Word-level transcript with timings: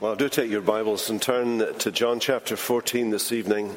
Well, 0.00 0.16
do 0.16 0.28
take 0.28 0.50
your 0.50 0.60
Bibles 0.60 1.08
and 1.08 1.22
turn 1.22 1.72
to 1.78 1.92
John 1.92 2.18
chapter 2.18 2.56
14 2.56 3.10
this 3.10 3.30
evening 3.30 3.76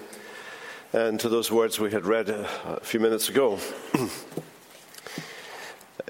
and 0.91 1.19
to 1.19 1.29
those 1.29 1.51
words 1.51 1.79
we 1.79 1.91
had 1.91 2.07
read 2.07 2.29
a 2.29 2.79
few 2.81 2.99
minutes 2.99 3.29
ago. 3.29 3.59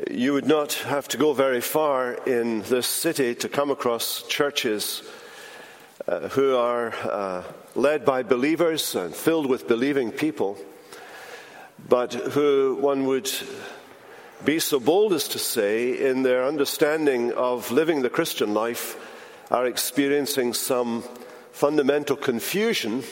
you 0.10 0.32
would 0.32 0.48
not 0.48 0.72
have 0.74 1.10
to 1.10 1.18
go 1.18 1.34
very 1.34 1.60
far 1.60 2.14
in 2.26 2.62
this 2.64 2.88
city 2.88 3.36
to 3.36 3.50
come 3.50 3.70
across 3.70 4.24
churches 4.30 5.04
uh, 6.08 6.30
who 6.30 6.56
are 6.56 6.96
uh, 7.04 7.44
led 7.76 8.06
by 8.06 8.24
believers 8.24 8.96
and 8.96 9.14
filled 9.14 9.46
with 9.46 9.68
believing 9.68 10.14
people, 10.14 10.58
but 11.90 12.14
who 12.14 12.78
one 12.80 13.06
would 13.08 13.30
be 14.46 14.58
so 14.60 14.80
bold 14.80 15.12
as 15.12 15.28
to 15.28 15.38
say, 15.38 16.10
in 16.10 16.24
their 16.24 16.46
understanding 16.46 17.34
of 17.34 17.72
living 17.72 18.04
the 18.04 18.10
Christian 18.10 18.54
life, 18.54 18.98
are 19.50 19.66
experiencing 19.66 20.54
some 20.54 21.04
fundamental 21.52 22.16
confusion 22.16 23.04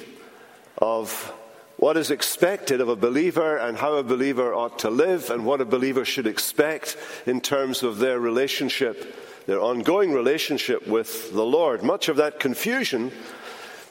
of 0.77 1.33
what 1.77 1.97
is 1.97 2.11
expected 2.11 2.79
of 2.79 2.89
a 2.89 2.95
believer 2.95 3.57
and 3.57 3.77
how 3.77 3.95
a 3.95 4.03
believer 4.03 4.53
ought 4.53 4.79
to 4.79 4.89
live 4.89 5.29
and 5.29 5.45
what 5.45 5.61
a 5.61 5.65
believer 5.65 6.05
should 6.05 6.27
expect 6.27 6.97
in 7.25 7.41
terms 7.41 7.83
of 7.83 7.97
their 7.97 8.19
relationship, 8.19 9.15
their 9.45 9.59
ongoing 9.59 10.13
relationship 10.13 10.87
with 10.87 11.33
the 11.33 11.45
Lord. 11.45 11.83
Much 11.83 12.07
of 12.07 12.17
that 12.17 12.39
confusion 12.39 13.11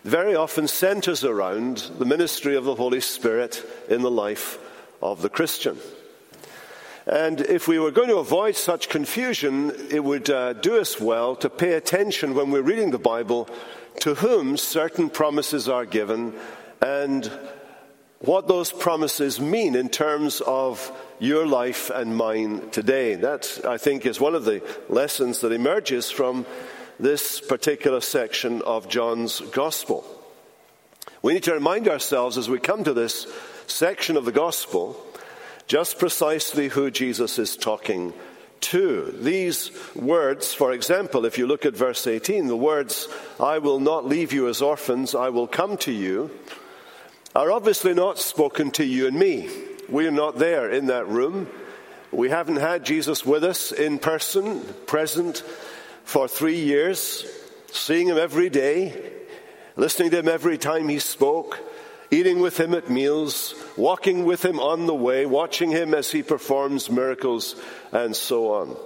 very 0.02 0.34
often 0.34 0.68
centers 0.68 1.24
around 1.24 1.90
the 1.98 2.04
ministry 2.04 2.56
of 2.56 2.64
the 2.64 2.74
Holy 2.74 3.00
Spirit 3.00 3.64
in 3.88 4.02
the 4.02 4.10
life 4.10 4.58
of 5.02 5.22
the 5.22 5.30
Christian. 5.30 5.78
And 7.06 7.42
if 7.42 7.68
we 7.68 7.78
were 7.78 7.90
going 7.90 8.08
to 8.08 8.16
avoid 8.16 8.56
such 8.56 8.88
confusion, 8.88 9.72
it 9.90 10.02
would 10.02 10.30
uh, 10.30 10.54
do 10.54 10.78
us 10.78 10.98
well 10.98 11.36
to 11.36 11.50
pay 11.50 11.74
attention 11.74 12.34
when 12.34 12.50
we're 12.50 12.62
reading 12.62 12.92
the 12.92 12.98
Bible 12.98 13.48
to 14.00 14.14
whom 14.14 14.56
certain 14.56 15.10
promises 15.10 15.68
are 15.68 15.84
given 15.84 16.32
and 16.80 17.30
what 18.20 18.48
those 18.48 18.72
promises 18.72 19.38
mean 19.38 19.74
in 19.74 19.90
terms 19.90 20.40
of 20.46 20.90
your 21.18 21.46
life 21.46 21.90
and 21.90 22.16
mine 22.16 22.70
today. 22.70 23.16
That, 23.16 23.60
I 23.66 23.76
think, 23.76 24.06
is 24.06 24.18
one 24.18 24.34
of 24.34 24.46
the 24.46 24.62
lessons 24.88 25.40
that 25.40 25.52
emerges 25.52 26.10
from 26.10 26.46
this 26.98 27.38
particular 27.40 28.00
section 28.00 28.62
of 28.62 28.88
John's 28.88 29.40
Gospel. 29.40 30.06
We 31.20 31.34
need 31.34 31.42
to 31.44 31.52
remind 31.52 31.86
ourselves 31.86 32.38
as 32.38 32.48
we 32.48 32.58
come 32.58 32.84
to 32.84 32.94
this 32.94 33.26
section 33.66 34.16
of 34.16 34.24
the 34.24 34.32
Gospel 34.32 34.96
just 35.66 35.98
precisely 35.98 36.68
who 36.68 36.90
Jesus 36.90 37.38
is 37.38 37.56
talking 37.56 38.12
to. 38.60 39.14
These 39.20 39.70
words, 39.94 40.54
for 40.54 40.72
example, 40.72 41.24
if 41.24 41.38
you 41.38 41.46
look 41.46 41.66
at 41.66 41.76
verse 41.76 42.06
18, 42.06 42.46
the 42.46 42.56
words, 42.56 43.08
I 43.40 43.58
will 43.58 43.80
not 43.80 44.06
leave 44.06 44.32
you 44.32 44.48
as 44.48 44.62
orphans, 44.62 45.14
I 45.14 45.28
will 45.30 45.46
come 45.46 45.76
to 45.78 45.92
you, 45.92 46.30
are 47.34 47.50
obviously 47.50 47.94
not 47.94 48.18
spoken 48.18 48.70
to 48.72 48.84
you 48.84 49.06
and 49.06 49.18
me. 49.18 49.48
We 49.88 50.06
are 50.06 50.12
not 50.12 50.38
there 50.38 50.70
in 50.70 50.86
that 50.86 51.08
room. 51.08 51.48
We 52.10 52.30
haven't 52.30 52.56
had 52.56 52.84
Jesus 52.84 53.26
with 53.26 53.44
us 53.44 53.72
in 53.72 53.98
person, 53.98 54.60
present 54.86 55.42
for 56.04 56.28
three 56.28 56.60
years, 56.60 57.26
seeing 57.72 58.06
him 58.06 58.18
every 58.18 58.50
day, 58.50 59.12
listening 59.76 60.10
to 60.10 60.20
him 60.20 60.28
every 60.28 60.58
time 60.58 60.88
he 60.88 61.00
spoke 61.00 61.58
eating 62.14 62.40
with 62.40 62.58
him 62.58 62.74
at 62.74 62.88
meals, 62.88 63.54
walking 63.76 64.24
with 64.24 64.44
him 64.44 64.60
on 64.60 64.86
the 64.86 64.94
way, 64.94 65.26
watching 65.26 65.70
him 65.70 65.94
as 65.94 66.10
he 66.12 66.22
performs 66.22 66.88
miracles, 66.88 67.56
and 67.92 68.14
so 68.14 68.52
on. 68.52 68.76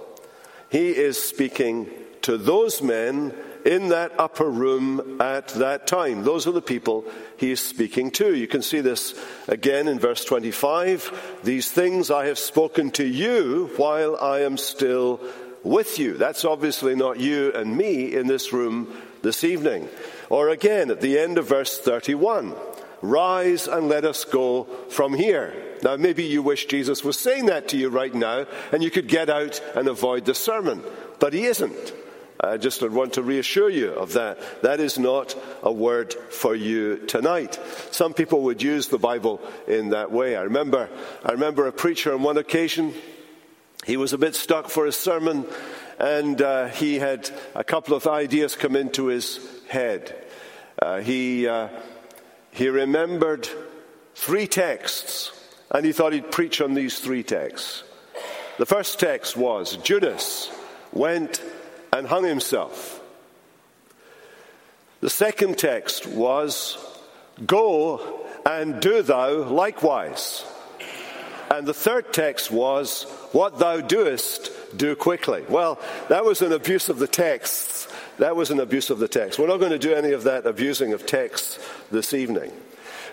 He 0.69 0.89
is 0.89 1.21
speaking 1.21 1.89
to 2.23 2.37
those 2.37 2.81
men 2.81 3.33
in 3.65 3.89
that 3.89 4.11
upper 4.19 4.49
room 4.49 5.21
at 5.21 5.49
that 5.49 5.85
time. 5.85 6.23
Those 6.23 6.47
are 6.47 6.51
the 6.51 6.61
people 6.61 7.05
he 7.37 7.51
is 7.51 7.59
speaking 7.59 8.09
to. 8.11 8.33
You 8.33 8.47
can 8.47 8.61
see 8.61 8.81
this 8.81 9.19
again 9.47 9.87
in 9.87 9.99
verse 9.99 10.23
25. 10.25 11.39
These 11.43 11.71
things 11.71 12.09
I 12.09 12.25
have 12.27 12.39
spoken 12.39 12.91
to 12.91 13.05
you 13.05 13.71
while 13.77 14.15
I 14.17 14.41
am 14.41 14.57
still 14.57 15.19
with 15.63 15.99
you. 15.99 16.13
That's 16.13 16.45
obviously 16.45 16.95
not 16.95 17.19
you 17.19 17.51
and 17.53 17.75
me 17.75 18.15
in 18.15 18.27
this 18.27 18.53
room 18.53 18.95
this 19.21 19.43
evening. 19.43 19.89
Or 20.29 20.49
again 20.49 20.89
at 20.89 21.01
the 21.01 21.19
end 21.19 21.37
of 21.37 21.47
verse 21.47 21.77
31. 21.79 22.55
Rise 23.01 23.67
and 23.67 23.87
let 23.87 24.05
us 24.05 24.25
go 24.25 24.65
from 24.89 25.13
here. 25.13 25.53
Now, 25.83 25.95
maybe 25.95 26.23
you 26.23 26.43
wish 26.43 26.65
Jesus 26.65 27.03
was 27.03 27.17
saying 27.17 27.45
that 27.45 27.69
to 27.69 27.77
you 27.77 27.89
right 27.89 28.13
now 28.13 28.45
and 28.71 28.83
you 28.83 28.91
could 28.91 29.07
get 29.07 29.29
out 29.29 29.61
and 29.75 29.87
avoid 29.87 30.25
the 30.25 30.35
sermon, 30.35 30.83
but 31.19 31.33
he 31.33 31.45
isn't. 31.45 31.93
I 32.41 32.55
just 32.55 32.81
want 32.81 33.13
to 33.13 33.21
reassure 33.21 33.69
you 33.69 33.91
of 33.91 34.13
that. 34.13 34.61
That 34.61 34.79
is 34.79 34.97
not 34.97 35.35
a 35.61 35.71
word 35.71 36.13
for 36.13 36.55
you 36.55 36.97
tonight. 37.05 37.59
Some 37.91 38.13
people 38.13 38.43
would 38.43 38.63
use 38.63 38.87
the 38.87 38.97
Bible 38.97 39.41
in 39.67 39.89
that 39.89 40.11
way. 40.11 40.37
I 40.37 40.43
remember, 40.43 40.89
I 41.23 41.33
remember 41.33 41.67
a 41.67 41.73
preacher 41.73 42.13
on 42.13 42.23
one 42.23 42.37
occasion, 42.37 42.93
he 43.85 43.97
was 43.97 44.13
a 44.13 44.17
bit 44.17 44.35
stuck 44.35 44.69
for 44.69 44.85
his 44.85 44.95
sermon 44.95 45.45
and 45.99 46.41
uh, 46.41 46.67
he 46.67 46.97
had 46.97 47.29
a 47.55 47.63
couple 47.63 47.93
of 47.93 48.07
ideas 48.07 48.55
come 48.55 48.75
into 48.75 49.07
his 49.07 49.39
head. 49.67 50.15
Uh, 50.81 51.01
he, 51.01 51.45
uh, 51.45 51.67
he 52.59 52.67
remembered 52.67 53.47
three 54.15 54.45
texts 54.45 55.31
and 55.71 55.85
he 55.85 55.93
thought 55.93 56.11
he'd 56.11 56.29
preach 56.29 56.59
on 56.59 56.73
these 56.73 56.99
three 56.99 57.23
texts. 57.23 57.83
The 58.57 58.65
first 58.65 58.99
text 58.99 59.37
was 59.37 59.77
Judas 59.77 60.51
went 60.91 61.41
and 61.93 62.05
hung 62.05 62.25
himself. 62.25 63.01
The 64.99 65.09
second 65.09 65.57
text 65.57 66.05
was 66.05 66.77
Go 67.45 68.27
and 68.45 68.81
do 68.81 69.03
thou 69.03 69.43
likewise. 69.43 70.43
And 71.49 71.65
the 71.65 71.73
third 71.73 72.11
text 72.11 72.51
was 72.51 73.03
What 73.31 73.59
thou 73.59 73.79
doest, 73.79 74.51
do 74.75 74.97
quickly. 74.97 75.45
Well, 75.47 75.79
that 76.09 76.25
was 76.25 76.41
an 76.41 76.51
abuse 76.51 76.89
of 76.89 76.99
the 76.99 77.07
texts 77.07 77.88
that 78.19 78.35
was 78.35 78.51
an 78.51 78.59
abuse 78.59 78.89
of 78.89 78.99
the 78.99 79.07
text. 79.07 79.39
We're 79.39 79.47
not 79.47 79.59
going 79.59 79.71
to 79.71 79.79
do 79.79 79.93
any 79.93 80.11
of 80.11 80.23
that 80.23 80.45
abusing 80.45 80.93
of 80.93 81.05
texts 81.05 81.57
this 81.89 82.13
evening. 82.13 82.51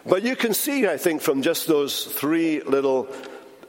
But 0.05 0.23
you 0.23 0.37
can 0.37 0.55
see, 0.55 0.87
I 0.87 0.99
think, 0.99 1.23
from 1.23 1.43
just 1.43 1.67
those 1.67 2.05
three 2.05 2.61
little 2.61 3.09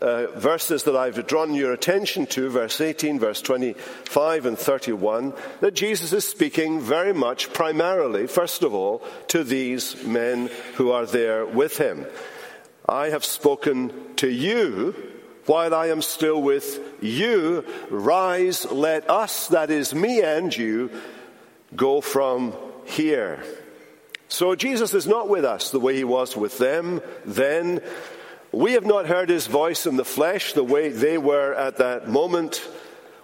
uh, 0.01 0.27
verses 0.35 0.83
that 0.83 0.95
I've 0.95 1.25
drawn 1.25 1.53
your 1.53 1.73
attention 1.73 2.27
to, 2.27 2.49
verse 2.49 2.81
18, 2.81 3.19
verse 3.19 3.41
25, 3.41 4.45
and 4.45 4.57
31, 4.57 5.33
that 5.61 5.73
Jesus 5.73 6.13
is 6.13 6.27
speaking 6.27 6.79
very 6.79 7.13
much 7.13 7.53
primarily, 7.53 8.27
first 8.27 8.63
of 8.63 8.73
all, 8.73 9.03
to 9.29 9.43
these 9.43 10.03
men 10.03 10.49
who 10.75 10.91
are 10.91 11.05
there 11.05 11.45
with 11.45 11.77
him. 11.77 12.05
I 12.87 13.09
have 13.09 13.25
spoken 13.25 14.15
to 14.17 14.29
you 14.29 14.95
while 15.45 15.73
I 15.73 15.87
am 15.87 16.01
still 16.01 16.41
with 16.41 16.79
you. 17.01 17.65
Rise, 17.89 18.69
let 18.71 19.09
us, 19.09 19.47
that 19.47 19.71
is 19.71 19.95
me 19.95 20.21
and 20.21 20.55
you, 20.55 20.91
go 21.77 22.01
from 22.01 22.53
here. 22.85 23.43
So 24.27 24.55
Jesus 24.55 24.93
is 24.93 25.07
not 25.07 25.29
with 25.29 25.45
us 25.45 25.71
the 25.71 25.79
way 25.79 25.95
he 25.95 26.03
was 26.03 26.35
with 26.35 26.57
them 26.57 27.01
then. 27.25 27.81
We 28.51 28.73
have 28.73 28.85
not 28.85 29.05
heard 29.05 29.29
his 29.29 29.47
voice 29.47 29.85
in 29.85 29.95
the 29.95 30.05
flesh 30.05 30.53
the 30.53 30.63
way 30.63 30.89
they 30.89 31.17
were 31.17 31.53
at 31.53 31.77
that 31.77 32.09
moment. 32.09 32.67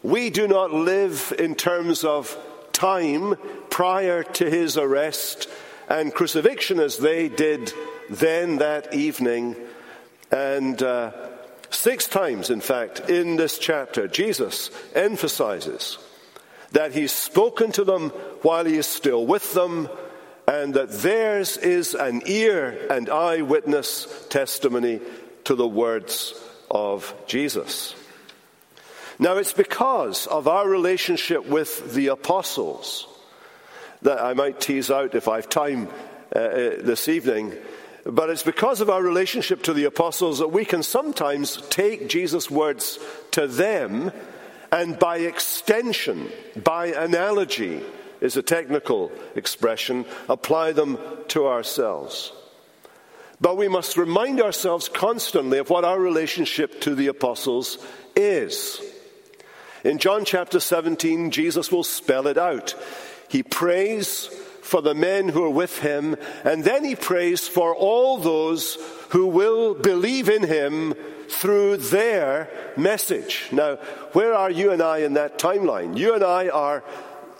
We 0.02 0.30
do 0.30 0.48
not 0.48 0.72
live 0.72 1.34
in 1.38 1.56
terms 1.56 2.04
of 2.04 2.38
time 2.72 3.36
prior 3.70 4.24
to 4.24 4.50
his 4.50 4.78
arrest 4.78 5.50
and 5.90 6.14
crucifixion 6.14 6.80
as 6.80 6.98
they 6.98 7.30
did 7.30 7.74
then 8.10 8.58
that 8.58 8.94
evening. 8.94 9.56
And 10.32 10.82
uh, 10.82 11.12
six 11.70 12.08
times, 12.08 12.50
in 12.50 12.62
fact, 12.62 13.10
in 13.10 13.36
this 13.36 13.58
chapter, 13.58 14.08
Jesus 14.08 14.72
emphasizes 14.96 15.98
that 16.74 16.94
he's 16.94 17.12
spoken 17.12 17.72
to 17.72 17.84
them 17.84 18.10
while 18.42 18.66
he 18.66 18.76
is 18.78 18.88
still 18.88 19.26
with 19.26 19.54
them, 19.54 19.88
and 20.48 20.74
that 20.74 20.92
theirs 20.92 21.58
is 21.58 21.94
an 21.94 22.22
ear 22.26 22.88
and 22.90 23.10
eye 23.10 23.42
witness 23.42 24.28
testimony 24.30 25.00
to 25.46 25.56
the 25.56 25.68
words 25.68 26.34
of 26.70 27.14
Jesus. 27.28 27.96
Now, 29.20 29.38
it's 29.38 29.54
because 29.54 30.28
of 30.28 30.48
our 30.48 30.68
relationship 30.68 31.46
with 31.46 31.94
the 31.94 32.08
apostles 32.08 33.08
that 34.02 34.22
I 34.22 34.34
might 34.34 34.60
tease 34.60 34.92
out 34.92 35.16
if 35.16 35.28
I 35.28 35.36
have 35.38 35.50
time 35.50 35.88
uh, 36.36 36.40
uh 36.40 36.70
this 36.82 37.08
evening. 37.08 37.54
But 38.06 38.30
it's 38.30 38.44
because 38.44 38.82
of 38.82 38.90
our 38.90 39.02
relationship 39.02 39.64
to 39.64 39.74
the 39.74 39.86
apostles 39.86 40.40
that 40.40 40.50
we 40.50 40.66
can 40.66 40.84
sometimes 40.84 41.62
take 41.70 42.10
Jesus' 42.10 42.52
words 42.52 43.00
to 43.32 43.48
them 43.48 44.12
and 44.74 44.98
by 44.98 45.18
extension, 45.20 46.32
by 46.64 46.88
analogy, 46.88 47.80
is 48.22 48.36
a 48.36 48.42
technical 48.42 49.12
expression, 49.36 50.04
apply 50.28 50.72
them 50.72 50.98
to 51.28 51.46
ourselves. 51.46 52.34
But 53.40 53.56
we 53.56 53.68
must 53.68 53.98
remind 53.98 54.42
ourselves 54.42 54.90
constantly 54.90 55.60
of 55.60 55.70
what 55.70 55.86
our 55.86 56.00
relationship 56.00 56.82
to 56.82 56.96
the 56.96 57.08
apostles 57.08 57.78
is. 58.16 58.82
In 59.84 60.00
John 60.00 60.26
chapter 60.26 60.60
17, 60.60 61.30
Jesus 61.30 61.72
will 61.72 61.84
spell 61.84 62.26
it 62.26 62.40
out. 62.40 62.74
He 63.30 63.44
prays 63.44 64.26
for 64.64 64.82
the 64.82 64.96
men 64.96 65.30
who 65.30 65.44
are 65.44 65.52
with 65.52 65.78
him, 65.78 66.16
and 66.44 66.64
then 66.64 66.84
he 66.84 66.96
prays 66.96 67.48
for 67.48 67.76
all 67.76 68.18
those 68.18 68.80
who 69.10 69.28
will 69.28 69.76
believe 69.76 70.30
in 70.30 70.42
him 70.42 70.96
through 71.34 71.78
their 71.78 72.50
message. 72.78 73.50
Now, 73.52 73.76
where 74.14 74.34
are 74.34 74.52
you 74.52 74.72
and 74.72 74.82
I 74.82 75.00
in 75.00 75.14
that 75.14 75.40
timeline? 75.40 75.98
You 75.98 76.14
and 76.14 76.24
I 76.24 76.50
are 76.50 76.84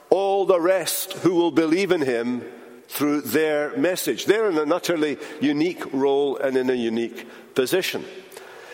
all 0.10 0.46
the 0.46 0.60
rest 0.60 1.14
who 1.14 1.36
will 1.36 1.52
believe 1.52 1.92
in 1.92 2.02
him 2.02 2.44
through 2.88 3.22
their 3.22 3.76
message. 3.78 4.26
They're 4.26 4.50
in 4.50 4.58
an 4.58 4.72
utterly 4.72 5.18
unique 5.42 5.94
role 5.94 6.38
and 6.38 6.58
in 6.58 6.70
a 6.70 6.76
unique 6.76 7.28
position. 7.56 8.04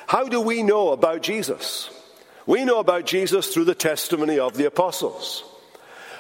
How 0.07 0.27
do 0.27 0.42
we 0.42 0.63
know 0.63 0.92
about 0.92 1.21
Jesus? 1.21 1.89
We 2.45 2.66
know 2.66 2.80
about 2.80 3.06
Jesus 3.06 3.54
through 3.54 3.66
the 3.66 3.75
testimony 3.75 4.39
of 4.39 4.57
the 4.57 4.66
apostles. 4.66 5.44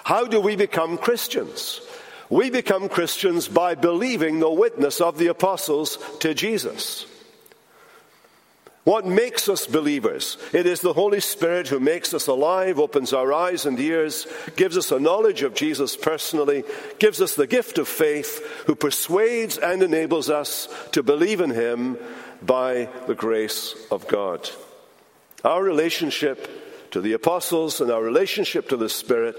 How 0.03 0.25
do 0.25 0.39
we 0.39 0.55
become 0.55 0.97
Christians? 0.97 1.81
We 2.29 2.51
become 2.51 2.89
Christians 2.89 3.47
by 3.47 3.75
believing 3.75 4.39
the 4.39 4.51
witness 4.51 5.01
of 5.01 5.17
the 5.17 5.27
apostles 5.27 5.97
to 6.19 6.33
Jesus. 6.33 7.05
What 8.89 9.05
makes 9.05 9.47
us 9.47 9.67
believers? 9.67 10.39
It 10.51 10.65
is 10.65 10.81
the 10.81 10.93
Holy 10.93 11.19
Spirit 11.19 11.67
who 11.67 11.79
makes 11.79 12.11
us 12.15 12.25
alive, 12.25 12.79
opens 12.79 13.13
our 13.13 13.31
eyes 13.31 13.67
and 13.67 13.79
ears, 13.79 14.25
gives 14.55 14.79
us 14.79 14.91
a 14.91 14.99
knowledge 14.99 15.43
of 15.43 15.53
Jesus 15.53 15.95
personally, 15.95 16.63
gives 16.97 17.21
us 17.21 17.35
the 17.35 17.45
gift 17.45 17.77
of 17.77 17.87
faith, 17.87 18.43
who 18.65 18.73
persuades 18.73 19.59
and 19.59 19.83
enables 19.83 20.31
us 20.31 20.67
to 20.93 21.03
believe 21.03 21.39
in 21.39 21.51
Him 21.51 21.99
by 22.41 22.89
the 23.05 23.13
grace 23.13 23.75
of 23.91 24.07
God. 24.07 24.49
Our 25.45 25.63
relationship 25.63 26.89
to 26.89 26.99
the 26.99 27.13
apostles 27.13 27.81
and 27.81 27.91
our 27.91 28.01
relationship 28.01 28.69
to 28.69 28.77
the 28.77 28.89
Spirit 28.89 29.35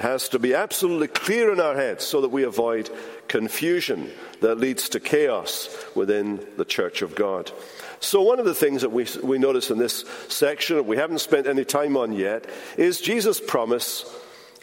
has 0.00 0.28
to 0.30 0.40
be 0.40 0.54
absolutely 0.54 1.06
clear 1.06 1.52
in 1.52 1.60
our 1.60 1.76
heads 1.76 2.04
so 2.04 2.20
that 2.22 2.30
we 2.30 2.42
avoid 2.42 2.90
confusion 3.28 4.10
that 4.40 4.58
leads 4.58 4.88
to 4.88 4.98
chaos 4.98 5.68
within 5.94 6.44
the 6.56 6.64
church 6.64 7.02
of 7.02 7.14
God. 7.14 7.52
So, 8.00 8.22
one 8.22 8.38
of 8.38 8.44
the 8.44 8.54
things 8.54 8.82
that 8.82 8.92
we, 8.92 9.06
we 9.22 9.38
notice 9.38 9.70
in 9.70 9.78
this 9.78 10.04
section 10.28 10.76
that 10.76 10.86
we 10.86 10.96
haven't 10.96 11.18
spent 11.18 11.46
any 11.46 11.64
time 11.64 11.96
on 11.96 12.12
yet 12.12 12.46
is 12.76 13.00
Jesus' 13.00 13.40
promise 13.40 14.04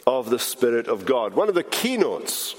of 0.06 0.30
the 0.30 0.38
Spirit 0.38 0.88
of 0.88 1.04
God. 1.04 1.34
One 1.34 1.48
of 1.48 1.54
the 1.54 1.62
keynotes 1.62 2.54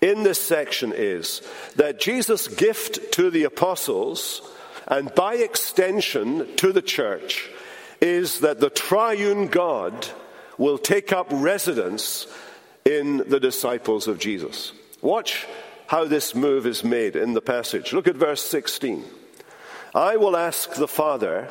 in 0.00 0.22
this 0.22 0.40
section 0.40 0.92
is 0.94 1.42
that 1.76 2.00
Jesus' 2.00 2.48
gift 2.48 3.12
to 3.12 3.30
the 3.30 3.44
apostles, 3.44 4.42
and 4.86 5.14
by 5.14 5.34
extension 5.34 6.54
to 6.56 6.72
the 6.72 6.82
church, 6.82 7.50
is 8.00 8.40
that 8.40 8.60
the 8.60 8.70
triune 8.70 9.48
God 9.48 10.08
will 10.58 10.78
take 10.78 11.12
up 11.12 11.26
residence 11.30 12.26
in 12.84 13.18
the 13.28 13.40
disciples 13.40 14.06
of 14.06 14.18
Jesus. 14.18 14.72
Watch 15.02 15.46
how 15.86 16.04
this 16.04 16.34
move 16.34 16.66
is 16.66 16.84
made 16.84 17.16
in 17.16 17.34
the 17.34 17.40
passage. 17.40 17.92
Look 17.92 18.08
at 18.08 18.16
verse 18.16 18.42
16. 18.42 19.04
I 19.96 20.18
will 20.18 20.36
ask 20.36 20.74
the 20.74 20.86
Father, 20.86 21.48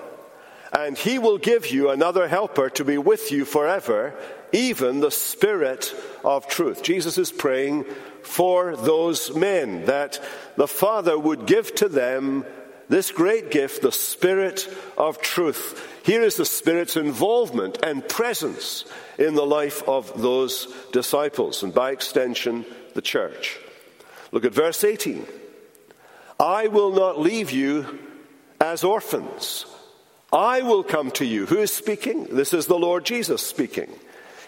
and 0.72 0.96
he 0.96 1.18
will 1.18 1.40
give 1.40 1.66
you 1.72 1.90
another 1.90 2.28
helper 2.28 2.70
to 2.70 2.86
be 2.86 3.00
with 3.00 3.32
you 3.32 3.44
forever, 3.44 4.14
even 4.52 5.00
the 5.00 5.10
Spirit 5.10 5.96
of 6.24 6.48
truth. 6.48 6.84
Jesus 6.84 7.18
is 7.18 7.32
praying 7.32 7.86
for 8.22 8.76
those 8.76 9.36
men 9.36 9.86
that 9.86 10.24
the 10.58 10.68
Father 10.68 11.18
would 11.18 11.48
give 11.48 11.74
to 11.76 11.90
them 11.90 12.46
this 12.88 13.10
great 13.10 13.50
gift, 13.50 13.82
the 13.82 13.92
Spirit 13.92 14.70
of 14.96 15.20
truth. 15.20 15.84
Here 16.04 16.22
is 16.22 16.36
the 16.36 16.46
Spirit's 16.46 16.98
involvement 16.98 17.80
and 17.82 18.08
presence 18.08 18.86
in 19.18 19.34
the 19.34 19.46
life 19.46 19.82
of 19.90 20.22
those 20.22 20.72
disciples, 20.92 21.64
and 21.64 21.74
by 21.74 21.90
extension, 21.90 22.64
the 22.94 23.02
church. 23.02 23.58
Look 24.32 24.46
at 24.46 24.54
verse 24.54 24.84
18. 24.84 25.26
I 26.40 26.68
will 26.68 26.92
not 26.92 27.20
leave 27.20 27.50
you 27.50 27.98
as 28.60 28.84
orphans. 28.84 29.66
I 30.32 30.62
will 30.62 30.84
come 30.84 31.12
to 31.12 31.26
you. 31.26 31.46
Who 31.46 31.60
is 31.60 31.74
speaking? 31.74 32.26
This 32.26 32.54
is 32.54 32.68
the 32.68 32.80
Lord 32.80 33.06
Jesus 33.06 33.42
speaking. 33.42 33.90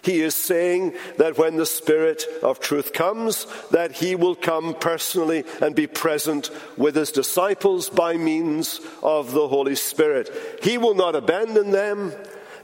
He 0.01 0.21
is 0.21 0.35
saying 0.35 0.93
that 1.17 1.37
when 1.37 1.57
the 1.57 1.65
Spirit 1.65 2.23
of 2.41 2.59
truth 2.59 2.93
comes, 2.93 3.45
that 3.71 3.91
he 3.91 4.15
will 4.15 4.35
come 4.35 4.73
personally 4.75 5.43
and 5.61 5.75
be 5.75 5.87
present 5.87 6.49
with 6.77 6.95
his 6.95 7.11
disciples 7.11 7.89
by 7.89 8.15
means 8.15 8.79
of 9.03 9.33
the 9.33 9.47
Holy 9.47 9.75
Spirit. 9.75 10.29
He 10.63 10.77
will 10.77 10.95
not 10.95 11.15
abandon 11.15 11.71
them 11.71 12.13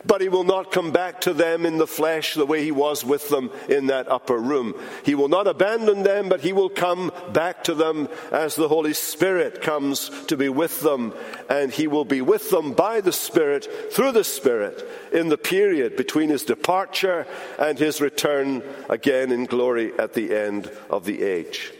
but 0.05 0.21
he 0.21 0.29
will 0.29 0.44
not 0.44 0.71
come 0.71 0.91
back 0.91 1.21
to 1.21 1.33
them 1.33 1.65
in 1.65 1.77
the 1.77 1.88
flesh 1.88 2.33
the 2.33 2.45
way 2.45 2.63
he 2.63 2.71
was 2.71 3.05
with 3.05 3.29
them 3.29 3.51
in 3.69 3.88
that 3.88 4.09
upper 4.09 4.38
room. 4.38 4.73
He 5.03 5.15
will 5.15 5.29
not 5.29 5.47
abandon 5.47 6.03
them, 6.03 6.29
but 6.29 6.41
he 6.41 6.53
will 6.53 6.69
come 6.69 7.11
back 7.31 7.63
to 7.65 7.73
them 7.73 8.09
as 8.31 8.55
the 8.55 8.67
Holy 8.67 8.94
Spirit 8.94 9.61
comes 9.61 10.09
to 10.27 10.38
be 10.38 10.50
with 10.50 10.81
them, 10.81 11.13
and 11.50 11.71
he 11.71 11.88
will 11.88 12.05
be 12.05 12.21
with 12.21 12.50
them 12.50 12.73
by 12.73 13.01
the 13.01 13.13
Spirit, 13.13 13.94
through 13.94 14.11
the 14.11 14.23
Spirit, 14.23 14.88
in 15.11 15.29
the 15.29 15.38
period 15.38 15.95
between 15.95 16.29
his 16.29 16.44
departure 16.44 17.25
and 17.59 17.77
his 17.77 18.01
return 18.01 18.63
again 18.89 19.31
in 19.31 19.45
glory 19.45 19.91
at 19.97 20.13
the 20.13 20.35
end 20.35 20.71
of 20.89 21.06
the 21.06 21.23
age. 21.23 21.71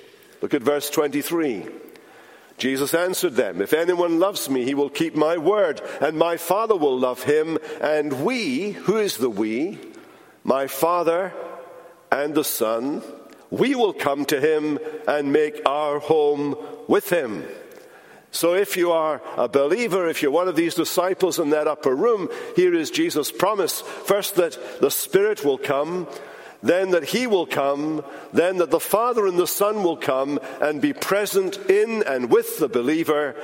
Look 0.42 0.54
at 0.54 0.62
verse 0.62 0.90
23. 0.90 1.83
Jesus 2.64 2.94
answered 2.94 3.34
them, 3.34 3.62
If 3.62 3.74
anyone 3.74 4.20
loves 4.20 4.50
me, 4.50 4.64
he 4.64 4.74
will 4.74 4.90
keep 4.90 5.18
my 5.18 5.38
word, 5.38 5.82
and 6.00 6.18
my 6.18 6.38
Father 6.38 6.78
will 6.78 6.98
love 6.98 7.24
him, 7.24 7.58
and 7.82 8.24
we, 8.24 8.72
who 8.72 8.96
is 8.96 9.18
the 9.18 9.30
we? 9.30 9.78
My 10.46 10.68
Father 10.68 11.34
and 12.10 12.34
the 12.34 12.46
Son, 12.46 13.04
we 13.50 13.76
will 13.76 13.92
come 13.92 14.24
to 14.24 14.40
him 14.40 14.80
and 15.10 15.34
make 15.34 15.60
our 15.66 16.00
home 16.00 16.56
with 16.88 17.10
him. 17.10 17.44
So 18.32 18.54
if 18.54 18.78
you 18.78 18.94
are 18.94 19.22
a 19.36 19.50
believer, 19.50 20.08
if 20.08 20.22
you're 20.22 20.32
one 20.32 20.48
of 20.48 20.56
these 20.56 20.76
disciples 20.76 21.40
in 21.40 21.50
that 21.50 21.68
upper 21.68 21.94
room, 21.94 22.30
here 22.56 22.74
is 22.74 22.92
Jesus' 22.92 23.30
promise. 23.30 23.82
First, 23.82 24.36
that 24.36 24.58
the 24.80 24.90
Spirit 24.90 25.44
will 25.44 25.58
come 25.58 26.08
then 26.64 26.92
that 26.92 27.04
he 27.04 27.28
will 27.28 27.46
come, 27.46 28.04
then 28.32 28.58
that 28.58 28.72
the 28.72 28.80
Father 28.80 29.28
and 29.28 29.38
the 29.38 29.46
Son 29.46 29.84
will 29.84 29.98
come 29.98 30.40
and 30.62 30.82
be 30.82 30.94
present 30.94 31.58
in 31.70 32.04
and 32.04 32.32
with 32.32 32.58
the 32.58 32.70
believer 32.70 33.36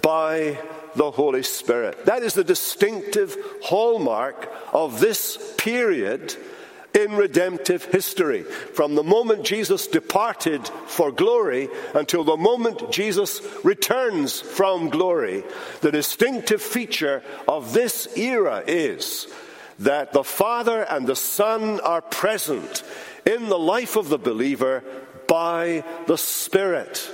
by 0.00 0.58
the 0.96 1.10
Holy 1.10 1.42
Spirit. 1.42 2.06
That 2.06 2.22
is 2.22 2.34
the 2.34 2.44
distinctive 2.44 3.36
hallmark 3.62 4.50
of 4.72 5.00
this 5.00 5.54
period 5.58 6.34
in 6.94 7.12
redemptive 7.12 7.84
history. 7.84 8.42
From 8.42 8.94
the 8.94 9.02
moment 9.02 9.44
Jesus 9.44 9.86
departed 9.86 10.66
for 10.86 11.10
glory 11.10 11.68
until 11.94 12.24
the 12.24 12.36
moment 12.36 12.90
Jesus 12.90 13.40
returns 13.64 14.40
from 14.40 14.90
glory, 14.90 15.44
the 15.80 15.92
distinctive 15.92 16.60
feature 16.60 17.22
of 17.48 17.72
this 17.72 18.16
era 18.16 18.62
is 18.66 19.26
that 19.78 20.12
the 20.12 20.24
Father 20.24 20.82
and 20.82 21.06
the 21.06 21.16
Son 21.16 21.80
are 21.80 22.02
present 22.02 22.82
in 23.24 23.48
the 23.48 23.58
life 23.58 23.96
of 23.96 24.08
the 24.08 24.18
believer 24.18 24.82
by 25.26 25.84
the 26.06 26.18
Spirit. 26.18 27.10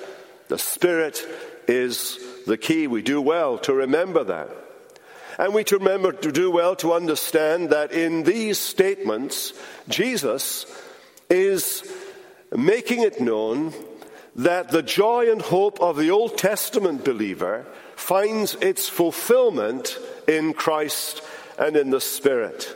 The 0.49 0.59
Spirit 0.59 1.27
is 1.67 2.19
the 2.47 2.57
key. 2.57 2.87
We 2.87 3.03
do 3.03 3.21
well 3.21 3.59
to 3.59 3.75
remember 3.75 4.25
that. 4.25 4.51
And 5.39 5.55
we 5.55 5.63
to 5.65 5.79
remember 5.79 6.13
to 6.13 6.33
do 6.33 6.51
well 6.51 6.75
to 6.77 6.93
understand 6.93 7.71
that 7.71 7.93
in 7.93 8.25
these 8.25 8.59
statements, 8.59 9.53
Jesus 9.89 10.67
is 11.31 11.89
making 12.57 13.03
it 13.03 13.21
known 13.21 13.73
that 14.35 14.71
the 14.71 14.83
joy 14.83 15.31
and 15.31 15.43
hope 15.43 15.81
of 15.81 15.97
the 15.97 16.11
Old 16.11 16.39
Testament 16.39 17.05
believer 17.05 17.67
finds 17.95 18.55
its 18.57 18.89
fulfillment 18.89 19.99
in 20.27 20.55
Christ 20.55 21.23
and 21.59 21.77
in 21.77 21.91
the 21.91 22.01
Spirit. 22.01 22.75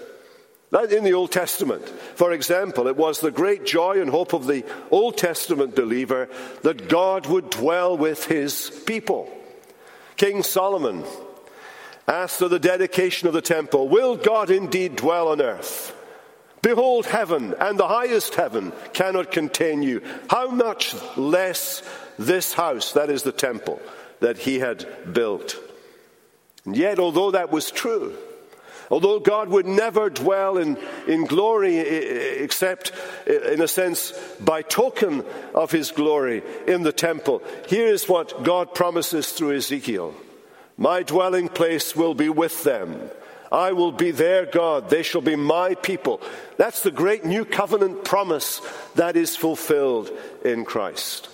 That 0.73 0.91
in 0.91 1.05
the 1.05 1.13
Old 1.13 1.31
Testament, 1.31 1.87
for 1.87 2.33
example, 2.33 2.87
it 2.87 2.97
was 2.97 3.21
the 3.21 3.31
great 3.31 3.67
joy 3.67 4.01
and 4.01 4.09
hope 4.09 4.33
of 4.33 4.47
the 4.47 4.65
Old 4.91 5.19
Testament 5.19 5.77
believer 5.77 6.31
that 6.63 6.89
God 6.89 7.27
would 7.27 7.51
dwell 7.51 7.97
with 7.97 8.25
his 8.25 8.71
people. 8.87 9.31
King 10.17 10.43
Solomon 10.43 11.05
asked 12.09 12.41
of 12.41 12.51
the 12.51 12.59
dedication 12.59 13.29
of 13.29 13.35
the 13.35 13.43
temple, 13.43 13.89
Will 13.89 14.17
God 14.17 14.51
indeed 14.51 14.97
dwell 14.97 15.29
on 15.29 15.43
earth? 15.43 15.95
Behold, 16.63 17.07
heaven 17.07 17.55
and 17.59 17.79
the 17.79 17.89
highest 17.89 18.37
heaven 18.37 18.73
cannot 18.95 19.31
contain 19.31 19.83
you. 19.83 20.01
How 20.31 20.49
much 20.49 20.95
less 21.19 21.83
this 22.19 22.55
house, 22.55 22.93
that 22.93 23.11
is 23.11 23.25
the 23.25 23.33
temple, 23.33 23.83
that 24.21 24.39
he 24.39 24.61
had 24.61 25.13
built. 25.13 25.57
And 26.65 26.77
yet, 26.77 26.99
although 26.99 27.33
that 27.33 27.51
was 27.51 27.71
true, 27.71 28.17
Although 28.91 29.21
God 29.21 29.49
would 29.49 29.67
never 29.67 30.11
dwell 30.11 30.59
in, 30.59 30.79
in 31.07 31.25
glory 31.25 31.79
except, 31.79 32.93
in 33.27 33.63
a 33.63 33.69
sense, 33.69 34.13
by 34.41 34.63
token 34.63 35.25
of 35.55 35.71
his 35.71 35.91
glory 35.93 36.43
in 36.67 36.83
the 36.83 36.93
temple, 36.93 37.43
here 37.69 37.87
is 37.87 38.09
what 38.09 38.43
God 38.43 38.75
promises 38.75 39.33
through 39.33 39.57
Ezekiel 39.57 40.15
My 40.77 41.03
dwelling 41.03 41.49
place 41.49 41.95
will 41.95 42.15
be 42.15 42.29
with 42.29 42.65
them. 42.65 43.11
I 43.53 43.73
will 43.73 43.93
be 43.93 44.13
their 44.13 44.47
God. 44.47 44.89
They 44.89 45.03
shall 45.03 45.21
be 45.21 45.37
my 45.37 45.75
people. 45.75 46.23
That's 46.57 46.83
the 46.83 46.91
great 46.91 47.27
new 47.27 47.45
covenant 47.45 48.03
promise 48.03 48.63
that 48.95 49.15
is 49.15 49.37
fulfilled 49.37 50.11
in 50.43 50.65
Christ. 50.65 51.29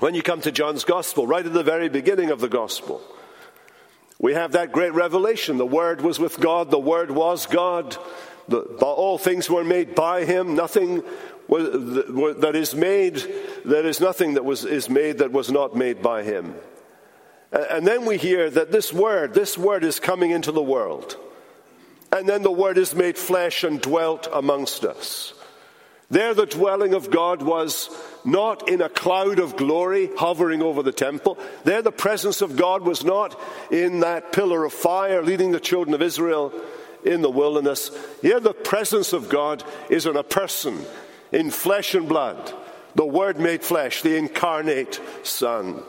When 0.00 0.14
you 0.14 0.22
come 0.22 0.40
to 0.40 0.50
John's 0.50 0.84
gospel, 0.84 1.26
right 1.26 1.44
at 1.44 1.52
the 1.52 1.62
very 1.62 1.90
beginning 1.90 2.30
of 2.30 2.40
the 2.40 2.48
gospel, 2.48 3.02
we 4.24 4.32
have 4.32 4.52
that 4.52 4.72
great 4.72 4.94
revelation. 4.94 5.58
The 5.58 5.66
Word 5.66 6.00
was 6.00 6.18
with 6.18 6.40
God, 6.40 6.70
the 6.70 6.78
Word 6.78 7.10
was 7.10 7.44
God. 7.44 7.94
The, 8.48 8.60
all 8.80 9.18
things 9.18 9.50
were 9.50 9.64
made 9.64 9.94
by 9.94 10.24
Him. 10.24 10.54
Nothing 10.54 11.02
was, 11.46 12.36
that 12.38 12.52
is 12.56 12.74
made, 12.74 13.22
there 13.66 13.84
is 13.84 14.00
nothing 14.00 14.32
that 14.34 14.44
was, 14.46 14.64
is 14.64 14.88
made 14.88 15.18
that 15.18 15.30
was 15.30 15.50
not 15.50 15.76
made 15.76 16.00
by 16.00 16.22
Him. 16.22 16.54
And 17.52 17.86
then 17.86 18.06
we 18.06 18.16
hear 18.16 18.48
that 18.48 18.72
this 18.72 18.94
Word, 18.94 19.34
this 19.34 19.58
Word 19.58 19.84
is 19.84 20.00
coming 20.00 20.30
into 20.30 20.52
the 20.52 20.62
world. 20.62 21.18
And 22.10 22.26
then 22.26 22.40
the 22.40 22.50
Word 22.50 22.78
is 22.78 22.94
made 22.94 23.18
flesh 23.18 23.62
and 23.62 23.78
dwelt 23.78 24.26
amongst 24.32 24.86
us. 24.86 25.34
There, 26.08 26.32
the 26.32 26.46
dwelling 26.46 26.94
of 26.94 27.10
God 27.10 27.42
was 27.42 27.90
not 28.24 28.68
in 28.68 28.80
a 28.80 28.88
cloud 28.88 29.38
of 29.38 29.56
glory 29.56 30.10
hovering 30.16 30.62
over 30.62 30.82
the 30.82 30.92
temple. 30.92 31.38
There, 31.64 31.82
the 31.82 31.92
presence 31.92 32.40
of 32.40 32.56
God 32.56 32.82
was 32.82 33.04
not 33.04 33.38
in 33.70 34.00
that 34.00 34.32
pillar 34.32 34.64
of 34.64 34.72
fire 34.72 35.22
leading 35.22 35.52
the 35.52 35.60
children 35.60 35.94
of 35.94 36.02
Israel 36.02 36.52
in 37.04 37.20
the 37.20 37.30
wilderness. 37.30 37.90
Here, 38.22 38.40
the 38.40 38.54
presence 38.54 39.12
of 39.12 39.28
God 39.28 39.62
is 39.90 40.06
in 40.06 40.16
a 40.16 40.22
person, 40.22 40.78
in 41.32 41.50
flesh 41.50 41.94
and 41.94 42.08
blood, 42.08 42.54
the 42.94 43.04
Word 43.04 43.38
made 43.38 43.62
flesh, 43.62 44.02
the 44.02 44.16
incarnate 44.16 45.00
Son. 45.22 45.82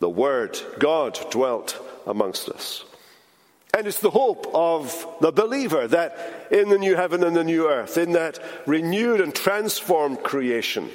The 0.00 0.08
Word, 0.08 0.58
God, 0.78 1.18
dwelt 1.30 1.78
amongst 2.06 2.48
us. 2.48 2.84
And 3.76 3.86
it's 3.86 4.00
the 4.00 4.10
hope 4.10 4.50
of 4.52 5.06
the 5.20 5.32
believer 5.32 5.86
that 5.88 6.48
in 6.50 6.68
the 6.68 6.78
new 6.78 6.96
heaven 6.96 7.22
and 7.22 7.36
the 7.36 7.44
new 7.44 7.68
earth, 7.68 7.96
in 7.96 8.12
that 8.12 8.38
renewed 8.66 9.20
and 9.20 9.34
transformed 9.34 10.22
creation, 10.22 10.90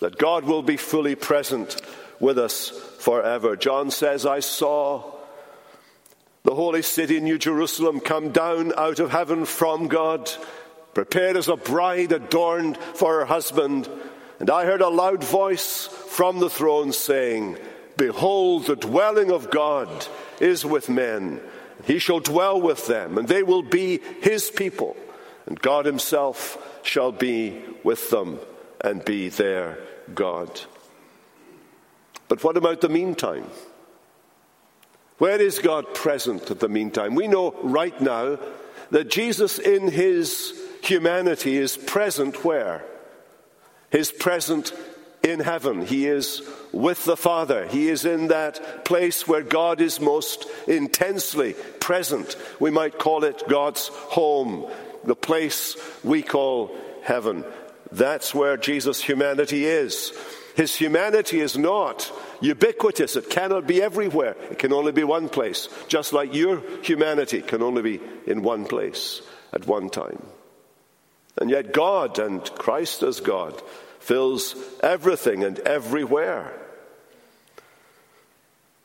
that 0.00 0.18
God 0.18 0.44
will 0.44 0.62
be 0.62 0.76
fully 0.76 1.14
present 1.14 1.80
with 2.18 2.38
us 2.38 2.70
forever. 2.98 3.56
John 3.56 3.90
says, 3.90 4.26
I 4.26 4.40
saw 4.40 5.14
the 6.42 6.54
holy 6.54 6.82
city, 6.82 7.20
New 7.20 7.38
Jerusalem, 7.38 8.00
come 8.00 8.32
down 8.32 8.72
out 8.76 8.98
of 8.98 9.10
heaven 9.10 9.44
from 9.44 9.88
God, 9.88 10.30
prepared 10.94 11.36
as 11.36 11.48
a 11.48 11.56
bride 11.56 12.12
adorned 12.12 12.76
for 12.76 13.20
her 13.20 13.24
husband. 13.26 13.88
And 14.38 14.50
I 14.50 14.64
heard 14.64 14.80
a 14.80 14.88
loud 14.88 15.22
voice 15.22 15.86
from 15.86 16.38
the 16.38 16.50
throne 16.50 16.92
saying, 16.92 17.58
Behold, 17.96 18.66
the 18.66 18.76
dwelling 18.76 19.30
of 19.30 19.50
God 19.50 20.06
is 20.40 20.64
with 20.64 20.88
men 20.88 21.40
he 21.84 21.98
shall 21.98 22.20
dwell 22.20 22.60
with 22.60 22.86
them, 22.86 23.18
and 23.18 23.28
they 23.28 23.42
will 23.42 23.62
be 23.62 24.00
his 24.20 24.50
people, 24.50 24.96
and 25.46 25.60
God 25.60 25.86
himself 25.86 26.58
shall 26.82 27.12
be 27.12 27.62
with 27.82 28.10
them 28.10 28.38
and 28.82 29.04
be 29.04 29.28
their 29.28 29.78
God. 30.14 30.60
But 32.28 32.44
what 32.44 32.56
about 32.56 32.80
the 32.80 32.88
meantime? 32.88 33.46
Where 35.18 35.40
is 35.40 35.58
God 35.58 35.94
present 35.94 36.50
at 36.50 36.60
the 36.60 36.68
meantime? 36.68 37.14
We 37.14 37.28
know 37.28 37.54
right 37.62 38.00
now 38.00 38.38
that 38.90 39.10
Jesus 39.10 39.58
in 39.58 39.88
his 39.88 40.58
humanity 40.82 41.58
is 41.58 41.76
present 41.76 42.44
where? 42.44 42.84
His 43.90 44.10
present 44.10 44.72
in 45.22 45.40
heaven. 45.40 45.84
He 45.84 46.06
is 46.06 46.42
with 46.72 47.04
the 47.04 47.16
Father. 47.16 47.66
He 47.66 47.88
is 47.88 48.04
in 48.04 48.28
that 48.28 48.84
place 48.84 49.28
where 49.28 49.42
God 49.42 49.80
is 49.80 50.00
most 50.00 50.46
intensely 50.66 51.54
present. 51.80 52.36
We 52.58 52.70
might 52.70 52.98
call 52.98 53.24
it 53.24 53.42
God's 53.48 53.88
home, 53.88 54.70
the 55.04 55.16
place 55.16 55.76
we 56.02 56.22
call 56.22 56.74
heaven. 57.02 57.44
That's 57.92 58.34
where 58.34 58.56
Jesus' 58.56 59.02
humanity 59.02 59.66
is. 59.66 60.12
His 60.54 60.74
humanity 60.74 61.40
is 61.40 61.56
not 61.56 62.12
ubiquitous. 62.40 63.16
It 63.16 63.30
cannot 63.30 63.66
be 63.66 63.82
everywhere. 63.82 64.36
It 64.50 64.58
can 64.58 64.72
only 64.72 64.92
be 64.92 65.04
one 65.04 65.28
place. 65.28 65.68
Just 65.88 66.12
like 66.12 66.34
your 66.34 66.62
humanity 66.82 67.42
can 67.42 67.62
only 67.62 67.82
be 67.82 68.00
in 68.26 68.42
one 68.42 68.64
place 68.64 69.22
at 69.52 69.66
one 69.66 69.90
time. 69.90 70.22
And 71.40 71.50
yet, 71.50 71.72
God 71.72 72.18
and 72.18 72.44
Christ 72.56 73.02
as 73.02 73.20
God 73.20 73.60
fills 74.00 74.54
everything 74.82 75.44
and 75.44 75.58
everywhere. 75.60 76.52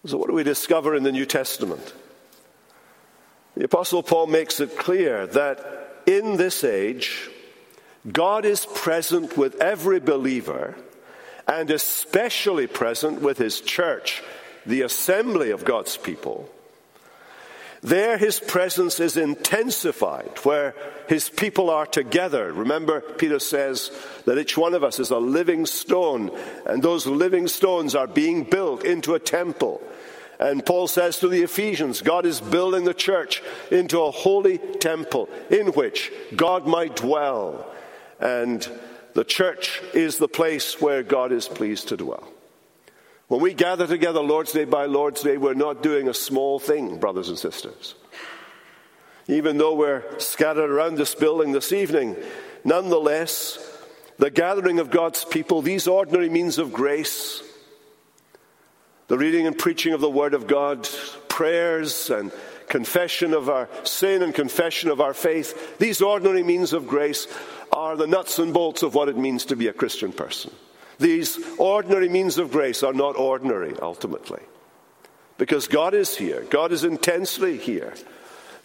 So, 0.06 0.18
what 0.18 0.30
do 0.30 0.36
we 0.36 0.44
discover 0.44 0.96
in 0.96 1.04
the 1.04 1.12
New 1.12 1.26
Testament? 1.26 1.94
The 3.58 3.66
Apostle 3.66 4.04
Paul 4.04 4.28
makes 4.28 4.60
it 4.60 4.78
clear 4.78 5.26
that 5.28 6.04
in 6.06 6.38
this 6.38 6.64
age, 6.64 7.30
God 8.12 8.46
is 8.46 8.66
present 8.66 9.38
with 9.38 9.56
every 9.62 10.00
believer 10.00 10.76
and 11.48 11.70
especially 11.72 12.68
present 12.68 13.22
with 13.22 13.38
his 13.38 13.62
church, 13.62 14.24
the 14.66 14.82
assembly 14.82 15.52
of 15.52 15.66
God's 15.66 15.98
people 15.98 16.50
there, 17.86 18.18
his 18.18 18.40
presence 18.40 19.00
is 19.00 19.16
intensified 19.16 20.40
where 20.42 20.74
his 21.08 21.30
people 21.30 21.70
are 21.70 21.86
together. 21.86 22.52
Remember, 22.52 23.00
Peter 23.00 23.38
says 23.38 23.92
that 24.26 24.40
each 24.40 24.58
one 24.58 24.74
of 24.74 24.84
us 24.84 25.00
is 25.00 25.12
a 25.12 25.20
living 25.20 25.68
stone, 25.68 26.32
and 26.66 26.82
those 26.82 27.06
living 27.06 27.48
stones 27.48 27.94
are 27.94 28.08
being 28.08 28.44
built 28.44 28.84
into 28.84 29.14
a 29.14 29.20
temple. 29.20 29.84
And 30.40 30.66
Paul 30.66 30.88
says 30.88 31.20
to 31.20 31.28
the 31.28 31.44
Ephesians, 31.44 32.02
God 32.02 32.26
is 32.26 32.42
building 32.42 32.86
the 32.86 32.94
church 32.96 33.44
into 33.70 34.02
a 34.02 34.10
holy 34.10 34.58
temple 34.58 35.30
in 35.52 35.68
which 35.68 36.12
God 36.36 36.66
might 36.66 36.96
dwell. 36.96 37.72
And 38.20 38.68
the 39.14 39.24
church 39.24 39.82
is 39.94 40.18
the 40.18 40.28
place 40.28 40.82
where 40.82 41.04
God 41.04 41.32
is 41.32 41.48
pleased 41.48 41.90
to 41.90 41.98
dwell. 41.98 42.28
When 43.28 43.42
we 43.42 43.54
gather 43.54 43.88
together 43.88 44.20
Lord's 44.22 44.52
Day 44.52 44.66
by 44.66 44.86
Lord's 44.86 45.22
Day, 45.22 45.38
we're 45.38 45.56
not 45.56 45.82
doing 45.82 46.08
a 46.08 46.14
small 46.14 46.60
thing, 46.60 47.00
brothers 47.00 47.30
and 47.30 47.40
sisters. 47.40 47.96
Even 49.28 49.58
though 49.58 49.74
we're 49.74 50.04
scattered 50.20 50.70
around 50.70 50.96
this 50.96 51.16
building 51.16 51.52
this 51.52 51.74
evening, 51.74 52.16
nonetheless, 52.64 53.58
the 54.18 54.30
gathering 54.30 54.80
of 54.80 54.92
God's 54.92 55.26
people, 55.26 55.62
these 55.62 55.88
ordinary 55.88 56.30
means 56.30 56.60
of 56.60 56.72
grace, 56.72 57.42
the 59.08 59.18
reading 59.18 59.48
and 59.48 59.58
preaching 59.58 59.94
of 59.94 60.02
the 60.02 60.10
Word 60.10 60.34
of 60.34 60.46
God, 60.46 60.88
prayers 61.28 62.10
and 62.10 62.32
confession 62.68 63.34
of 63.34 63.50
our 63.50 63.70
sin 63.84 64.22
and 64.22 64.34
confession 64.34 64.90
of 64.90 65.02
our 65.02 65.14
faith, 65.14 65.78
these 65.80 66.02
ordinary 66.02 66.44
means 66.44 66.74
of 66.74 66.88
grace 66.88 67.28
are 67.76 67.98
the 67.98 68.08
nuts 68.08 68.40
and 68.40 68.54
bolts 68.54 68.84
of 68.84 68.96
what 68.96 69.10
it 69.10 69.18
means 69.18 69.46
to 69.46 69.56
be 69.56 69.68
a 69.68 69.74
Christian 69.74 70.12
person. 70.12 70.52
These 70.98 71.38
ordinary 71.58 72.08
means 72.08 72.38
of 72.38 72.52
grace 72.52 72.84
are 72.84 72.94
not 72.94 73.18
ordinary, 73.18 73.76
ultimately. 73.82 74.42
Because 75.38 75.68
God 75.68 75.94
is 75.94 76.16
here, 76.16 76.46
God 76.50 76.72
is 76.72 76.86
intensely 76.86 77.58
here. 77.58 77.94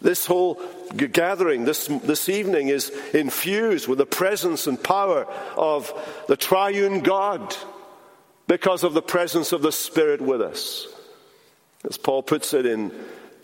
This 0.01 0.25
whole 0.25 0.61
gathering 0.95 1.65
this, 1.65 1.87
this 1.87 2.29
evening 2.29 2.69
is 2.69 2.89
infused 3.13 3.87
with 3.87 3.99
the 3.99 4.05
presence 4.05 4.65
and 4.65 4.81
power 4.81 5.25
of 5.55 5.93
the 6.27 6.37
triune 6.37 7.01
God 7.01 7.55
because 8.47 8.83
of 8.83 8.93
the 8.93 9.01
presence 9.01 9.51
of 9.51 9.61
the 9.61 9.71
Spirit 9.71 10.21
with 10.21 10.41
us. 10.41 10.87
As 11.87 11.97
Paul 11.97 12.23
puts 12.23 12.53
it 12.53 12.65
in 12.65 12.91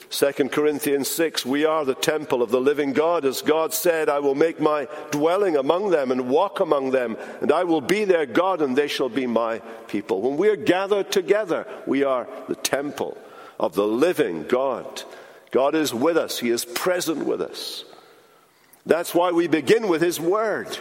2 0.09 0.31
Corinthians 0.49 1.09
6, 1.09 1.45
we 1.45 1.65
are 1.65 1.83
the 1.83 1.93
temple 1.93 2.41
of 2.41 2.49
the 2.49 2.61
living 2.61 2.93
God. 2.93 3.25
As 3.25 3.41
God 3.41 3.73
said, 3.73 4.07
I 4.07 4.19
will 4.19 4.35
make 4.35 4.59
my 4.59 4.87
dwelling 5.11 5.57
among 5.57 5.89
them 5.89 6.11
and 6.11 6.29
walk 6.29 6.61
among 6.61 6.91
them, 6.91 7.17
and 7.41 7.51
I 7.51 7.65
will 7.65 7.81
be 7.81 8.05
their 8.05 8.25
God, 8.25 8.61
and 8.61 8.75
they 8.75 8.87
shall 8.87 9.09
be 9.09 9.27
my 9.27 9.59
people. 9.87 10.21
When 10.21 10.37
we 10.37 10.47
are 10.49 10.55
gathered 10.55 11.11
together, 11.11 11.67
we 11.85 12.05
are 12.05 12.27
the 12.47 12.55
temple 12.55 13.17
of 13.59 13.75
the 13.75 13.87
living 13.87 14.43
God. 14.43 15.03
God 15.51 15.75
is 15.75 15.93
with 15.93 16.15
us, 16.15 16.39
He 16.39 16.51
is 16.51 16.63
present 16.63 17.25
with 17.25 17.41
us. 17.41 17.83
That's 18.85 19.13
why 19.13 19.31
we 19.31 19.47
begin 19.47 19.89
with 19.89 20.01
His 20.01 20.21
word. 20.21 20.77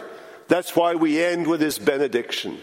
That's 0.47 0.73
why 0.73 0.95
we 0.95 1.21
end 1.21 1.47
with 1.47 1.59
His 1.59 1.77
benediction. 1.77 2.59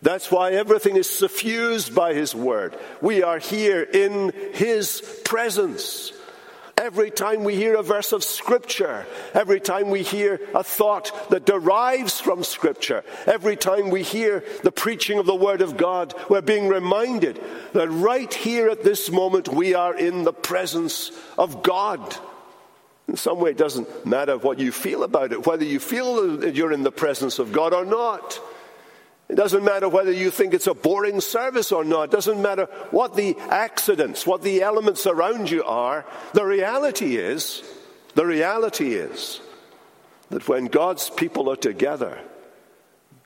That's 0.00 0.30
why 0.30 0.52
everything 0.52 0.96
is 0.96 1.10
suffused 1.10 1.94
by 1.94 2.14
His 2.14 2.34
Word. 2.34 2.78
We 3.00 3.22
are 3.22 3.38
here 3.38 3.82
in 3.82 4.32
His 4.54 5.02
presence. 5.24 6.12
Every 6.76 7.10
time 7.10 7.42
we 7.42 7.56
hear 7.56 7.74
a 7.74 7.82
verse 7.82 8.12
of 8.12 8.22
Scripture, 8.22 9.04
every 9.34 9.58
time 9.58 9.90
we 9.90 10.04
hear 10.04 10.40
a 10.54 10.62
thought 10.62 11.30
that 11.30 11.44
derives 11.44 12.20
from 12.20 12.44
Scripture, 12.44 13.02
every 13.26 13.56
time 13.56 13.90
we 13.90 14.04
hear 14.04 14.44
the 14.62 14.70
preaching 14.70 15.18
of 15.18 15.26
the 15.26 15.34
Word 15.34 15.60
of 15.60 15.76
God, 15.76 16.14
we're 16.30 16.40
being 16.40 16.68
reminded 16.68 17.42
that 17.72 17.88
right 17.88 18.32
here 18.32 18.68
at 18.68 18.84
this 18.84 19.10
moment 19.10 19.48
we 19.48 19.74
are 19.74 19.96
in 19.96 20.22
the 20.22 20.32
presence 20.32 21.10
of 21.36 21.64
God. 21.64 22.16
In 23.08 23.16
some 23.16 23.40
way, 23.40 23.50
it 23.50 23.58
doesn't 23.58 24.06
matter 24.06 24.36
what 24.36 24.60
you 24.60 24.70
feel 24.70 25.02
about 25.02 25.32
it, 25.32 25.46
whether 25.46 25.64
you 25.64 25.80
feel 25.80 26.36
that 26.36 26.54
you're 26.54 26.72
in 26.72 26.84
the 26.84 26.92
presence 26.92 27.40
of 27.40 27.50
God 27.50 27.74
or 27.74 27.84
not. 27.84 28.40
It 29.28 29.36
doesn't 29.36 29.64
matter 29.64 29.88
whether 29.88 30.12
you 30.12 30.30
think 30.30 30.54
it's 30.54 30.66
a 30.66 30.74
boring 30.74 31.20
service 31.20 31.70
or 31.70 31.84
not. 31.84 32.04
It 32.04 32.10
doesn't 32.12 32.40
matter 32.40 32.64
what 32.90 33.14
the 33.14 33.36
accidents, 33.50 34.26
what 34.26 34.42
the 34.42 34.62
elements 34.62 35.06
around 35.06 35.50
you 35.50 35.64
are. 35.64 36.06
The 36.32 36.46
reality 36.46 37.16
is, 37.16 37.62
the 38.14 38.24
reality 38.24 38.94
is 38.94 39.40
that 40.30 40.48
when 40.48 40.66
God's 40.66 41.10
people 41.10 41.50
are 41.50 41.56
together, 41.56 42.18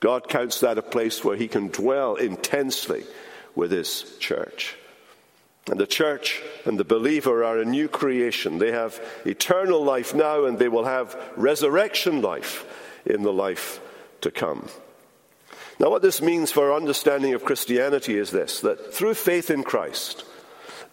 God 0.00 0.28
counts 0.28 0.60
that 0.60 0.78
a 0.78 0.82
place 0.82 1.22
where 1.22 1.36
He 1.36 1.46
can 1.46 1.68
dwell 1.68 2.16
intensely 2.16 3.04
with 3.54 3.70
His 3.70 4.02
church. 4.18 4.76
And 5.70 5.78
the 5.78 5.86
church 5.86 6.42
and 6.64 6.78
the 6.78 6.84
believer 6.84 7.44
are 7.44 7.58
a 7.58 7.64
new 7.64 7.86
creation. 7.86 8.58
They 8.58 8.72
have 8.72 9.00
eternal 9.24 9.84
life 9.84 10.12
now, 10.12 10.46
and 10.46 10.58
they 10.58 10.68
will 10.68 10.84
have 10.84 11.16
resurrection 11.36 12.20
life 12.20 12.66
in 13.06 13.22
the 13.22 13.32
life 13.32 13.80
to 14.22 14.32
come. 14.32 14.68
Now, 15.78 15.90
what 15.90 16.02
this 16.02 16.22
means 16.22 16.50
for 16.50 16.70
our 16.70 16.76
understanding 16.76 17.34
of 17.34 17.44
Christianity 17.44 18.16
is 18.16 18.30
this 18.30 18.60
that 18.60 18.94
through 18.94 19.14
faith 19.14 19.50
in 19.50 19.62
Christ, 19.62 20.24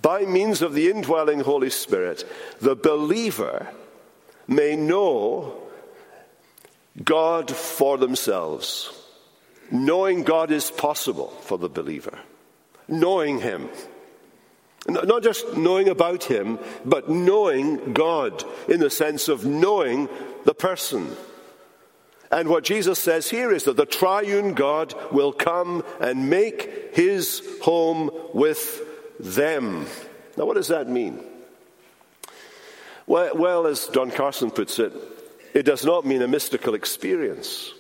by 0.02 0.22
means 0.22 0.62
of 0.62 0.74
the 0.74 0.90
indwelling 0.90 1.42
Holy 1.42 1.70
Spirit, 1.70 2.24
the 2.62 2.76
believer 2.76 3.68
may 4.48 4.76
know 4.76 5.62
God 7.04 7.52
for 7.52 7.98
themselves. 7.98 8.92
Knowing 9.72 10.24
God 10.24 10.52
is 10.52 10.72
possible 10.72 11.28
for 11.42 11.58
the 11.58 11.70
believer. 11.70 12.18
Knowing 12.88 13.40
Him. 13.40 13.70
Not 14.88 15.22
just 15.22 15.56
knowing 15.56 15.90
about 15.90 16.24
Him, 16.24 16.58
but 16.84 17.10
knowing 17.10 17.94
God 17.94 18.44
in 18.68 18.80
the 18.80 18.90
sense 18.90 19.28
of 19.28 19.46
knowing 19.46 20.10
the 20.46 20.56
person. 20.56 21.16
And 22.32 22.48
what 22.48 22.64
Jesus 22.64 23.00
says 23.00 23.30
here 23.30 23.52
is 23.52 23.64
that 23.64 23.78
the 23.78 23.86
triune 23.86 24.54
God 24.54 24.94
will 25.12 25.34
come 25.34 25.84
and 26.00 26.30
make 26.30 26.96
His 26.96 27.42
home 27.62 28.12
with 28.34 28.82
them. 29.20 29.86
Now, 30.38 30.46
what 30.46 30.56
does 30.56 30.68
that 30.68 30.88
mean? 30.88 31.24
Well, 33.08 33.36
well, 33.36 33.68
as 33.68 33.88
Don 33.88 34.12
Carson 34.12 34.52
puts 34.52 34.78
it, 34.78 34.94
it 35.56 35.64
does 35.64 35.84
not 35.84 36.06
mean 36.06 36.22
a 36.22 36.28
mystical 36.28 36.76
experience. 36.76 37.74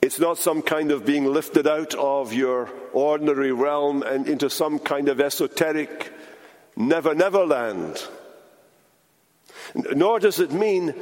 It's 0.00 0.18
not 0.18 0.38
some 0.38 0.62
kind 0.62 0.90
of 0.90 1.04
being 1.04 1.26
lifted 1.26 1.66
out 1.66 1.94
of 1.94 2.32
your 2.32 2.70
ordinary 2.92 3.52
realm 3.52 4.02
and 4.02 4.26
into 4.26 4.50
some 4.50 4.78
kind 4.78 5.08
of 5.08 5.20
esoteric 5.20 6.12
never, 6.74 7.14
never 7.14 7.46
land. 7.46 8.02
Nor 9.74 10.18
does 10.18 10.40
it 10.40 10.50
mean 10.50 10.94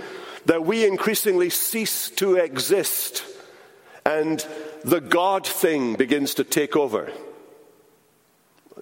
that 0.47 0.64
we 0.64 0.87
increasingly 0.87 1.50
cease 1.50 2.11
to 2.11 2.37
exist 2.37 3.25
and 4.04 4.44
the 4.82 5.00
God 5.00 5.47
thing 5.47 5.94
begins 5.94 6.35
to 6.35 6.44
take 6.44 6.76
over. 6.76 7.12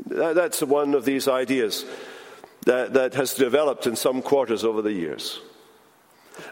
That's 0.07 0.63
one 0.63 0.95
of 0.95 1.05
these 1.05 1.27
ideas 1.27 1.85
that, 2.67 2.95
that 2.95 3.15
has 3.15 3.35
developed 3.35 3.87
in 3.87 3.97
some 3.97 4.23
quarters 4.23 4.65
over 4.65 4.81
the 4.81 4.93
years. 4.93 5.41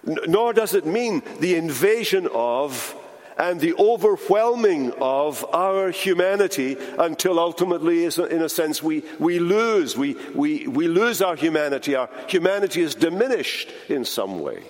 Nor 0.04 0.52
does 0.52 0.74
it 0.74 0.84
mean 0.84 1.22
the 1.40 1.54
invasion 1.54 2.28
of 2.32 2.94
and 3.38 3.60
the 3.60 3.74
overwhelming 3.74 4.92
of 4.92 5.44
our 5.52 5.90
humanity 5.90 6.76
until 6.98 7.38
ultimately, 7.38 8.04
in 8.04 8.42
a 8.42 8.48
sense, 8.48 8.82
we, 8.82 9.04
we 9.18 9.38
lose. 9.38 9.94
We, 9.94 10.14
we, 10.34 10.66
we 10.66 10.88
lose 10.88 11.20
our 11.20 11.36
humanity. 11.36 11.94
Our 11.94 12.08
humanity 12.28 12.80
is 12.80 12.94
diminished 12.94 13.70
in 13.90 14.06
some 14.06 14.40
way. 14.40 14.62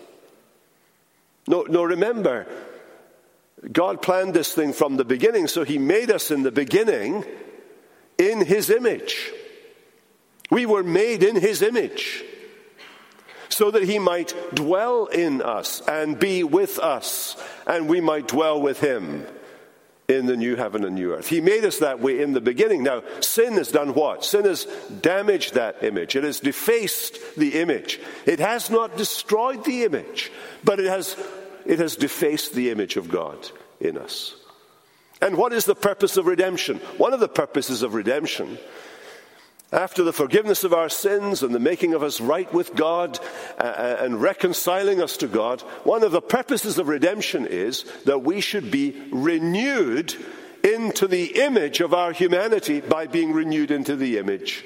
No, 1.48 1.62
no, 1.62 1.84
remember, 1.84 2.46
God 3.72 4.02
planned 4.02 4.34
this 4.34 4.52
thing 4.52 4.72
from 4.72 4.96
the 4.96 5.04
beginning, 5.04 5.46
so 5.46 5.64
He 5.64 5.78
made 5.78 6.10
us 6.10 6.30
in 6.30 6.42
the 6.42 6.52
beginning 6.52 7.24
in 8.18 8.44
His 8.44 8.70
image. 8.70 9.32
We 10.50 10.66
were 10.66 10.82
made 10.82 11.22
in 11.22 11.36
His 11.36 11.62
image 11.62 12.24
so 13.48 13.70
that 13.70 13.84
he 13.84 13.98
might 13.98 14.34
dwell 14.54 15.06
in 15.06 15.40
us 15.40 15.80
and 15.88 16.18
be 16.18 16.44
with 16.44 16.78
us, 16.78 17.42
and 17.66 17.88
we 17.88 18.02
might 18.02 18.28
dwell 18.28 18.60
with 18.60 18.80
him 18.80 19.26
in 20.08 20.26
the 20.26 20.36
new 20.36 20.56
heaven 20.56 20.84
and 20.84 20.94
new 20.94 21.12
earth. 21.12 21.28
He 21.28 21.40
made 21.40 21.64
us 21.64 21.78
that 21.78 22.00
way 22.00 22.22
in 22.22 22.32
the 22.32 22.40
beginning. 22.40 22.82
Now, 22.82 23.02
sin 23.20 23.54
has 23.54 23.72
done 23.72 23.94
what? 23.94 24.24
Sin 24.24 24.44
has 24.44 24.66
damaged 25.00 25.54
that 25.54 25.82
image. 25.82 26.14
It 26.14 26.24
has 26.24 26.40
defaced 26.40 27.18
the 27.36 27.60
image. 27.60 28.00
It 28.24 28.38
has 28.38 28.70
not 28.70 28.96
destroyed 28.96 29.64
the 29.64 29.84
image, 29.84 30.30
but 30.62 30.78
it 30.78 30.86
has, 30.86 31.16
it 31.64 31.80
has 31.80 31.96
defaced 31.96 32.54
the 32.54 32.70
image 32.70 32.96
of 32.96 33.08
God 33.08 33.50
in 33.80 33.98
us. 33.98 34.36
And 35.20 35.36
what 35.36 35.52
is 35.52 35.64
the 35.64 35.74
purpose 35.74 36.16
of 36.16 36.26
redemption? 36.26 36.78
One 36.98 37.12
of 37.12 37.20
the 37.20 37.28
purposes 37.28 37.82
of 37.82 37.94
redemption 37.94 38.58
after 39.72 40.04
the 40.04 40.12
forgiveness 40.12 40.62
of 40.62 40.72
our 40.72 40.88
sins 40.88 41.42
and 41.42 41.54
the 41.54 41.58
making 41.58 41.92
of 41.94 42.02
us 42.02 42.20
right 42.20 42.52
with 42.52 42.74
God 42.74 43.18
uh, 43.58 43.62
uh, 43.62 43.96
and 44.00 44.22
reconciling 44.22 45.02
us 45.02 45.16
to 45.18 45.26
God, 45.26 45.60
one 45.82 46.04
of 46.04 46.12
the 46.12 46.22
purposes 46.22 46.78
of 46.78 46.88
redemption 46.88 47.46
is 47.46 47.84
that 48.04 48.22
we 48.22 48.40
should 48.40 48.70
be 48.70 49.02
renewed 49.10 50.14
into 50.62 51.06
the 51.06 51.42
image 51.42 51.80
of 51.80 51.94
our 51.94 52.12
humanity 52.12 52.80
by 52.80 53.06
being 53.06 53.32
renewed 53.32 53.70
into 53.70 53.96
the 53.96 54.18
image 54.18 54.64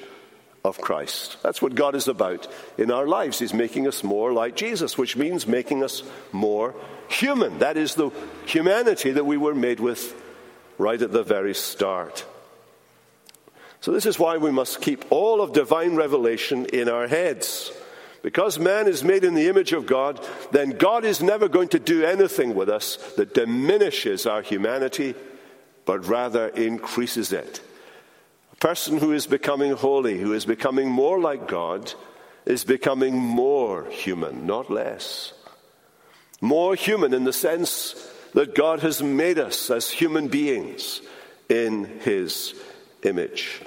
of 0.64 0.80
Christ. 0.80 1.38
That's 1.42 1.62
what 1.62 1.74
God 1.74 1.94
is 1.94 2.08
about 2.08 2.46
in 2.76 2.90
our 2.90 3.06
lives. 3.06 3.38
He's 3.38 3.54
making 3.54 3.88
us 3.88 4.04
more 4.04 4.32
like 4.32 4.56
Jesus, 4.56 4.98
which 4.98 5.16
means 5.16 5.46
making 5.46 5.82
us 5.82 6.02
more 6.32 6.74
human. 7.08 7.58
That 7.60 7.76
is 7.76 7.94
the 7.94 8.10
humanity 8.46 9.12
that 9.12 9.24
we 9.24 9.38
were 9.38 9.54
made 9.54 9.80
with 9.80 10.14
right 10.78 11.00
at 11.00 11.12
the 11.12 11.22
very 11.22 11.54
start. 11.54 12.26
So, 13.80 13.92
this 13.92 14.04
is 14.06 14.18
why 14.18 14.36
we 14.36 14.50
must 14.50 14.82
keep 14.82 15.10
all 15.10 15.40
of 15.40 15.54
divine 15.54 15.96
revelation 15.96 16.66
in 16.66 16.88
our 16.88 17.06
heads. 17.06 17.72
Because 18.22 18.58
man 18.58 18.86
is 18.86 19.02
made 19.02 19.24
in 19.24 19.32
the 19.32 19.48
image 19.48 19.72
of 19.72 19.86
God, 19.86 20.24
then 20.52 20.70
God 20.70 21.06
is 21.06 21.22
never 21.22 21.48
going 21.48 21.68
to 21.68 21.78
do 21.78 22.04
anything 22.04 22.54
with 22.54 22.68
us 22.68 22.96
that 23.16 23.32
diminishes 23.32 24.26
our 24.26 24.42
humanity, 24.42 25.14
but 25.86 26.06
rather 26.06 26.48
increases 26.48 27.32
it. 27.32 27.62
A 28.52 28.56
person 28.56 28.98
who 28.98 29.12
is 29.12 29.26
becoming 29.26 29.72
holy, 29.72 30.18
who 30.18 30.34
is 30.34 30.44
becoming 30.44 30.90
more 30.90 31.18
like 31.18 31.48
God, 31.48 31.94
is 32.44 32.64
becoming 32.64 33.16
more 33.16 33.86
human, 33.86 34.46
not 34.46 34.70
less. 34.70 35.32
More 36.42 36.74
human 36.74 37.14
in 37.14 37.24
the 37.24 37.32
sense 37.32 37.94
that 38.34 38.54
God 38.54 38.80
has 38.80 39.02
made 39.02 39.38
us 39.38 39.70
as 39.70 39.90
human 39.90 40.28
beings 40.28 41.00
in 41.48 41.84
his 42.00 42.54
image. 43.02 43.60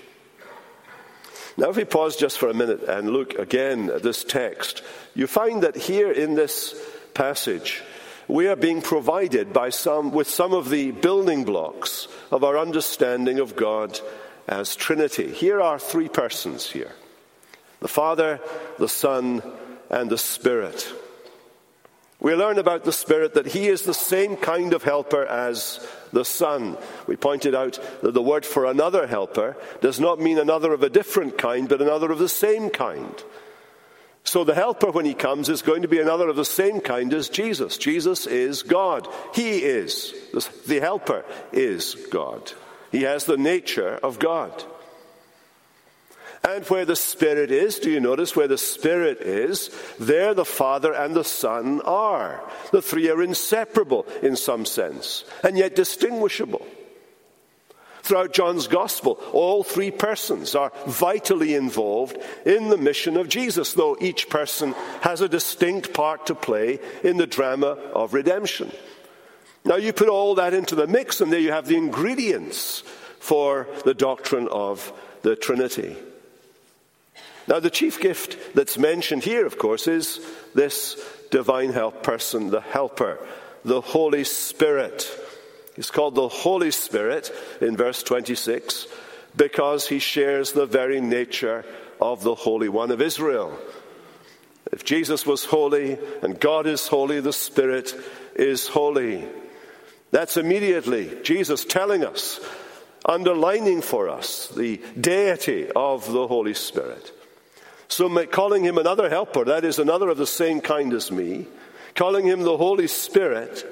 Now, 1.56 1.70
if 1.70 1.76
we 1.76 1.86
pause 1.86 2.16
just 2.16 2.40
for 2.40 2.50
a 2.50 2.54
minute 2.54 2.84
and 2.84 3.12
look 3.12 3.38
again 3.38 3.90
at 3.90 4.04
this 4.04 4.24
text, 4.24 4.82
you 5.14 5.28
find 5.28 5.62
that 5.64 5.76
here 5.76 6.12
in 6.12 6.36
this 6.36 6.76
passage, 7.14 7.84
we 8.28 8.48
are 8.48 8.56
being 8.56 8.82
provided 8.82 9.54
by 9.54 9.70
some, 9.70 10.12
with 10.12 10.28
some 10.28 10.54
of 10.54 10.70
the 10.70 10.92
building 10.92 11.44
blocks 11.44 12.08
of 12.32 12.44
our 12.44 12.58
understanding 12.58 13.40
of 13.40 13.56
God 13.56 14.00
as 14.48 14.76
Trinity. 14.76 15.32
Here 15.32 15.62
are 15.62 15.78
three 15.78 16.10
persons 16.10 16.70
here 16.70 16.92
the 17.80 17.88
Father, 17.90 18.40
the 18.80 18.88
Son, 18.88 19.44
and 19.90 20.10
the 20.10 20.18
Spirit. 20.18 20.92
We 22.24 22.34
learn 22.34 22.58
about 22.58 22.86
the 22.86 22.94
Spirit 22.94 23.34
that 23.34 23.48
He 23.48 23.68
is 23.68 23.84
the 23.84 23.94
same 23.94 24.38
kind 24.38 24.74
of 24.74 24.82
helper 24.82 25.26
as 25.26 25.86
the 26.14 26.24
Son. 26.24 26.78
We 27.06 27.18
pointed 27.18 27.54
out 27.54 27.78
that 28.02 28.14
the 28.14 28.22
word 28.22 28.46
for 28.46 28.66
another 28.66 29.06
helper 29.06 29.58
does 29.82 30.00
not 30.00 30.22
mean 30.22 30.40
another 30.40 30.74
of 30.74 30.82
a 30.84 30.90
different 30.90 31.38
kind, 31.38 31.68
but 31.68 31.82
another 31.82 32.12
of 32.12 32.20
the 32.20 32.30
same 32.30 32.70
kind. 32.70 33.22
So 34.24 34.46
the 34.46 34.56
helper, 34.56 34.90
when 34.90 35.04
he 35.04 35.14
comes, 35.14 35.50
is 35.50 35.62
going 35.62 35.82
to 35.82 35.90
be 35.90 36.00
another 36.00 36.30
of 36.30 36.38
the 36.38 36.46
same 36.46 36.80
kind 36.80 37.14
as 37.14 37.28
Jesus. 37.28 37.78
Jesus 37.78 38.26
is 38.26 38.64
God. 38.64 39.06
He 39.36 39.58
is. 39.58 40.14
The 40.66 40.80
helper 40.80 41.26
is 41.52 41.96
God. 42.10 42.54
He 42.90 43.02
has 43.02 43.26
the 43.26 43.38
nature 43.38 44.00
of 44.02 44.18
God. 44.20 44.64
And 46.46 46.66
where 46.66 46.84
the 46.84 46.98
Spirit 46.98 47.52
is, 47.52 47.80
do 47.80 47.90
you 47.90 48.02
notice 48.02 48.36
where 48.36 48.50
the 48.50 48.58
Spirit 48.58 49.22
is? 49.22 49.70
There 49.98 50.34
the 50.34 50.44
Father 50.44 50.94
and 50.94 51.16
the 51.16 51.24
Son 51.24 51.80
are. 51.82 52.44
The 52.72 52.82
three 52.82 53.10
are 53.10 53.24
inseparable 53.24 54.06
in 54.22 54.36
some 54.36 54.66
sense, 54.66 55.24
and 55.42 55.58
yet 55.58 55.76
distinguishable. 55.76 56.66
Throughout 58.02 58.34
John's 58.34 58.68
Gospel, 58.68 59.14
all 59.32 59.64
three 59.64 59.90
persons 59.90 60.54
are 60.56 60.74
vitally 60.86 61.56
involved 61.56 62.18
in 62.46 62.68
the 62.68 62.78
mission 62.78 63.16
of 63.16 63.30
Jesus, 63.30 63.72
though 63.72 63.96
each 64.02 64.30
person 64.30 64.76
has 65.00 65.22
a 65.22 65.30
distinct 65.30 65.94
part 65.94 66.26
to 66.26 66.36
play 66.36 66.82
in 67.02 67.16
the 67.16 67.26
drama 67.26 67.78
of 67.94 68.14
redemption. 68.14 68.70
Now, 69.64 69.78
you 69.78 69.94
put 69.94 70.10
all 70.10 70.36
that 70.36 70.54
into 70.54 70.76
the 70.76 70.88
mix, 70.88 71.22
and 71.22 71.32
there 71.32 71.40
you 71.40 71.54
have 71.54 71.68
the 71.68 71.78
ingredients 71.78 72.84
for 73.20 73.70
the 73.86 73.94
doctrine 73.94 74.50
of 74.50 74.92
the 75.22 75.38
Trinity. 75.38 75.96
Now, 77.48 77.60
the 77.60 77.70
chief 77.70 78.00
gift 78.00 78.56
that's 78.56 78.78
mentioned 78.78 79.24
here, 79.24 79.46
of 79.46 79.58
course, 79.58 79.88
is 79.88 80.20
this 80.56 80.98
divine 81.30 81.74
help 81.74 82.04
person, 82.04 82.50
the 82.50 82.62
helper, 82.62 83.20
the 83.66 83.82
Holy 83.82 84.24
Spirit. 84.24 85.08
He's 85.76 85.92
called 85.92 86.16
the 86.16 86.28
Holy 86.28 86.72
Spirit 86.72 87.32
in 87.60 87.76
verse 87.76 88.04
26 88.04 88.88
because 89.36 89.88
he 89.88 90.00
shares 90.00 90.52
the 90.52 90.66
very 90.66 91.02
nature 91.02 91.66
of 92.00 92.24
the 92.24 92.36
Holy 92.36 92.70
One 92.70 92.92
of 92.92 93.02
Israel. 93.02 93.58
If 94.72 94.86
Jesus 94.86 95.26
was 95.26 95.44
holy 95.44 95.98
and 96.22 96.40
God 96.40 96.68
is 96.68 96.88
holy, 96.88 97.20
the 97.20 97.34
Spirit 97.34 97.94
is 98.36 98.68
holy. 98.68 99.28
That's 100.12 100.38
immediately 100.38 101.18
Jesus 101.24 101.66
telling 101.66 102.06
us, 102.06 102.40
underlining 103.06 103.82
for 103.82 104.10
us 104.10 104.48
the 104.50 104.80
deity 105.00 105.70
of 105.76 106.12
the 106.12 106.28
Holy 106.28 106.54
Spirit. 106.54 107.12
So, 107.88 108.26
calling 108.28 108.64
him 108.64 108.78
another 108.78 109.10
helper, 109.10 109.46
that 109.46 109.64
is, 109.64 109.80
another 109.80 110.10
of 110.10 110.18
the 110.18 110.28
same 110.28 110.62
kind 110.62 110.94
as 110.94 111.12
me, 111.12 111.48
calling 111.96 112.26
him 112.26 112.42
the 112.42 112.58
Holy 112.58 112.88
Spirit, 112.88 113.66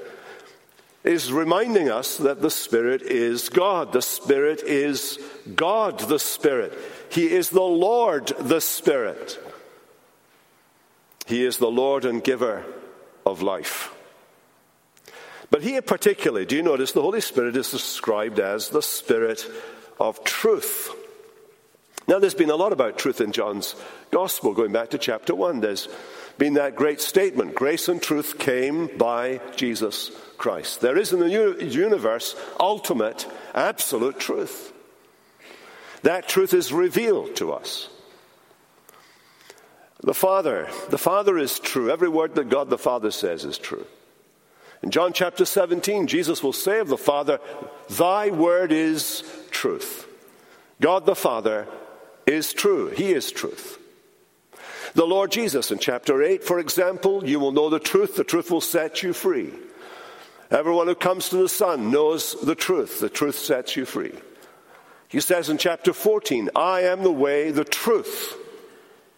is 1.04 1.34
reminding 1.34 1.90
us 1.90 2.18
that 2.18 2.42
the 2.42 2.52
Spirit 2.52 3.02
is 3.02 3.50
God. 3.50 3.92
The 3.92 4.02
Spirit 4.02 4.62
is 4.64 5.18
God, 5.56 6.00
the 6.00 6.20
Spirit. 6.20 6.78
He 7.10 7.32
is 7.32 7.50
the 7.50 7.62
Lord, 7.62 8.28
the 8.40 8.62
Spirit. 8.62 9.40
He 11.26 11.44
is 11.44 11.58
the 11.58 11.72
Lord 11.72 12.06
and 12.06 12.24
giver 12.24 12.66
of 13.26 13.42
life. 13.42 13.94
But 15.50 15.64
here, 15.64 15.82
particularly, 15.82 16.46
do 16.46 16.56
you 16.56 16.64
notice 16.64 16.92
the 16.92 17.02
Holy 17.02 17.22
Spirit 17.22 17.58
is 17.58 17.72
described 17.72 18.40
as 18.40 18.70
the 18.70 18.82
Spirit 18.82 19.46
of 20.00 20.24
truth? 20.24 20.90
Now, 22.08 22.20
there's 22.20 22.34
been 22.34 22.50
a 22.50 22.56
lot 22.56 22.74
about 22.74 22.98
truth 22.98 23.22
in 23.22 23.32
John's 23.32 23.76
Gospel, 24.10 24.54
going 24.54 24.72
back 24.72 24.90
to 24.90 24.98
chapter 24.98 25.36
1. 25.36 25.62
There's 25.62 25.88
been 26.38 26.56
that 26.56 26.76
great 26.76 27.00
statement 27.00 27.56
grace 27.56 27.88
and 27.88 28.02
truth 28.02 28.40
came 28.40 28.88
by 28.98 29.40
Jesus 29.56 30.12
Christ. 30.38 30.82
There 30.82 30.98
is 30.98 31.14
in 31.14 31.20
the 31.20 31.30
universe 31.30 32.36
ultimate, 32.60 33.28
absolute 33.54 34.20
truth. 34.20 34.74
That 36.02 36.28
truth 36.28 36.54
is 36.54 36.74
revealed 36.74 37.36
to 37.36 37.54
us. 37.54 37.90
The 40.02 40.16
Father, 40.16 40.68
the 40.90 40.98
Father 40.98 41.38
is 41.38 41.60
true. 41.60 41.92
Every 41.92 42.10
word 42.10 42.34
that 42.36 42.50
God 42.50 42.72
the 42.72 42.78
Father 42.78 43.12
says 43.12 43.46
is 43.46 43.60
true. 43.60 43.86
In 44.82 44.90
John 44.90 45.14
chapter 45.14 45.46
17, 45.46 46.08
Jesus 46.08 46.42
will 46.42 46.54
say 46.54 46.80
of 46.80 46.88
the 46.88 46.98
Father, 46.98 47.40
Thy 47.88 48.32
word 48.32 48.72
is 48.72 49.24
truth. 49.52 50.08
God 50.80 51.06
the 51.06 51.16
Father 51.16 51.68
is 52.32 52.54
true. 52.54 52.90
He 52.90 53.12
is 53.12 53.32
truth. 53.32 53.78
The 54.94 55.06
Lord 55.06 55.32
Jesus 55.32 55.72
in 55.72 55.80
chapter 55.80 56.22
8, 56.22 56.44
for 56.44 56.60
example, 56.60 57.28
you 57.28 57.40
will 57.40 57.52
know 57.52 57.70
the 57.70 57.80
truth, 57.80 58.16
the 58.16 58.24
truth 58.24 58.52
will 58.52 58.62
set 58.62 59.04
you 59.04 59.14
free. 59.14 59.54
Everyone 60.50 60.88
who 60.88 60.96
comes 60.96 61.30
to 61.30 61.38
the 61.38 61.48
Son 61.48 61.92
knows 61.92 62.36
the 62.42 62.56
truth, 62.56 63.00
the 63.00 63.10
truth 63.10 63.38
sets 63.38 63.78
you 63.78 63.86
free. 63.86 64.14
He 65.08 65.22
says 65.22 65.50
in 65.50 65.58
chapter 65.58 65.94
14, 65.94 66.50
I 66.56 66.82
am 66.82 67.04
the 67.04 67.12
way, 67.12 67.52
the 67.52 67.64
truth, 67.64 68.36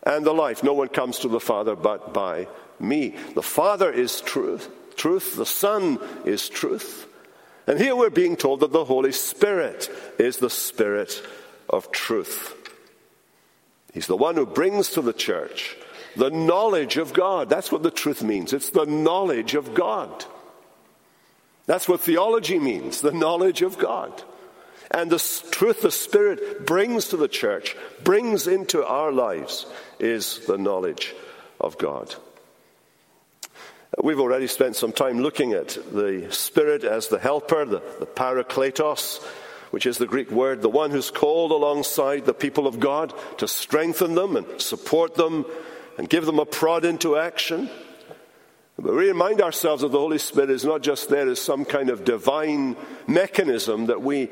and 0.04 0.26
the 0.26 0.34
life. 0.34 0.64
No 0.64 0.74
one 0.74 0.90
comes 0.90 1.20
to 1.20 1.28
the 1.28 1.40
Father 1.40 1.76
but 1.76 2.14
by 2.14 2.48
me. 2.80 3.16
The 3.34 3.42
Father 3.42 3.92
is 3.92 4.22
truth, 4.22 4.70
truth, 4.96 5.36
the 5.36 5.46
Son 5.46 6.00
is 6.26 6.50
truth. 6.50 7.08
And 7.66 7.80
here 7.80 7.96
we're 7.96 8.10
being 8.10 8.36
told 8.36 8.60
that 8.60 8.72
the 8.72 8.86
Holy 8.86 9.12
Spirit 9.12 9.90
is 10.20 10.38
the 10.38 10.50
Spirit 10.50 11.24
of 11.70 11.92
truth. 11.92 12.63
He's 13.94 14.08
the 14.08 14.18
one 14.18 14.36
who 14.36 14.46
brings 14.46 14.90
to 14.92 15.02
the 15.02 15.14
church 15.14 15.78
the 16.16 16.30
knowledge 16.30 16.98
of 16.98 17.14
God. 17.14 17.50
That's 17.50 17.72
what 17.72 17.84
the 17.84 17.92
truth 17.92 18.24
means. 18.24 18.54
It's 18.54 18.70
the 18.70 18.86
knowledge 18.86 19.56
of 19.56 19.74
God. 19.74 20.26
That's 21.66 21.88
what 21.88 22.02
theology 22.02 22.60
means 22.60 23.02
the 23.02 23.12
knowledge 23.12 23.62
of 23.62 23.78
God. 23.78 24.22
And 24.92 25.10
the 25.10 25.18
truth 25.52 25.82
the 25.82 25.92
Spirit 25.92 26.68
brings 26.68 27.08
to 27.10 27.18
the 27.18 27.28
church, 27.28 27.76
brings 28.04 28.48
into 28.48 28.86
our 28.86 29.12
lives, 29.12 29.66
is 30.00 30.46
the 30.46 30.58
knowledge 30.58 31.16
of 31.60 31.78
God. 31.78 32.14
We've 34.02 34.20
already 34.20 34.48
spent 34.48 34.76
some 34.76 34.92
time 34.92 35.20
looking 35.20 35.54
at 35.54 35.70
the 35.70 36.28
Spirit 36.32 36.84
as 36.84 37.08
the 37.08 37.20
helper, 37.20 37.66
the, 37.66 37.82
the 38.00 38.06
parakletos, 38.06 39.24
which 39.74 39.88
is 39.88 39.98
the 39.98 40.06
Greek 40.06 40.30
word, 40.30 40.62
the 40.62 40.70
one 40.70 40.92
who's 40.92 41.10
called 41.10 41.50
alongside 41.50 42.26
the 42.26 42.34
people 42.36 42.68
of 42.68 42.80
God 42.80 43.12
to 43.40 43.48
strengthen 43.48 44.14
them 44.14 44.36
and 44.36 44.62
support 44.62 45.16
them 45.16 45.48
and 45.98 46.08
give 46.08 46.28
them 46.28 46.38
a 46.38 46.46
prod 46.46 46.86
into 46.86 47.18
action. 47.18 47.68
But 48.78 48.94
we 48.94 49.08
remind 49.08 49.42
ourselves 49.42 49.82
that 49.82 49.92
the 49.92 49.98
Holy 49.98 50.20
Spirit 50.20 50.52
is 50.52 50.64
not 50.64 50.84
just 50.84 51.10
there 51.10 51.28
as 51.28 51.42
some 51.42 51.66
kind 51.66 51.90
of 51.90 52.06
divine 52.06 52.76
mechanism 53.08 53.88
that 53.88 54.00
we 54.00 54.30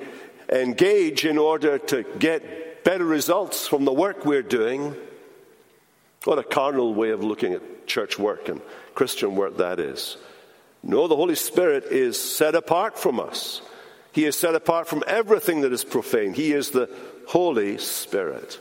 engage 0.47 1.25
in 1.25 1.39
order 1.39 1.79
to 1.79 2.03
get 2.19 2.83
better 2.83 3.03
results 3.03 3.67
from 3.67 3.83
the 3.83 3.91
work 3.91 4.23
we're 4.23 4.43
doing. 4.43 4.95
What 6.25 6.37
a 6.37 6.43
carnal 6.43 6.93
way 6.93 7.09
of 7.09 7.23
looking 7.23 7.53
at 7.53 7.87
church 7.87 8.19
work 8.19 8.47
and 8.47 8.61
Christian 8.93 9.35
work 9.35 9.57
that 9.57 9.79
is. 9.79 10.17
No, 10.83 11.07
the 11.07 11.15
Holy 11.15 11.33
Spirit 11.33 11.85
is 11.85 12.21
set 12.21 12.53
apart 12.53 12.99
from 12.99 13.19
us. 13.19 13.63
He 14.11 14.25
is 14.25 14.37
set 14.37 14.55
apart 14.55 14.87
from 14.87 15.03
everything 15.07 15.61
that 15.61 15.71
is 15.71 15.83
profane. 15.83 16.33
He 16.33 16.51
is 16.51 16.71
the 16.71 16.89
Holy 17.27 17.77
Spirit. 17.77 18.59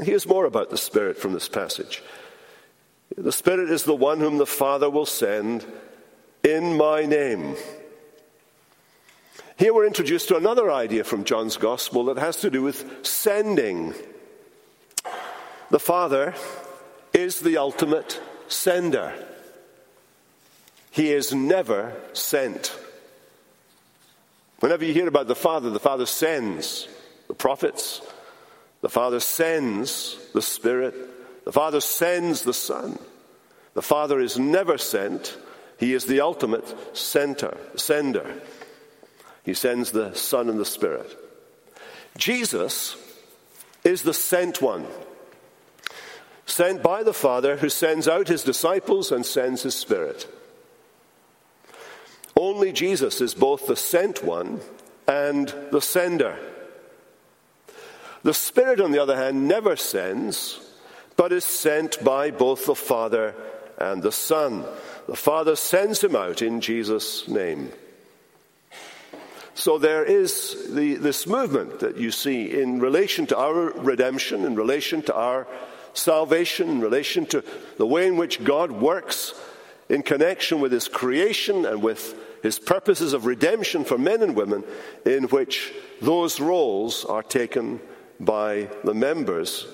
Here's 0.00 0.26
more 0.26 0.44
about 0.44 0.70
the 0.70 0.78
Spirit 0.78 1.18
from 1.18 1.32
this 1.32 1.48
passage. 1.48 2.02
The 3.16 3.32
Spirit 3.32 3.70
is 3.70 3.84
the 3.84 3.94
one 3.94 4.20
whom 4.20 4.38
the 4.38 4.46
Father 4.46 4.88
will 4.88 5.06
send 5.06 5.64
in 6.42 6.76
my 6.76 7.04
name. 7.04 7.56
Here 9.56 9.72
we're 9.72 9.86
introduced 9.86 10.28
to 10.28 10.36
another 10.36 10.72
idea 10.72 11.04
from 11.04 11.24
John's 11.24 11.56
Gospel 11.56 12.06
that 12.06 12.18
has 12.18 12.38
to 12.38 12.50
do 12.50 12.62
with 12.62 13.06
sending. 13.06 13.94
The 15.70 15.78
Father 15.78 16.34
is 17.12 17.40
the 17.40 17.58
ultimate 17.58 18.20
sender. 18.48 19.12
He 20.90 21.12
is 21.12 21.32
never 21.32 21.94
sent. 22.12 22.76
Whenever 24.62 24.84
you 24.84 24.94
hear 24.94 25.08
about 25.08 25.26
the 25.26 25.34
Father, 25.34 25.70
the 25.70 25.80
Father 25.80 26.06
sends 26.06 26.86
the 27.26 27.34
prophets, 27.34 28.00
the 28.80 28.88
Father 28.88 29.18
sends 29.18 30.16
the 30.34 30.40
Spirit, 30.40 30.94
the 31.44 31.50
Father 31.50 31.80
sends 31.80 32.42
the 32.42 32.54
Son. 32.54 32.96
The 33.74 33.82
Father 33.82 34.20
is 34.20 34.38
never 34.38 34.78
sent, 34.78 35.36
He 35.80 35.92
is 35.92 36.04
the 36.04 36.20
ultimate 36.20 36.96
center, 36.96 37.56
sender. 37.74 38.40
He 39.42 39.52
sends 39.52 39.90
the 39.90 40.14
Son 40.14 40.48
and 40.48 40.60
the 40.60 40.64
Spirit. 40.64 41.12
Jesus 42.16 42.94
is 43.82 44.04
the 44.04 44.14
sent 44.14 44.62
one, 44.62 44.86
sent 46.46 46.84
by 46.84 47.02
the 47.02 47.12
Father 47.12 47.56
who 47.56 47.68
sends 47.68 48.06
out 48.06 48.28
His 48.28 48.44
disciples 48.44 49.10
and 49.10 49.26
sends 49.26 49.64
His 49.64 49.74
Spirit. 49.74 50.32
Only 52.42 52.72
Jesus 52.72 53.20
is 53.20 53.34
both 53.34 53.68
the 53.68 53.76
sent 53.76 54.24
one 54.24 54.58
and 55.06 55.46
the 55.70 55.80
sender. 55.80 56.36
The 58.24 58.34
Spirit, 58.34 58.80
on 58.80 58.90
the 58.90 58.98
other 58.98 59.14
hand, 59.14 59.46
never 59.46 59.76
sends, 59.76 60.58
but 61.16 61.30
is 61.30 61.44
sent 61.44 62.02
by 62.02 62.32
both 62.32 62.66
the 62.66 62.74
Father 62.74 63.36
and 63.78 64.02
the 64.02 64.10
Son. 64.10 64.64
The 65.06 65.14
Father 65.14 65.54
sends 65.54 66.02
him 66.02 66.16
out 66.16 66.42
in 66.42 66.60
Jesus' 66.60 67.28
name. 67.28 67.70
So 69.54 69.78
there 69.78 70.04
is 70.04 70.66
the, 70.74 70.96
this 70.96 71.28
movement 71.28 71.78
that 71.78 71.96
you 71.96 72.10
see 72.10 72.60
in 72.60 72.80
relation 72.80 73.24
to 73.28 73.38
our 73.38 73.70
redemption, 73.70 74.44
in 74.44 74.56
relation 74.56 75.02
to 75.02 75.14
our 75.14 75.46
salvation, 75.94 76.68
in 76.68 76.80
relation 76.80 77.24
to 77.26 77.44
the 77.76 77.86
way 77.86 78.08
in 78.08 78.16
which 78.16 78.42
God 78.42 78.72
works 78.72 79.32
in 79.88 80.02
connection 80.02 80.60
with 80.60 80.72
his 80.72 80.88
creation 80.88 81.64
and 81.66 81.84
with 81.84 82.18
his 82.42 82.58
purposes 82.58 83.12
of 83.12 83.26
redemption 83.26 83.84
for 83.84 83.96
men 83.96 84.22
and 84.22 84.34
women, 84.34 84.64
in 85.06 85.24
which 85.24 85.72
those 86.00 86.40
roles 86.40 87.04
are 87.04 87.22
taken 87.22 87.80
by 88.18 88.68
the 88.84 88.94
members 88.94 89.66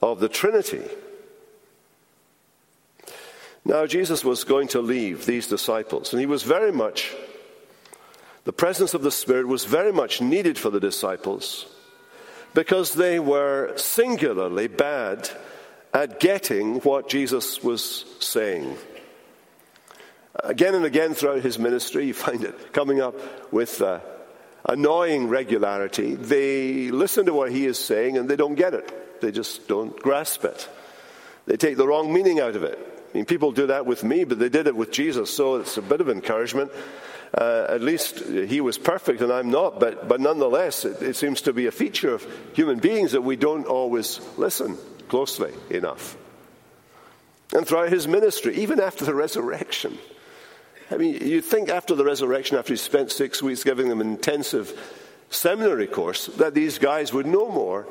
of 0.00 0.20
the 0.20 0.28
Trinity. 0.28 0.82
Now, 3.64 3.86
Jesus 3.86 4.24
was 4.24 4.44
going 4.44 4.68
to 4.68 4.80
leave 4.80 5.26
these 5.26 5.46
disciples, 5.46 6.12
and 6.12 6.20
he 6.20 6.26
was 6.26 6.42
very 6.42 6.72
much, 6.72 7.14
the 8.44 8.52
presence 8.52 8.94
of 8.94 9.02
the 9.02 9.12
Spirit 9.12 9.46
was 9.46 9.64
very 9.64 9.92
much 9.92 10.20
needed 10.20 10.58
for 10.58 10.70
the 10.70 10.80
disciples 10.80 11.66
because 12.54 12.94
they 12.94 13.18
were 13.18 13.76
singularly 13.76 14.68
bad 14.68 15.30
at 15.94 16.20
getting 16.20 16.80
what 16.80 17.08
Jesus 17.08 17.62
was 17.62 18.04
saying. 18.18 18.76
Again 20.34 20.74
and 20.74 20.84
again 20.84 21.14
throughout 21.14 21.42
his 21.42 21.58
ministry, 21.58 22.06
you 22.06 22.14
find 22.14 22.42
it 22.42 22.72
coming 22.72 23.00
up 23.00 23.14
with 23.52 23.82
uh, 23.82 24.00
annoying 24.64 25.28
regularity. 25.28 26.14
They 26.14 26.90
listen 26.90 27.26
to 27.26 27.34
what 27.34 27.52
he 27.52 27.66
is 27.66 27.78
saying 27.78 28.16
and 28.16 28.28
they 28.28 28.36
don't 28.36 28.54
get 28.54 28.74
it. 28.74 29.20
They 29.20 29.30
just 29.30 29.68
don't 29.68 29.96
grasp 30.00 30.44
it. 30.44 30.68
They 31.46 31.56
take 31.56 31.76
the 31.76 31.86
wrong 31.86 32.12
meaning 32.12 32.40
out 32.40 32.56
of 32.56 32.62
it. 32.62 32.78
I 33.12 33.16
mean, 33.16 33.26
people 33.26 33.52
do 33.52 33.66
that 33.66 33.84
with 33.84 34.04
me, 34.04 34.24
but 34.24 34.38
they 34.38 34.48
did 34.48 34.66
it 34.66 34.74
with 34.74 34.90
Jesus, 34.90 35.30
so 35.30 35.56
it's 35.56 35.76
a 35.76 35.82
bit 35.82 36.00
of 36.00 36.08
encouragement. 36.08 36.70
Uh, 37.34 37.66
at 37.68 37.82
least 37.82 38.20
he 38.20 38.60
was 38.60 38.78
perfect 38.78 39.20
and 39.20 39.32
I'm 39.32 39.50
not, 39.50 39.80
but, 39.80 40.08
but 40.08 40.20
nonetheless, 40.20 40.84
it, 40.84 41.02
it 41.02 41.16
seems 41.16 41.42
to 41.42 41.52
be 41.52 41.66
a 41.66 41.72
feature 41.72 42.14
of 42.14 42.26
human 42.54 42.78
beings 42.78 43.12
that 43.12 43.22
we 43.22 43.36
don't 43.36 43.66
always 43.66 44.20
listen 44.38 44.78
closely 45.08 45.52
enough. 45.68 46.16
And 47.54 47.66
throughout 47.66 47.90
his 47.90 48.08
ministry, 48.08 48.56
even 48.56 48.80
after 48.80 49.04
the 49.04 49.14
resurrection, 49.14 49.98
I 50.92 50.98
mean, 50.98 51.26
you'd 51.26 51.46
think 51.46 51.70
after 51.70 51.94
the 51.94 52.04
resurrection, 52.04 52.58
after 52.58 52.74
he 52.74 52.76
spent 52.76 53.10
six 53.10 53.42
weeks 53.42 53.64
giving 53.64 53.88
them 53.88 54.02
an 54.02 54.08
intensive 54.08 54.78
seminary 55.30 55.86
course, 55.86 56.26
that 56.26 56.52
these 56.52 56.78
guys 56.78 57.14
would 57.14 57.24
know 57.24 57.50
more. 57.50 57.86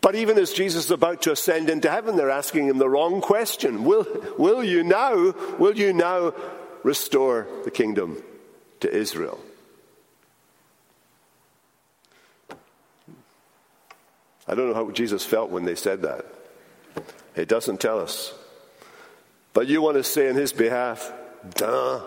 But 0.00 0.14
even 0.14 0.38
as 0.38 0.54
Jesus 0.54 0.86
is 0.86 0.90
about 0.90 1.22
to 1.22 1.32
ascend 1.32 1.68
into 1.68 1.90
heaven, 1.90 2.16
they're 2.16 2.30
asking 2.30 2.68
him 2.68 2.78
the 2.78 2.88
wrong 2.88 3.20
question. 3.20 3.84
Will, 3.84 4.06
will 4.38 4.64
you 4.64 4.82
now, 4.82 5.34
will 5.58 5.76
you 5.76 5.92
now 5.92 6.32
restore 6.82 7.46
the 7.64 7.70
kingdom 7.70 8.22
to 8.80 8.90
Israel? 8.90 9.38
I 14.48 14.54
don't 14.54 14.68
know 14.68 14.74
how 14.74 14.90
Jesus 14.90 15.24
felt 15.24 15.50
when 15.50 15.66
they 15.66 15.74
said 15.74 16.02
that. 16.02 16.24
It 17.34 17.48
doesn't 17.48 17.80
tell 17.80 18.00
us. 18.00 18.32
But 19.52 19.66
you 19.66 19.82
want 19.82 19.96
to 19.96 20.04
say 20.04 20.28
in 20.28 20.36
his 20.36 20.52
behalf, 20.52 21.12
duh. 21.54 22.00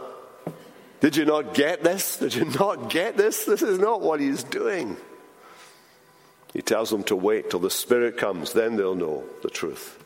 Did 1.00 1.16
you 1.16 1.26
not 1.26 1.54
get 1.54 1.84
this? 1.84 2.18
Did 2.18 2.36
you 2.36 2.46
not 2.46 2.90
get 2.90 3.16
this? 3.16 3.46
This 3.46 3.62
is 3.62 3.80
not 3.80 4.02
what 4.02 4.20
he's 4.20 4.44
doing. 4.44 4.98
He 6.54 6.62
tells 6.62 6.90
them 6.90 7.04
to 7.04 7.16
wait 7.16 7.50
till 7.50 7.60
the 7.60 7.70
Spirit 7.70 8.18
comes, 8.18 8.54
then 8.54 8.76
they'll 8.76 8.96
know 8.96 9.24
the 9.44 9.50
truth. 9.50 9.98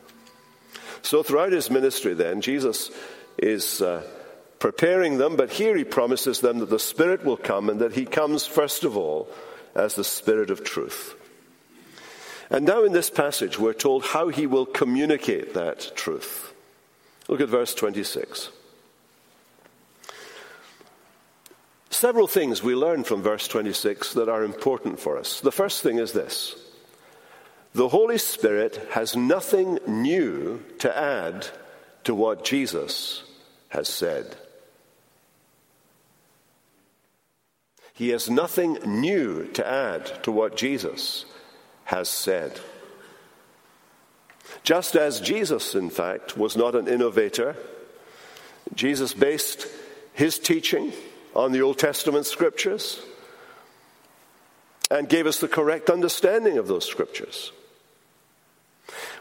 So, 1.01 1.23
throughout 1.23 1.51
his 1.51 1.69
ministry, 1.69 2.13
then, 2.13 2.41
Jesus 2.41 2.91
is 3.37 3.81
uh, 3.81 4.03
preparing 4.59 5.17
them, 5.17 5.35
but 5.35 5.51
here 5.51 5.75
he 5.75 5.83
promises 5.83 6.41
them 6.41 6.59
that 6.59 6.69
the 6.69 6.79
Spirit 6.79 7.25
will 7.25 7.37
come 7.37 7.69
and 7.69 7.79
that 7.81 7.93
he 7.93 8.05
comes, 8.05 8.45
first 8.45 8.83
of 8.83 8.95
all, 8.95 9.27
as 9.75 9.95
the 9.95 10.03
Spirit 10.03 10.49
of 10.49 10.63
truth. 10.63 11.15
And 12.49 12.65
now, 12.65 12.83
in 12.83 12.91
this 12.91 13.09
passage, 13.09 13.57
we're 13.57 13.73
told 13.73 14.03
how 14.03 14.27
he 14.27 14.45
will 14.45 14.65
communicate 14.65 15.53
that 15.53 15.95
truth. 15.95 16.53
Look 17.27 17.41
at 17.41 17.49
verse 17.49 17.73
26. 17.73 18.49
Several 21.93 22.25
things 22.25 22.63
we 22.63 22.73
learn 22.73 23.03
from 23.03 23.21
verse 23.21 23.47
26 23.47 24.13
that 24.15 24.27
are 24.27 24.43
important 24.43 24.99
for 24.99 25.15
us. 25.15 25.41
The 25.41 25.51
first 25.51 25.83
thing 25.83 25.99
is 25.99 26.11
this 26.11 26.55
the 27.75 27.87
Holy 27.87 28.17
Spirit 28.17 28.87
has 28.91 29.15
nothing 29.15 29.77
new 29.85 30.63
to 30.79 30.97
add 30.97 31.47
to 32.05 32.15
what 32.15 32.43
Jesus 32.43 33.23
has 33.69 33.87
said. 33.87 34.35
He 37.93 38.09
has 38.09 38.27
nothing 38.27 38.79
new 38.85 39.45
to 39.49 39.65
add 39.65 40.23
to 40.23 40.31
what 40.31 40.57
Jesus 40.57 41.25
has 41.85 42.09
said. 42.09 42.59
Just 44.63 44.95
as 44.95 45.21
Jesus, 45.21 45.75
in 45.75 45.91
fact, 45.91 46.37
was 46.37 46.57
not 46.57 46.73
an 46.73 46.87
innovator, 46.87 47.55
Jesus 48.73 49.13
based 49.13 49.67
his 50.13 50.39
teaching 50.39 50.91
on 51.35 51.51
the 51.51 51.61
Old 51.61 51.79
Testament 51.79 52.25
scriptures 52.25 53.01
and 54.91 55.09
gave 55.09 55.25
us 55.25 55.39
the 55.39 55.47
correct 55.47 55.89
understanding 55.89 56.57
of 56.57 56.67
those 56.67 56.85
scriptures. 56.85 57.51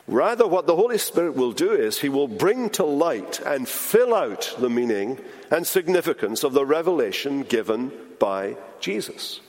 Rather, 0.08 0.46
what 0.46 0.66
the 0.66 0.76
Holy 0.76 0.98
Spirit 0.98 1.36
will 1.36 1.52
do 1.52 1.72
is 1.72 2.00
He 2.00 2.08
will 2.08 2.28
bring 2.28 2.70
to 2.70 2.84
light 2.84 3.40
and 3.40 3.68
fill 3.68 4.14
out 4.14 4.54
the 4.58 4.68
meaning 4.68 5.18
and 5.50 5.66
significance 5.66 6.42
of 6.42 6.52
the 6.52 6.66
revelation 6.66 7.42
given 7.42 7.92
by 8.18 8.56
Jesus. 8.80 9.40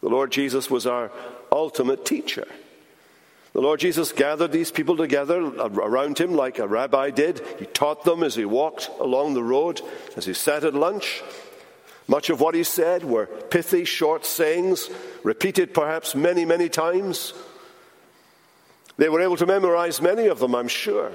The 0.00 0.08
Lord 0.08 0.32
Jesus 0.32 0.70
was 0.70 0.86
our 0.86 1.10
ultimate 1.52 2.04
teacher. 2.06 2.46
The 3.56 3.62
Lord 3.62 3.80
Jesus 3.80 4.12
gathered 4.12 4.52
these 4.52 4.70
people 4.70 4.98
together 4.98 5.40
around 5.40 6.18
him 6.18 6.34
like 6.34 6.58
a 6.58 6.68
rabbi 6.68 7.08
did. 7.08 7.40
He 7.58 7.64
taught 7.64 8.04
them 8.04 8.22
as 8.22 8.34
he 8.34 8.44
walked 8.44 8.90
along 9.00 9.32
the 9.32 9.42
road, 9.42 9.80
as 10.14 10.26
he 10.26 10.34
sat 10.34 10.62
at 10.62 10.74
lunch. 10.74 11.22
Much 12.06 12.28
of 12.28 12.38
what 12.38 12.54
he 12.54 12.64
said 12.64 13.02
were 13.02 13.24
pithy, 13.24 13.86
short 13.86 14.26
sayings, 14.26 14.90
repeated 15.22 15.72
perhaps 15.72 16.14
many, 16.14 16.44
many 16.44 16.68
times. 16.68 17.32
They 18.98 19.08
were 19.08 19.22
able 19.22 19.38
to 19.38 19.46
memorize 19.46 20.02
many 20.02 20.26
of 20.26 20.38
them, 20.38 20.54
I'm 20.54 20.68
sure. 20.68 21.12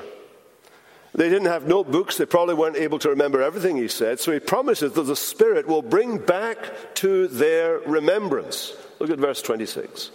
They 1.13 1.29
didn't 1.29 1.49
have 1.49 1.67
notebooks. 1.67 2.17
They 2.17 2.25
probably 2.25 2.55
weren't 2.55 2.75
able 2.75 2.97
to 2.97 3.09
remember 3.09 3.43
everything 3.43 3.77
he 3.77 3.87
said. 3.87 4.19
So 4.19 4.31
he 4.31 4.39
promises 4.39 4.93
that 4.93 5.03
the 5.03 5.15
Spirit 5.15 5.67
will 5.67 5.83
bring 5.83 6.17
back 6.17 6.57
to 6.95 7.27
their 7.27 7.77
remembrance. 7.81 8.73
Look 8.99 9.11
at 9.11 9.19
verse 9.19 9.43
26. 9.43 10.09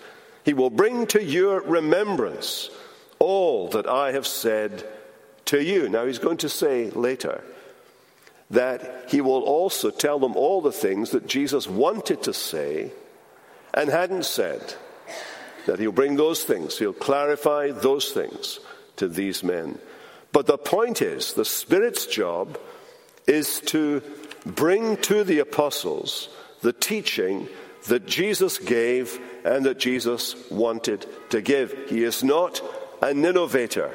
He 0.46 0.54
will 0.54 0.70
bring 0.70 1.08
to 1.08 1.20
your 1.20 1.60
remembrance 1.60 2.70
all 3.18 3.68
that 3.70 3.88
I 3.88 4.12
have 4.12 4.28
said 4.28 4.86
to 5.46 5.60
you. 5.60 5.88
Now, 5.88 6.06
he's 6.06 6.20
going 6.20 6.36
to 6.38 6.48
say 6.48 6.88
later 6.90 7.42
that 8.50 9.06
he 9.08 9.20
will 9.20 9.42
also 9.42 9.90
tell 9.90 10.20
them 10.20 10.36
all 10.36 10.60
the 10.60 10.70
things 10.70 11.10
that 11.10 11.26
Jesus 11.26 11.66
wanted 11.66 12.22
to 12.22 12.32
say 12.32 12.92
and 13.74 13.90
hadn't 13.90 14.24
said. 14.24 14.74
That 15.66 15.80
he'll 15.80 15.90
bring 15.90 16.14
those 16.14 16.44
things, 16.44 16.78
he'll 16.78 16.92
clarify 16.92 17.72
those 17.72 18.12
things 18.12 18.60
to 18.98 19.08
these 19.08 19.42
men. 19.42 19.80
But 20.30 20.46
the 20.46 20.58
point 20.58 21.02
is, 21.02 21.32
the 21.32 21.44
Spirit's 21.44 22.06
job 22.06 22.56
is 23.26 23.58
to 23.62 24.00
bring 24.44 24.96
to 24.98 25.24
the 25.24 25.40
apostles 25.40 26.28
the 26.60 26.72
teaching 26.72 27.48
that 27.86 28.06
Jesus 28.06 28.58
gave 28.58 29.20
and 29.44 29.64
that 29.64 29.78
Jesus 29.78 30.34
wanted 30.50 31.06
to 31.30 31.40
give. 31.40 31.88
He 31.88 32.04
is 32.04 32.22
not 32.22 32.60
an 33.02 33.24
innovator. 33.24 33.94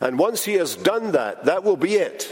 And 0.00 0.18
once 0.18 0.44
he 0.44 0.54
has 0.54 0.76
done 0.76 1.12
that, 1.12 1.44
that 1.44 1.64
will 1.64 1.76
be 1.76 1.94
it. 1.94 2.28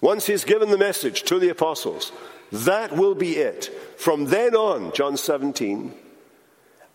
Once 0.00 0.26
he's 0.26 0.44
given 0.44 0.70
the 0.70 0.78
message 0.78 1.22
to 1.24 1.38
the 1.38 1.48
apostles, 1.48 2.12
that 2.52 2.92
will 2.92 3.14
be 3.14 3.36
it. 3.36 3.66
From 3.96 4.26
then 4.26 4.54
on, 4.54 4.92
John 4.92 5.16
17, 5.16 5.94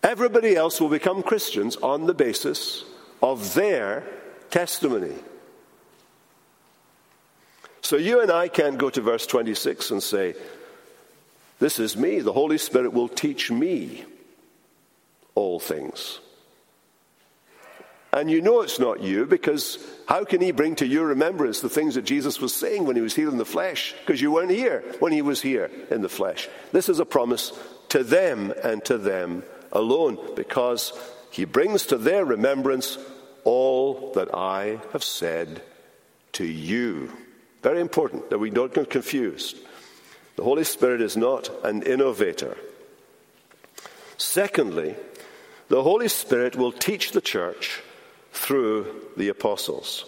everybody 0.03 0.55
else 0.55 0.79
will 0.79 0.89
become 0.89 1.23
Christians 1.23 1.75
on 1.77 2.05
the 2.05 2.13
basis 2.13 2.85
of 3.21 3.53
their 3.55 4.03
testimony. 4.49 5.15
So 7.81 7.97
you 7.97 8.21
and 8.21 8.31
I 8.31 8.47
can't 8.47 8.77
go 8.77 8.89
to 8.89 9.01
verse 9.01 9.25
26 9.25 9.91
and 9.91 10.03
say, 10.03 10.35
this 11.59 11.79
is 11.79 11.95
me. 11.95 12.19
The 12.19 12.33
Holy 12.33 12.57
Spirit 12.57 12.93
will 12.93 13.09
teach 13.09 13.51
me 13.51 14.05
all 15.35 15.59
things. 15.59 16.19
And 18.11 18.31
you 18.31 18.41
know 18.41 18.61
it's 18.61 18.79
not 18.79 19.01
you 19.01 19.25
because 19.25 19.77
how 20.07 20.25
can 20.25 20.41
he 20.41 20.51
bring 20.51 20.75
to 20.77 20.87
your 20.87 21.07
remembrance 21.07 21.61
the 21.61 21.69
things 21.69 21.95
that 21.95 22.05
Jesus 22.05 22.41
was 22.41 22.53
saying 22.53 22.85
when 22.85 22.95
he 22.95 23.03
was 23.03 23.15
here 23.15 23.29
in 23.29 23.37
the 23.37 23.45
flesh? 23.45 23.93
Because 23.99 24.19
you 24.19 24.31
weren't 24.31 24.49
here 24.49 24.83
when 24.99 25.11
he 25.11 25.21
was 25.21 25.41
here 25.41 25.69
in 25.91 26.01
the 26.01 26.09
flesh. 26.09 26.49
This 26.71 26.89
is 26.89 26.99
a 26.99 27.05
promise 27.05 27.51
to 27.89 28.03
them 28.03 28.51
and 28.63 28.83
to 28.85 28.97
them 28.97 29.43
alone 29.71 30.17
because 30.35 30.93
he 31.29 31.45
brings 31.45 31.85
to 31.87 31.97
their 31.97 32.25
remembrance 32.25 32.97
all 33.43 34.11
that 34.13 34.33
I 34.33 34.79
have 34.91 35.03
said 35.03 35.61
to 36.33 36.45
you. 36.45 37.11
Very 37.61 37.79
important 37.79 38.29
that 38.31 38.39
we 38.39 38.49
don't 38.49 38.73
get 38.73 38.89
confused. 38.89 39.57
The 40.39 40.45
Holy 40.45 40.63
Spirit 40.63 41.01
is 41.01 41.17
not 41.17 41.51
an 41.65 41.83
innovator. 41.83 42.55
Secondly, 44.15 44.95
the 45.67 45.83
Holy 45.83 46.07
Spirit 46.07 46.55
will 46.55 46.71
teach 46.71 47.11
the 47.11 47.19
church 47.19 47.81
through 48.31 49.01
the 49.17 49.27
apostles. 49.27 50.05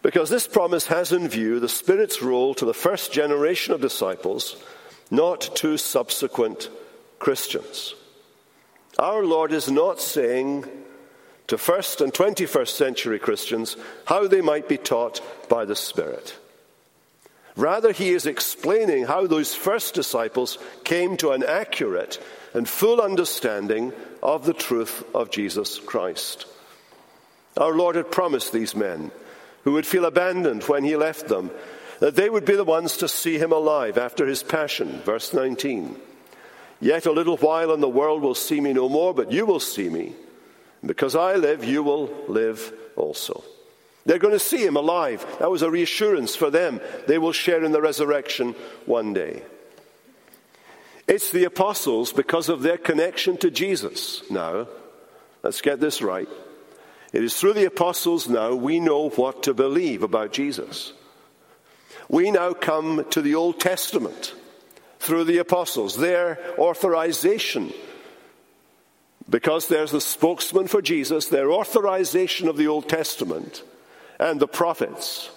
Because 0.00 0.30
this 0.30 0.48
promise 0.48 0.86
has 0.86 1.12
in 1.12 1.28
view 1.28 1.60
the 1.60 1.68
Spirit's 1.68 2.22
role 2.22 2.54
to 2.54 2.64
the 2.64 2.72
first 2.72 3.12
generation 3.12 3.74
of 3.74 3.82
disciples, 3.82 4.56
not 5.10 5.54
to 5.56 5.76
subsequent 5.76 6.70
Christians. 7.18 7.94
Our 8.98 9.26
Lord 9.26 9.52
is 9.52 9.70
not 9.70 10.00
saying 10.00 10.64
to 11.48 11.58
first 11.58 12.00
and 12.00 12.14
21st 12.14 12.70
century 12.70 13.18
Christians 13.18 13.76
how 14.06 14.26
they 14.26 14.40
might 14.40 14.70
be 14.70 14.78
taught 14.78 15.20
by 15.50 15.66
the 15.66 15.76
Spirit. 15.76 16.34
Rather, 17.60 17.92
he 17.92 18.08
is 18.08 18.24
explaining 18.24 19.04
how 19.04 19.26
those 19.26 19.54
first 19.54 19.92
disciples 19.92 20.56
came 20.82 21.18
to 21.18 21.32
an 21.32 21.44
accurate 21.44 22.18
and 22.54 22.66
full 22.66 23.02
understanding 23.02 23.92
of 24.22 24.46
the 24.46 24.54
truth 24.54 25.04
of 25.14 25.30
Jesus 25.30 25.78
Christ. 25.78 26.46
Our 27.58 27.74
Lord 27.74 27.96
had 27.96 28.10
promised 28.10 28.54
these 28.54 28.74
men, 28.74 29.10
who 29.64 29.72
would 29.72 29.84
feel 29.84 30.06
abandoned 30.06 30.64
when 30.64 30.84
he 30.84 30.96
left 30.96 31.28
them, 31.28 31.50
that 31.98 32.16
they 32.16 32.30
would 32.30 32.46
be 32.46 32.56
the 32.56 32.64
ones 32.64 32.96
to 32.96 33.08
see 33.08 33.36
him 33.36 33.52
alive 33.52 33.98
after 33.98 34.26
his 34.26 34.42
passion. 34.42 35.02
Verse 35.04 35.34
19. 35.34 35.96
Yet 36.80 37.04
a 37.04 37.12
little 37.12 37.36
while 37.36 37.72
and 37.72 37.82
the 37.82 37.90
world 37.90 38.22
will 38.22 38.34
see 38.34 38.58
me 38.58 38.72
no 38.72 38.88
more, 38.88 39.12
but 39.12 39.32
you 39.32 39.44
will 39.44 39.60
see 39.60 39.90
me. 39.90 40.14
because 40.82 41.14
I 41.14 41.34
live, 41.36 41.62
you 41.62 41.82
will 41.82 42.08
live 42.26 42.72
also. 42.96 43.44
They're 44.10 44.18
going 44.18 44.34
to 44.34 44.40
see 44.40 44.66
him 44.66 44.74
alive. 44.74 45.24
That 45.38 45.52
was 45.52 45.62
a 45.62 45.70
reassurance 45.70 46.34
for 46.34 46.50
them. 46.50 46.80
They 47.06 47.16
will 47.16 47.30
share 47.30 47.62
in 47.62 47.70
the 47.70 47.80
resurrection 47.80 48.56
one 48.84 49.12
day. 49.12 49.44
It's 51.06 51.30
the 51.30 51.44
apostles 51.44 52.12
because 52.12 52.48
of 52.48 52.62
their 52.62 52.76
connection 52.76 53.36
to 53.36 53.52
Jesus. 53.52 54.28
Now, 54.28 54.66
let's 55.44 55.60
get 55.60 55.78
this 55.78 56.02
right. 56.02 56.28
It 57.12 57.22
is 57.22 57.38
through 57.38 57.52
the 57.52 57.66
apostles 57.66 58.28
now 58.28 58.52
we 58.52 58.80
know 58.80 59.10
what 59.10 59.44
to 59.44 59.54
believe 59.54 60.02
about 60.02 60.32
Jesus. 60.32 60.92
We 62.08 62.32
now 62.32 62.52
come 62.52 63.04
to 63.10 63.22
the 63.22 63.36
Old 63.36 63.60
Testament 63.60 64.34
through 64.98 65.22
the 65.22 65.38
apostles, 65.38 65.96
their 65.96 66.40
authorization. 66.58 67.72
Because 69.28 69.68
there's 69.68 69.92
the 69.92 70.00
spokesman 70.00 70.66
for 70.66 70.82
Jesus, 70.82 71.28
their 71.28 71.52
authorization 71.52 72.48
of 72.48 72.56
the 72.56 72.66
Old 72.66 72.88
Testament 72.88 73.62
and 74.20 74.38
the 74.38 74.46
prophets 74.46 75.30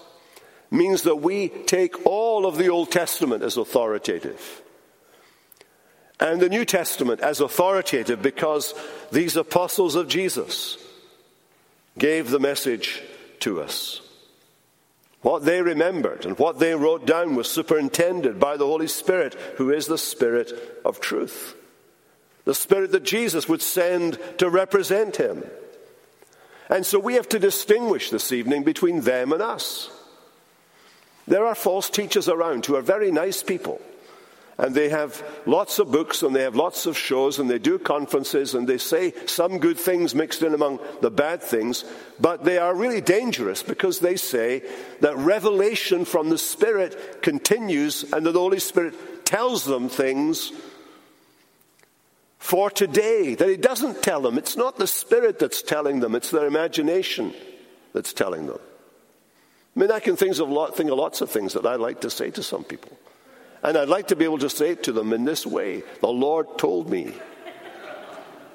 means 0.69 1.03
that 1.03 1.15
we 1.15 1.49
take 1.49 2.05
all 2.05 2.45
of 2.45 2.57
the 2.57 2.69
Old 2.69 2.91
Testament 2.91 3.41
as 3.41 3.57
authoritative 3.57 4.61
and 6.19 6.39
the 6.39 6.49
New 6.49 6.63
Testament 6.63 7.19
as 7.19 7.41
authoritative 7.41 8.21
because 8.21 8.73
these 9.11 9.35
apostles 9.35 9.95
of 9.95 10.07
Jesus 10.07 10.77
gave 11.97 12.29
the 12.29 12.39
message 12.39 13.01
to 13.41 13.61
us. 13.61 14.01
What 15.21 15.43
they 15.43 15.61
remembered 15.61 16.25
and 16.25 16.37
what 16.37 16.59
they 16.59 16.75
wrote 16.75 17.05
down 17.05 17.35
was 17.35 17.49
superintended 17.49 18.39
by 18.39 18.57
the 18.57 18.65
Holy 18.65 18.87
Spirit, 18.87 19.35
who 19.57 19.71
is 19.71 19.87
the 19.87 19.97
Spirit 19.97 20.51
of 20.83 20.99
truth. 20.99 21.55
The 22.45 22.55
Spirit 22.55 22.91
that 22.91 23.03
Jesus 23.03 23.47
would 23.47 23.61
send 23.61 24.19
to 24.37 24.49
represent 24.49 25.17
Him. 25.17 25.43
And 26.69 26.85
so 26.85 26.99
we 26.99 27.15
have 27.15 27.29
to 27.29 27.39
distinguish 27.39 28.09
this 28.09 28.31
evening 28.31 28.63
between 28.63 29.01
them 29.01 29.33
and 29.33 29.41
us. 29.41 29.89
There 31.27 31.45
are 31.45 31.55
false 31.55 31.89
teachers 31.89 32.27
around 32.27 32.65
who 32.65 32.75
are 32.75 32.81
very 32.81 33.11
nice 33.11 33.43
people. 33.43 33.81
And 34.57 34.75
they 34.75 34.89
have 34.89 35.23
lots 35.47 35.79
of 35.79 35.91
books 35.91 36.21
and 36.21 36.35
they 36.35 36.43
have 36.43 36.55
lots 36.55 36.85
of 36.85 36.97
shows 36.97 37.39
and 37.39 37.49
they 37.49 37.57
do 37.57 37.79
conferences 37.79 38.53
and 38.53 38.67
they 38.67 38.77
say 38.77 39.13
some 39.25 39.57
good 39.57 39.79
things 39.79 40.13
mixed 40.13 40.43
in 40.43 40.53
among 40.53 40.79
the 41.01 41.09
bad 41.09 41.41
things, 41.41 41.83
but 42.19 42.43
they 42.43 42.59
are 42.59 42.75
really 42.75 43.01
dangerous 43.01 43.63
because 43.63 43.99
they 43.99 44.15
say 44.15 44.61
that 44.99 45.17
revelation 45.17 46.05
from 46.05 46.29
the 46.29 46.37
Spirit 46.37 47.23
continues 47.23 48.03
and 48.13 48.25
that 48.27 48.33
the 48.33 48.39
Holy 48.39 48.59
Spirit 48.59 49.25
tells 49.25 49.65
them 49.65 49.89
things 49.89 50.51
for 52.43 52.69
today 52.69 53.35
that 53.35 53.47
He 53.47 53.55
doesn't 53.55 54.03
tell 54.03 54.19
them. 54.19 54.37
It's 54.37 54.57
not 54.57 54.77
the 54.77 54.85
Spirit 54.85 55.39
that's 55.39 55.61
telling 55.61 56.01
them, 56.01 56.13
it's 56.13 56.29
their 56.29 56.45
imagination 56.45 57.33
that's 57.93 58.11
telling 58.11 58.47
them. 58.47 58.59
I 59.73 59.79
mean, 59.79 59.91
I 59.91 60.01
can 60.01 60.17
think 60.17 60.37
of, 60.37 60.49
lot, 60.49 60.75
think 60.75 60.91
of 60.91 60.97
lots 60.97 61.21
of 61.21 61.31
things 61.31 61.53
that 61.53 61.65
I 61.65 61.75
like 61.75 62.01
to 62.01 62.09
say 62.09 62.31
to 62.31 62.43
some 62.43 62.65
people. 62.65 62.91
And 63.63 63.77
I'd 63.77 63.87
like 63.87 64.09
to 64.09 64.17
be 64.17 64.25
able 64.25 64.39
to 64.39 64.49
say 64.49 64.71
it 64.71 64.83
to 64.83 64.91
them 64.91 65.13
in 65.13 65.23
this 65.23 65.45
way 65.45 65.83
The 66.01 66.09
Lord 66.09 66.57
told 66.57 66.89
me. 66.89 67.13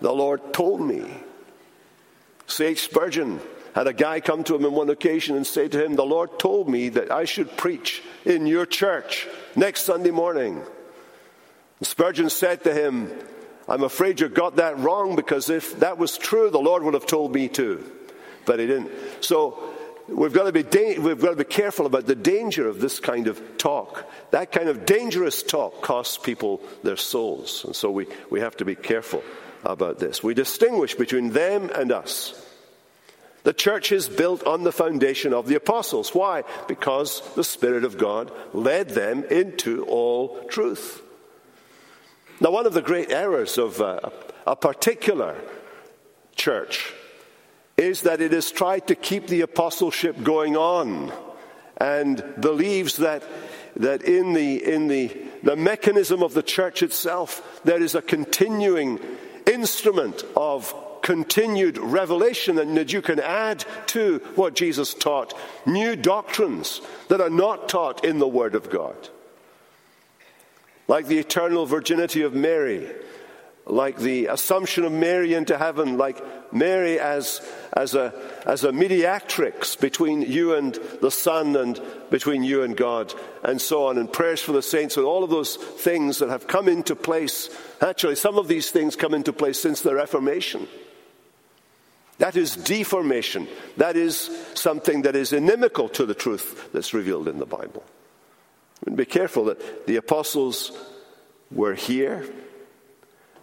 The 0.03 0.13
Lord 0.13 0.53
told 0.53 0.83
me. 0.83 1.11
C.H. 2.47 2.83
Spurgeon 2.83 3.41
had 3.75 3.87
a 3.87 3.95
guy 3.95 4.21
come 4.21 4.45
to 4.45 4.55
him 4.55 4.67
on 4.67 4.73
one 4.73 4.91
occasion 4.91 5.35
and 5.35 5.47
say 5.47 5.67
to 5.67 5.83
him, 5.83 5.97
The 5.97 6.05
Lord 6.05 6.39
told 6.39 6.69
me 6.69 6.91
that 6.91 7.11
I 7.11 7.25
should 7.25 7.57
preach 7.57 8.03
in 8.27 8.47
your 8.47 8.67
church 8.67 9.27
next 9.57 9.87
Sunday 9.87 10.11
morning. 10.11 10.63
And 11.79 11.87
Spurgeon 11.87 12.29
said 12.29 12.65
to 12.65 12.75
him, 12.75 13.11
I'm 13.69 13.83
afraid 13.83 14.21
you 14.21 14.29
got 14.29 14.57
that 14.57 14.79
wrong 14.79 15.15
because 15.15 15.51
if 15.51 15.81
that 15.81 15.99
was 15.99 16.17
true, 16.17 16.51
the 16.51 16.59
Lord 16.59 16.83
would 16.83 16.95
have 16.95 17.07
told 17.07 17.35
me 17.35 17.49
too. 17.49 17.85
But 18.47 18.61
he 18.61 18.67
didn't. 18.67 18.91
So 19.21 19.75
we've 20.09 20.33
got 20.33 20.45
to 20.45 20.53
be, 20.53 20.63
da- 20.63 20.99
we've 20.99 21.21
got 21.21 21.31
to 21.31 21.37
be 21.37 21.45
careful 21.45 21.85
about 21.85 22.07
the 22.07 22.15
danger 22.15 22.67
of 22.67 22.81
this 22.81 22.99
kind 22.99 23.27
of 23.27 23.59
talk. 23.59 24.11
That 24.31 24.53
kind 24.53 24.71
of 24.71 24.87
dangerous 24.87 25.43
talk 25.43 25.83
costs 25.83 26.17
people 26.17 26.63
their 26.83 26.97
souls. 26.97 27.65
And 27.67 27.77
so 27.77 27.91
we, 27.91 28.07
we 28.31 28.41
have 28.41 28.57
to 28.57 28.65
be 28.65 28.75
careful 28.75 29.23
about 29.65 29.99
this. 29.99 30.23
We 30.23 30.33
distinguish 30.33 30.95
between 30.95 31.31
them 31.31 31.71
and 31.75 31.93
us. 31.93 32.47
The 33.43 33.53
church 33.53 33.93
is 33.93 34.09
built 34.09 34.45
on 34.45 34.65
the 34.65 34.73
foundation 34.73 35.35
of 35.35 35.47
the 35.47 35.57
apostles. 35.57 36.15
Why? 36.15 36.45
Because 36.67 37.23
the 37.35 37.45
Spirit 37.45 37.85
of 37.85 37.99
God 37.99 38.33
led 38.55 38.91
them 38.91 39.25
into 39.25 39.85
all 39.85 40.43
truth. 40.45 41.03
Now, 42.41 42.51
one 42.51 42.67
of 42.67 42.75
the 42.75 42.83
great 42.83 43.11
errors 43.11 43.59
of 43.59 43.81
a, 43.81 44.13
a 44.47 44.55
particular 44.55 45.37
church 46.37 46.93
is 47.77 48.03
that 48.03 48.21
it 48.21 48.33
has 48.33 48.51
tried 48.51 48.87
to 48.89 48.95
keep 48.95 49.27
the 49.27 49.41
apostleship 49.41 50.23
going 50.23 50.57
on 50.57 51.13
and 51.79 52.23
believes 52.41 52.97
that, 52.99 53.23
that 53.77 54.03
in, 54.03 54.35
the, 54.35 54.65
in 54.65 54.89
the, 54.89 55.17
the 55.43 55.57
mechanism 55.57 56.23
of 56.23 56.35
the 56.35 56.43
church 56.43 56.83
itself, 56.83 57.61
there 57.65 57.83
is 57.83 57.95
a 57.95 58.03
continuing 58.03 59.01
instrument 59.47 60.25
of 60.37 60.75
continued 61.03 61.79
revelation 61.79 62.59
and 62.59 62.77
that 62.77 62.93
you 62.93 63.01
can 63.01 63.19
add 63.19 63.65
to 63.87 64.19
what 64.35 64.55
Jesus 64.55 64.95
taught 64.95 65.33
new 65.65 65.97
doctrines 65.97 66.81
that 67.09 67.21
are 67.21 67.31
not 67.31 67.69
taught 67.69 68.05
in 68.05 68.19
the 68.19 68.29
Word 68.29 68.55
of 68.55 68.71
God. 68.71 69.09
Like 70.89 71.07
the 71.07 71.19
eternal 71.19 71.67
virginity 71.67 72.23
of 72.23 72.35
Mary, 72.35 72.91
like 73.67 73.99
the 73.99 74.27
assumption 74.27 74.85
of 74.85 74.93
Mary 74.93 75.35
into 75.35 75.59
heaven, 75.59 75.99
like 75.99 76.23
Mary 76.53 76.99
as, 76.99 77.43
as, 77.75 77.95
a, 77.95 78.15
as 78.47 78.65
a 78.65 78.73
mediatrix 78.73 79.77
between 79.77 80.23
you 80.23 80.55
and 80.55 80.75
the 81.03 81.11
Son 81.11 81.55
and 81.57 81.81
between 82.11 82.43
you 82.43 82.63
and 82.63 82.77
God, 82.77 83.13
and 83.45 83.61
so 83.61 83.87
on, 83.87 83.99
and 83.99 84.11
prayers 84.11 84.41
for 84.41 84.53
the 84.53 84.63
saints, 84.63 84.97
and 84.97 85.05
all 85.05 85.23
of 85.23 85.31
those 85.31 85.57
things 85.57 86.19
that 86.19 86.31
have 86.31 86.47
come 86.47 86.69
into 86.69 86.97
place. 86.97 87.51
Actually, 87.83 88.17
some 88.17 88.39
of 88.39 88.49
these 88.49 88.71
things 88.71 88.97
come 88.97 89.13
into 89.13 89.33
place 89.33 89.61
since 89.61 89.83
the 89.83 89.95
Reformation. 89.95 90.67
That 92.17 92.37
is 92.37 92.57
deformation. 92.57 93.47
That 93.77 93.97
is 93.97 94.31
something 94.55 95.03
that 95.03 95.15
is 95.15 95.33
inimical 95.33 95.89
to 95.91 96.07
the 96.07 96.15
truth 96.15 96.71
that's 96.73 96.95
revealed 96.95 97.29
in 97.29 97.39
the 97.39 97.47
Bible. 97.47 97.85
Be 98.95 99.05
careful 99.05 99.47
that 99.47 99.87
the 99.87 99.97
apostles 99.97 100.73
were 101.51 101.75
here 101.75 102.25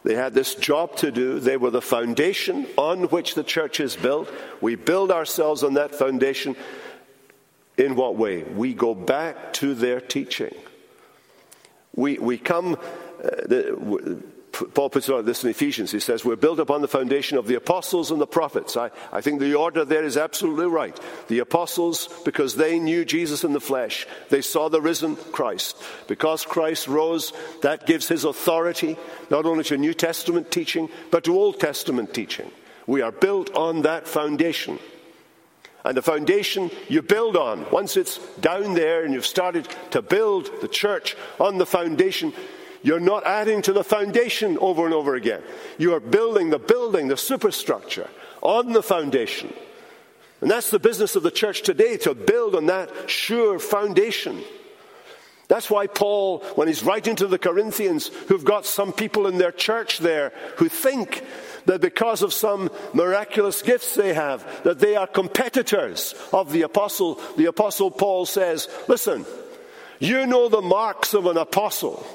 they 0.06 0.14
had 0.14 0.36
this 0.36 0.54
job 0.54 0.96
to 0.98 1.12
do. 1.12 1.40
They 1.40 1.58
were 1.58 1.72
the 1.72 1.82
foundation 1.82 2.68
on 2.78 3.06
which 3.06 3.34
the 3.34 3.44
church 3.44 3.80
is 3.80 3.96
built. 3.96 4.32
We 4.62 4.76
build 4.76 5.12
ourselves 5.12 5.64
on 5.64 5.74
that 5.74 5.96
foundation. 5.96 6.56
In 7.76 7.96
what 7.96 8.16
way? 8.16 8.44
We 8.44 8.76
go 8.76 8.94
back 8.94 9.54
to 9.54 9.74
their 9.74 10.00
teaching. 10.00 10.54
We, 11.96 12.20
we 12.20 12.38
come, 12.38 12.78
uh, 13.24 13.30
Paul 14.74 14.90
puts 14.90 15.10
it 15.10 15.16
on 15.16 15.26
this 15.26 15.44
in 15.44 15.50
Ephesians. 15.50 15.92
He 15.92 16.00
says, 16.00 16.24
We're 16.24 16.36
built 16.36 16.60
upon 16.60 16.82
the 16.82 16.88
foundation 16.88 17.38
of 17.38 17.48
the 17.48 17.56
apostles 17.56 18.12
and 18.12 18.22
the 18.22 18.28
prophets. 18.28 18.78
I, 18.78 18.92
I 19.12 19.22
think 19.22 19.40
the 19.40 19.56
order 19.56 19.86
there 19.86 20.04
is 20.04 20.18
absolutely 20.18 20.68
right. 20.68 20.98
The 21.28 21.40
apostles, 21.40 22.10
because 22.24 22.56
they 22.56 22.80
knew 22.80 23.06
Jesus 23.06 23.44
in 23.44 23.54
the 23.54 23.60
flesh, 23.60 24.08
they 24.30 24.42
saw 24.42 24.70
the 24.70 24.82
risen 24.82 25.16
Christ. 25.16 25.82
Because 26.08 26.46
Christ 26.46 26.88
rose, 26.88 27.34
that 27.62 27.86
gives 27.86 28.08
his 28.08 28.24
authority 28.24 28.98
not 29.30 29.46
only 29.46 29.64
to 29.66 29.78
New 29.78 29.94
Testament 29.94 30.52
teaching, 30.52 30.90
but 31.12 31.24
to 31.26 31.38
Old 31.38 31.60
Testament 31.60 32.14
teaching. 32.14 32.50
We 32.88 33.02
are 33.02 33.12
built 33.12 33.54
on 33.56 33.82
that 33.82 34.08
foundation. 34.08 34.80
And 35.84 35.96
the 35.96 36.02
foundation 36.02 36.72
you 36.90 37.04
build 37.04 37.38
on, 37.38 37.70
once 37.70 37.96
it's 37.96 38.18
down 38.40 38.74
there 38.74 39.06
and 39.06 39.14
you've 39.14 39.26
started 39.26 39.68
to 39.92 40.02
build 40.02 40.50
the 40.62 40.68
church 40.68 41.16
on 41.40 41.60
the 41.60 41.66
foundation, 41.66 42.34
you're 42.86 43.00
not 43.00 43.26
adding 43.26 43.64
to 43.64 43.74
the 43.74 43.84
foundation 43.84 44.60
over 44.60 44.86
and 44.86 44.94
over 44.94 45.16
again. 45.16 45.42
You 45.80 45.96
are 45.96 46.00
building 46.00 46.52
the 46.52 46.60
building, 46.60 47.08
the 47.08 47.18
superstructure 47.18 48.08
on 48.44 48.74
the 48.74 48.84
foundation. 48.84 49.52
And 50.40 50.52
that's 50.52 50.70
the 50.70 50.78
business 50.78 51.16
of 51.16 51.24
the 51.24 51.32
church 51.32 51.64
today, 51.64 51.98
to 51.98 52.14
build 52.14 52.54
on 52.54 52.68
that 52.68 53.10
sure 53.10 53.58
foundation. 53.58 54.40
That's 55.48 55.68
why 55.68 55.88
Paul, 55.88 56.42
when 56.54 56.68
he's 56.68 56.84
writing 56.84 57.16
to 57.16 57.26
the 57.26 57.40
Corinthians, 57.40 58.10
who've 58.28 58.46
got 58.46 58.68
some 58.68 58.94
people 58.94 59.26
in 59.26 59.40
their 59.40 59.52
church 59.52 59.98
there 59.98 60.32
who 60.58 60.70
think 60.70 61.24
that 61.66 61.82
because 61.82 62.22
of 62.22 62.34
some 62.34 62.70
miraculous 62.94 63.64
gifts 63.64 63.96
they 63.96 64.14
have, 64.14 64.64
that 64.64 64.78
they 64.78 64.96
are 64.96 65.08
competitors 65.08 66.14
of 66.32 66.52
the 66.52 66.62
apostle, 66.62 67.20
the 67.36 67.46
apostle 67.46 67.90
Paul 67.90 68.28
says, 68.28 68.68
listen, 68.88 69.26
you 69.98 70.28
know 70.28 70.50
the 70.50 70.62
marks 70.62 71.16
of 71.16 71.26
an 71.26 71.38
apostle 71.38 72.06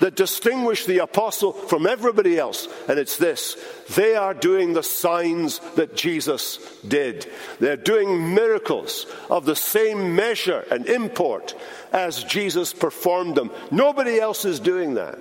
that 0.00 0.16
distinguish 0.16 0.86
the 0.86 0.98
apostle 0.98 1.52
from 1.52 1.86
everybody 1.86 2.38
else, 2.38 2.68
and 2.88 2.98
it's 2.98 3.16
this 3.16 3.56
they 3.94 4.14
are 4.14 4.34
doing 4.34 4.72
the 4.72 4.82
signs 4.82 5.58
that 5.76 5.96
Jesus 5.96 6.58
did. 6.86 7.30
They're 7.60 7.76
doing 7.76 8.34
miracles 8.34 9.06
of 9.28 9.44
the 9.44 9.56
same 9.56 10.14
measure 10.14 10.64
and 10.70 10.86
import 10.86 11.54
as 11.92 12.24
Jesus 12.24 12.72
performed 12.72 13.36
them. 13.36 13.50
Nobody 13.70 14.18
else 14.18 14.44
is 14.44 14.60
doing 14.60 14.94
that. 14.94 15.18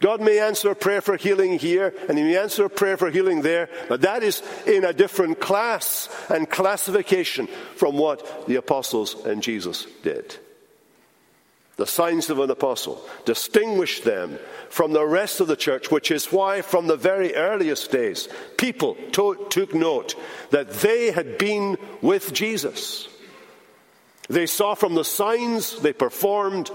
God 0.00 0.20
may 0.20 0.38
answer 0.38 0.70
a 0.70 0.76
prayer 0.76 1.00
for 1.00 1.16
healing 1.16 1.58
here, 1.58 1.94
and 2.08 2.18
He 2.18 2.24
may 2.24 2.36
answer 2.36 2.66
a 2.66 2.70
prayer 2.70 2.98
for 2.98 3.10
healing 3.10 3.40
there, 3.40 3.70
but 3.88 4.02
that 4.02 4.22
is 4.22 4.42
in 4.66 4.84
a 4.84 4.92
different 4.92 5.40
class 5.40 6.10
and 6.28 6.50
classification 6.50 7.46
from 7.76 7.96
what 7.96 8.46
the 8.46 8.56
apostles 8.56 9.14
and 9.24 9.42
Jesus 9.42 9.86
did. 10.02 10.36
The 11.76 11.86
signs 11.86 12.30
of 12.30 12.38
an 12.38 12.50
apostle 12.50 13.04
distinguished 13.24 14.04
them 14.04 14.38
from 14.68 14.92
the 14.92 15.04
rest 15.04 15.40
of 15.40 15.48
the 15.48 15.56
church, 15.56 15.90
which 15.90 16.10
is 16.10 16.30
why, 16.30 16.62
from 16.62 16.86
the 16.86 16.96
very 16.96 17.34
earliest 17.34 17.90
days, 17.90 18.28
people 18.56 18.96
to- 19.12 19.46
took 19.50 19.74
note 19.74 20.14
that 20.50 20.70
they 20.70 21.10
had 21.10 21.36
been 21.36 21.76
with 22.00 22.32
Jesus. 22.32 23.08
They 24.28 24.46
saw 24.46 24.74
from 24.74 24.94
the 24.94 25.04
signs 25.04 25.80
they 25.80 25.92
performed 25.92 26.70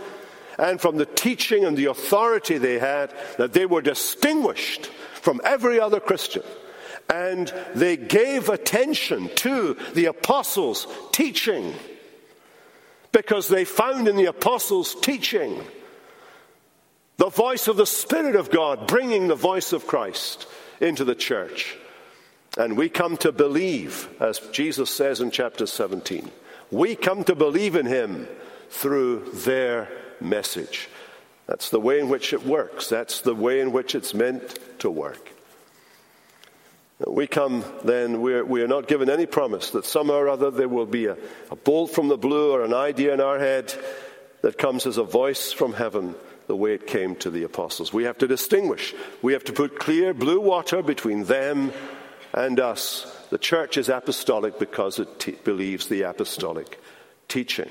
and 0.58 0.82
from 0.82 0.98
the 0.98 1.06
teaching 1.06 1.64
and 1.64 1.78
the 1.78 1.86
authority 1.86 2.58
they 2.58 2.78
had 2.78 3.14
that 3.38 3.54
they 3.54 3.66
were 3.66 3.82
distinguished 3.82 4.88
from 5.14 5.40
every 5.46 5.80
other 5.80 6.02
Christian. 6.02 6.44
And 7.10 7.52
they 7.74 7.98
gave 7.98 8.50
attention 8.50 9.30
to 9.36 9.78
the 9.94 10.06
apostles' 10.06 10.86
teaching 11.12 11.74
because 13.12 13.48
they 13.48 13.66
found 13.66 14.08
in 14.08 14.16
the 14.16 14.26
apostles' 14.26 14.96
teaching 14.96 15.64
the 17.18 17.30
voice 17.30 17.68
of 17.68 17.78
the 17.78 17.86
Spirit 17.86 18.36
of 18.36 18.50
God 18.50 18.88
bringing 18.88 19.28
the 19.28 19.36
voice 19.36 19.74
of 19.74 19.88
Christ 19.88 20.48
into 20.80 21.04
the 21.04 21.16
church. 21.16 21.78
And 22.58 22.78
we 22.78 22.90
come 22.90 23.18
to 23.18 23.32
believe, 23.32 24.10
as 24.20 24.40
Jesus 24.52 24.90
says 24.90 25.22
in 25.22 25.32
chapter 25.32 25.66
17, 25.66 26.32
we 26.72 26.96
come 26.96 27.24
to 27.26 27.36
believe 27.36 27.76
in 27.76 27.86
Him 27.86 28.28
through 28.70 29.30
their 29.34 29.90
message. 30.22 30.90
That's 31.48 31.70
the 31.70 31.80
way 31.80 32.00
in 32.00 32.10
which 32.10 32.32
it 32.32 32.46
works. 32.46 32.90
That's 32.90 33.22
the 33.22 33.36
way 33.36 33.60
in 33.60 33.72
which 33.72 33.96
it's 33.96 34.14
meant 34.14 34.60
to 34.80 34.90
work. 34.90 35.32
We 37.08 37.28
come 37.28 37.64
then, 37.84 38.22
we're, 38.22 38.44
we 38.44 38.62
are 38.62 38.68
not 38.68 38.88
given 38.88 39.10
any 39.10 39.26
promise 39.26 39.72
that 39.72 39.86
somehow 39.86 40.16
or 40.16 40.30
other 40.30 40.52
there 40.52 40.68
will 40.68 40.86
be 40.86 41.06
a, 41.06 41.18
a 41.50 41.56
bolt 41.56 41.92
from 41.92 42.10
the 42.10 42.18
blue 42.18 42.52
or 42.52 42.64
an 42.64 42.74
idea 42.74 43.14
in 43.14 43.22
our 43.22 43.40
head 43.40 43.74
that 44.42 44.58
comes 44.58 44.86
as 44.86 44.98
a 44.98 45.04
voice 45.04 45.54
from 45.54 45.74
heaven 45.74 46.16
the 46.48 46.56
way 46.56 46.74
it 46.74 46.88
came 46.88 47.16
to 47.16 47.30
the 47.30 47.44
apostles. 47.44 47.94
We 47.94 48.04
have 48.04 48.18
to 48.18 48.28
distinguish. 48.28 48.94
We 49.22 49.34
have 49.34 49.44
to 49.46 49.54
put 49.54 49.80
clear 49.80 50.14
blue 50.14 50.42
water 50.42 50.82
between 50.82 51.24
them 51.26 51.72
and 52.34 52.60
us. 52.60 53.06
The 53.30 53.38
church 53.38 53.78
is 53.78 53.88
apostolic 53.88 54.60
because 54.60 55.00
it 55.00 55.20
te- 55.20 55.38
believes 55.44 55.88
the 55.88 56.02
apostolic 56.02 56.82
teaching. 57.28 57.70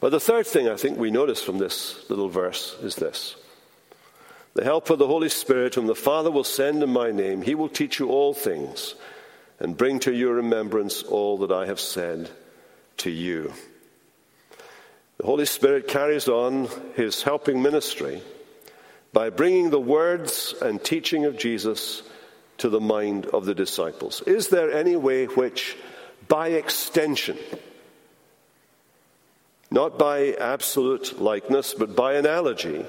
But 0.00 0.10
the 0.10 0.20
third 0.20 0.46
thing 0.46 0.68
I 0.68 0.76
think 0.76 0.98
we 0.98 1.10
notice 1.10 1.42
from 1.42 1.58
this 1.58 2.08
little 2.08 2.28
verse 2.28 2.76
is 2.82 2.96
this 2.96 3.36
the 4.56 4.64
help 4.64 4.88
of 4.88 4.98
the 4.98 5.06
Holy 5.06 5.28
Spirit, 5.28 5.74
whom 5.74 5.86
the 5.86 5.94
Father 5.94 6.30
will 6.30 6.42
send 6.42 6.82
in 6.82 6.88
my 6.88 7.10
name, 7.10 7.42
he 7.42 7.54
will 7.54 7.68
teach 7.68 7.98
you 7.98 8.08
all 8.08 8.32
things 8.32 8.94
and 9.60 9.76
bring 9.76 9.98
to 10.00 10.12
your 10.12 10.32
remembrance 10.32 11.02
all 11.02 11.36
that 11.38 11.52
I 11.52 11.66
have 11.66 11.78
said 11.78 12.30
to 12.98 13.10
you. 13.10 13.52
The 15.18 15.26
Holy 15.26 15.44
Spirit 15.44 15.88
carries 15.88 16.26
on 16.26 16.68
his 16.94 17.22
helping 17.22 17.60
ministry 17.60 18.22
by 19.12 19.28
bringing 19.28 19.68
the 19.68 19.78
words 19.78 20.54
and 20.62 20.82
teaching 20.82 21.26
of 21.26 21.36
Jesus 21.36 22.02
to 22.56 22.70
the 22.70 22.80
mind 22.80 23.26
of 23.26 23.44
the 23.44 23.54
disciples. 23.54 24.22
Is 24.22 24.48
there 24.48 24.72
any 24.72 24.96
way 24.96 25.26
which, 25.26 25.76
by 26.28 26.48
extension, 26.48 27.36
not 29.70 29.98
by 29.98 30.32
absolute 30.32 31.20
likeness, 31.20 31.74
but 31.74 31.94
by 31.94 32.14
analogy, 32.14 32.86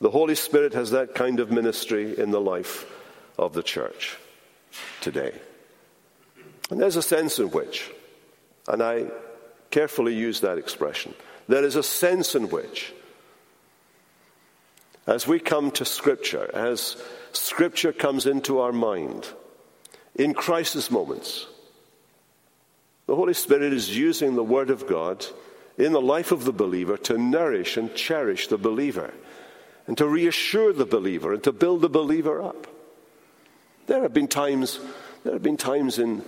the 0.00 0.10
Holy 0.10 0.34
Spirit 0.34 0.74
has 0.74 0.90
that 0.90 1.14
kind 1.14 1.40
of 1.40 1.50
ministry 1.50 2.18
in 2.18 2.30
the 2.30 2.40
life 2.40 2.84
of 3.38 3.52
the 3.52 3.62
church 3.62 4.16
today. 5.00 5.32
And 6.70 6.80
there's 6.80 6.96
a 6.96 7.02
sense 7.02 7.38
in 7.38 7.50
which, 7.50 7.90
and 8.68 8.82
I 8.82 9.06
carefully 9.70 10.14
use 10.14 10.40
that 10.40 10.58
expression, 10.58 11.14
there 11.48 11.64
is 11.64 11.76
a 11.76 11.82
sense 11.82 12.34
in 12.34 12.48
which, 12.50 12.92
as 15.06 15.26
we 15.26 15.38
come 15.38 15.70
to 15.72 15.84
Scripture, 15.84 16.50
as 16.52 16.96
Scripture 17.32 17.92
comes 17.92 18.26
into 18.26 18.58
our 18.58 18.72
mind, 18.72 19.28
in 20.14 20.34
crisis 20.34 20.90
moments, 20.90 21.46
the 23.06 23.14
Holy 23.14 23.34
Spirit 23.34 23.72
is 23.72 23.96
using 23.96 24.34
the 24.34 24.42
Word 24.42 24.70
of 24.70 24.86
God 24.86 25.24
in 25.78 25.92
the 25.92 26.00
life 26.00 26.32
of 26.32 26.44
the 26.44 26.52
believer 26.52 26.96
to 26.96 27.16
nourish 27.16 27.76
and 27.76 27.94
cherish 27.94 28.48
the 28.48 28.58
believer 28.58 29.12
and 29.86 29.96
to 29.98 30.08
reassure 30.08 30.72
the 30.72 30.86
believer 30.86 31.32
and 31.32 31.42
to 31.44 31.52
build 31.52 31.80
the 31.80 31.88
believer 31.88 32.42
up. 32.42 32.66
There 33.86 34.02
have 34.02 34.12
been 34.12 34.28
times, 34.28 34.80
there 35.22 35.32
have 35.32 35.42
been 35.42 35.56
times 35.56 35.98
in 35.98 36.22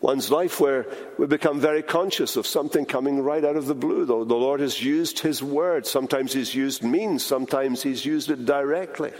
one's 0.00 0.30
life 0.30 0.60
where 0.60 0.86
we 1.18 1.26
become 1.26 1.60
very 1.60 1.82
conscious 1.82 2.36
of 2.36 2.46
something 2.46 2.84
coming 2.84 3.20
right 3.20 3.44
out 3.44 3.56
of 3.56 3.66
the 3.66 3.74
blue. 3.74 4.04
The, 4.04 4.24
the 4.24 4.34
Lord 4.34 4.60
has 4.60 4.82
used 4.82 5.20
His 5.20 5.42
word. 5.42 5.86
Sometimes 5.86 6.32
He's 6.32 6.54
used 6.54 6.82
means, 6.82 7.24
sometimes 7.24 7.82
He's 7.82 8.04
used 8.04 8.30
it 8.30 8.44
directly. 8.44 9.12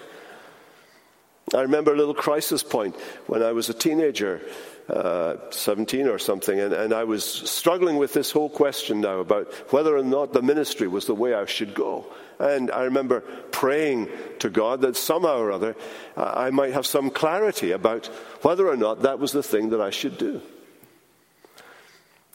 I 1.55 1.63
remember 1.63 1.93
a 1.93 1.97
little 1.97 2.15
crisis 2.15 2.63
point 2.63 2.95
when 3.27 3.43
I 3.43 3.53
was 3.53 3.69
a 3.69 3.75
teenager, 3.75 4.41
uh, 4.89 5.37
17 5.51 6.07
or 6.07 6.19
something, 6.19 6.61
and, 6.61 6.73
and 6.73 6.93
I 6.93 7.05
was 7.05 7.25
struggling 7.25 7.97
with 7.97 8.13
this 8.13 8.31
whole 8.31 8.49
question 8.49 9.01
now 9.01 9.19
about 9.19 9.53
whether 9.73 9.97
or 9.97 10.03
not 10.03 10.33
the 10.33 10.43
ministry 10.43 10.87
was 10.87 11.07
the 11.07 11.15
way 11.15 11.35
I 11.35 11.47
should 11.47 11.75
go. 11.75 12.07
And 12.39 12.71
I 12.71 12.85
remember 12.85 13.21
praying 13.51 14.09
to 14.39 14.49
God 14.49 14.83
that 14.83 14.97
somehow 14.97 15.39
or 15.39 15.51
other 15.51 15.77
uh, 16.17 16.33
I 16.37 16.51
might 16.51 16.73
have 16.73 16.87
some 16.87 17.11
clarity 17.11 17.73
about 17.73 18.07
whether 18.43 18.69
or 18.69 18.77
not 18.77 19.03
that 19.03 19.19
was 19.19 19.33
the 19.33 19.43
thing 19.43 19.71
that 19.71 19.81
I 19.81 19.91
should 19.91 20.19
do. 20.19 20.41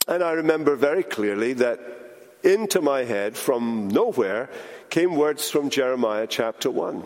And 0.06 0.22
I 0.22 0.32
remember 0.32 0.76
very 0.76 1.02
clearly 1.02 1.54
that 1.54 1.80
into 2.44 2.80
my 2.80 3.02
head 3.02 3.36
from 3.36 3.88
nowhere 3.88 4.50
came 4.90 5.16
words 5.16 5.50
from 5.50 5.70
Jeremiah 5.70 6.26
chapter 6.28 6.70
1. 6.70 7.02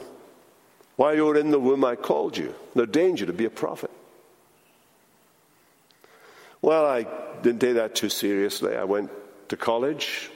While 1.00 1.14
you 1.14 1.24
were 1.24 1.38
in 1.38 1.50
the 1.50 1.58
womb, 1.58 1.82
I 1.82 1.96
called 1.96 2.36
you. 2.36 2.54
No 2.74 2.84
danger 2.84 3.24
to 3.24 3.32
be 3.32 3.46
a 3.46 3.50
prophet. 3.50 3.90
Well, 6.60 6.84
I 6.84 7.06
didn't 7.40 7.62
take 7.62 7.76
that 7.76 7.94
too 7.94 8.10
seriously. 8.10 8.76
I 8.76 8.84
went 8.84 9.10
to 9.48 9.56
college, 9.56 10.28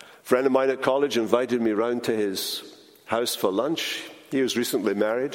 A 0.00 0.24
friend 0.24 0.46
of 0.46 0.50
mine 0.50 0.68
at 0.68 0.82
college 0.82 1.16
invited 1.16 1.62
me 1.62 1.70
round 1.70 2.02
to 2.04 2.12
his 2.12 2.64
house 3.04 3.36
for 3.36 3.52
lunch. 3.52 4.02
He 4.32 4.42
was 4.42 4.56
recently 4.56 4.94
married. 4.94 5.34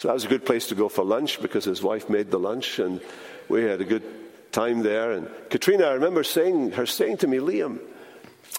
So 0.00 0.08
that 0.08 0.12
was 0.12 0.26
a 0.26 0.28
good 0.28 0.44
place 0.44 0.68
to 0.68 0.74
go 0.74 0.90
for 0.90 1.02
lunch 1.02 1.40
because 1.40 1.64
his 1.64 1.82
wife 1.82 2.10
made 2.10 2.30
the 2.30 2.38
lunch 2.38 2.78
and 2.78 3.00
we 3.48 3.62
had 3.62 3.80
a 3.80 3.86
good 3.86 4.04
time 4.52 4.82
there. 4.82 5.12
And 5.12 5.30
Katrina, 5.48 5.84
I 5.84 5.92
remember 5.94 6.24
saying, 6.24 6.72
her 6.72 6.84
saying 6.84 7.16
to 7.18 7.26
me, 7.26 7.38
Liam, 7.38 7.78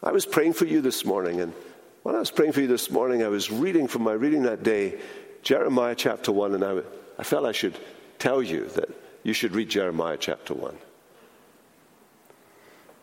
I 0.02 0.12
was 0.12 0.26
praying 0.26 0.54
for 0.54 0.66
you 0.66 0.82
this 0.82 1.06
morning. 1.06 1.40
And 1.40 1.54
when 2.02 2.16
I 2.16 2.20
was 2.20 2.32
praying 2.32 2.54
for 2.54 2.62
you 2.62 2.68
this 2.68 2.90
morning, 2.90 3.22
I 3.22 3.28
was 3.28 3.52
reading 3.52 3.88
from 3.88 4.02
my 4.02 4.14
reading 4.14 4.42
that 4.44 4.64
day, 4.64 5.00
Jeremiah 5.46 5.94
chapter 5.94 6.32
1, 6.32 6.56
and 6.56 6.66
I, 6.66 6.82
I 7.20 7.24
felt 7.24 7.46
I 7.46 7.52
should 7.52 7.78
tell 8.18 8.42
you 8.42 8.66
that 8.70 8.90
you 9.22 9.32
should 9.32 9.54
read 9.54 9.70
Jeremiah 9.70 10.18
chapter 10.20 10.56
1. 10.56 10.76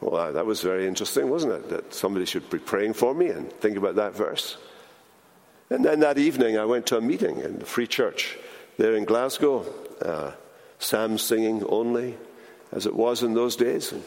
Well, 0.00 0.32
that 0.32 0.44
was 0.44 0.60
very 0.60 0.88
interesting, 0.88 1.30
wasn't 1.30 1.52
it? 1.52 1.68
That 1.68 1.94
somebody 1.94 2.26
should 2.26 2.50
be 2.50 2.58
praying 2.58 2.94
for 2.94 3.14
me 3.14 3.28
and 3.28 3.50
think 3.52 3.76
about 3.76 3.94
that 3.94 4.16
verse. 4.16 4.56
And 5.70 5.84
then 5.84 6.00
that 6.00 6.18
evening, 6.18 6.58
I 6.58 6.64
went 6.64 6.86
to 6.86 6.96
a 6.96 7.00
meeting 7.00 7.38
in 7.38 7.60
the 7.60 7.64
Free 7.64 7.86
Church 7.86 8.36
there 8.76 8.96
in 8.96 9.04
Glasgow. 9.04 9.64
Uh, 10.04 10.32
Psalm 10.80 11.18
singing 11.18 11.62
only, 11.68 12.18
as 12.72 12.86
it 12.86 12.94
was 12.94 13.22
in 13.22 13.34
those 13.34 13.54
days. 13.54 13.92
And, 13.92 14.02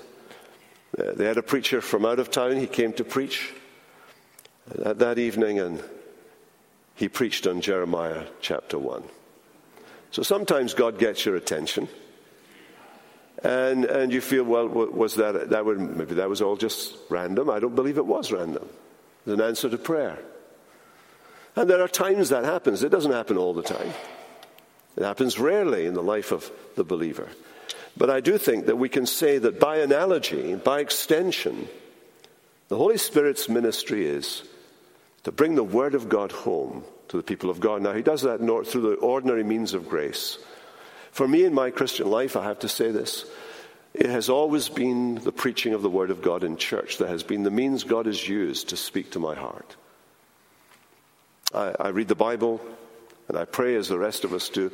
uh, 0.99 1.13
they 1.13 1.23
had 1.23 1.37
a 1.37 1.41
preacher 1.41 1.79
from 1.79 2.05
out 2.05 2.19
of 2.19 2.31
town. 2.31 2.57
He 2.57 2.67
came 2.67 2.91
to 2.93 3.05
preach 3.05 3.53
that, 4.67 4.99
that 4.99 5.19
evening, 5.19 5.59
and 5.59 5.81
he 6.95 7.09
preached 7.09 7.45
on 7.45 7.61
Jeremiah 7.61 8.25
chapter 8.41 8.79
1. 8.79 9.03
So 10.11 10.23
sometimes 10.23 10.73
God 10.73 10.97
gets 10.97 11.25
your 11.25 11.35
attention. 11.35 11.89
And, 13.43 13.85
and 13.85 14.13
you 14.13 14.21
feel, 14.21 14.45
well, 14.45 14.67
was 14.67 15.15
that, 15.15 15.49
that 15.49 15.65
would, 15.65 15.79
maybe 15.79 16.15
that 16.15 16.29
was 16.29 16.41
all 16.41 16.55
just 16.55 16.95
random. 17.09 17.49
I 17.49 17.59
don't 17.59 17.75
believe 17.75 17.97
it 17.97 18.05
was 18.05 18.31
random. 18.31 18.67
It's 19.25 19.33
an 19.33 19.41
answer 19.41 19.69
to 19.69 19.77
prayer. 19.77 20.17
And 21.55 21.69
there 21.69 21.81
are 21.81 21.87
times 21.87 22.29
that 22.29 22.45
happens. 22.45 22.81
It 22.81 22.89
doesn't 22.89 23.11
happen 23.11 23.37
all 23.37 23.53
the 23.53 23.63
time. 23.63 23.93
It 24.95 25.03
happens 25.03 25.37
rarely 25.37 25.85
in 25.85 25.93
the 25.93 26.03
life 26.03 26.31
of 26.31 26.49
the 26.75 26.83
believer. 26.85 27.27
But 27.97 28.09
I 28.09 28.21
do 28.21 28.37
think 28.37 28.65
that 28.67 28.77
we 28.77 28.89
can 28.89 29.05
say 29.05 29.37
that 29.37 29.59
by 29.59 29.77
analogy, 29.77 30.55
by 30.55 30.79
extension, 30.79 31.67
the 32.67 32.77
Holy 32.77 32.97
Spirit's 32.97 33.47
ministry 33.47 34.05
is 34.05 34.43
to 35.25 35.31
bring 35.31 35.55
the 35.55 35.63
Word 35.63 35.95
of 35.95 36.07
God 36.07 36.31
home 36.31 36.83
to 37.09 37.17
the 37.17 37.23
people 37.23 37.49
of 37.49 37.59
God. 37.59 37.81
Now, 37.81 37.93
He 37.93 38.03
does 38.03 38.21
that 38.21 38.39
through 38.39 38.81
the 38.81 38.95
ordinary 38.95 39.43
means 39.43 39.73
of 39.73 39.89
grace. 39.89 40.37
For 41.11 41.27
me 41.27 41.43
in 41.43 41.53
my 41.53 41.71
Christian 41.71 42.09
life, 42.09 42.35
I 42.35 42.43
have 42.43 42.59
to 42.59 42.69
say 42.69 42.91
this. 42.91 43.25
It 43.93 44.07
has 44.07 44.29
always 44.29 44.69
been 44.69 45.15
the 45.15 45.31
preaching 45.31 45.73
of 45.73 45.81
the 45.81 45.89
Word 45.89 46.11
of 46.11 46.21
God 46.21 46.43
in 46.43 46.57
church 46.57 46.99
that 46.99 47.09
has 47.09 47.23
been 47.23 47.43
the 47.43 47.49
means 47.49 47.83
God 47.83 48.05
has 48.05 48.27
used 48.27 48.69
to 48.69 48.77
speak 48.77 49.11
to 49.11 49.19
my 49.19 49.33
heart. 49.33 49.75
I, 51.53 51.73
I 51.79 51.87
read 51.89 52.07
the 52.07 52.15
Bible 52.15 52.61
and 53.27 53.37
I 53.37 53.45
pray 53.45 53.75
as 53.75 53.87
the 53.87 53.97
rest 53.97 54.25
of 54.25 54.33
us 54.33 54.49
do. 54.49 54.71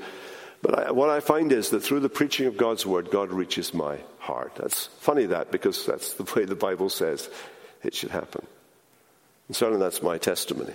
But 0.61 0.87
I, 0.87 0.91
what 0.91 1.09
I 1.09 1.21
find 1.21 1.51
is 1.53 1.69
that 1.69 1.81
through 1.81 2.01
the 2.01 2.09
preaching 2.09 2.47
of 2.47 2.57
God's 2.57 2.85
word, 2.85 3.09
God 3.09 3.31
reaches 3.31 3.73
my 3.73 3.99
heart. 4.19 4.55
That's 4.55 4.87
funny 4.99 5.27
that 5.27 5.49
because 5.49 5.85
that's 5.85 6.15
the 6.15 6.29
way 6.35 6.43
the 6.43 6.55
Bible 6.55 6.89
says 6.89 7.29
it 7.83 7.95
should 7.95 8.11
happen. 8.11 8.45
And 9.51 9.55
certainly 9.57 9.83
that's 9.83 10.01
my 10.01 10.17
testimony. 10.17 10.71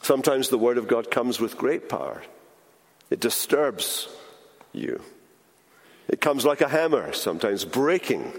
Sometimes 0.00 0.48
the 0.48 0.56
word 0.56 0.78
of 0.78 0.86
God 0.86 1.10
comes 1.10 1.40
with 1.40 1.56
great 1.56 1.88
power. 1.88 2.22
It 3.10 3.18
disturbs 3.18 4.08
you. 4.72 5.02
It 6.06 6.20
comes 6.20 6.44
like 6.44 6.60
a 6.60 6.68
hammer, 6.68 7.12
sometimes 7.12 7.64
breaking 7.64 8.32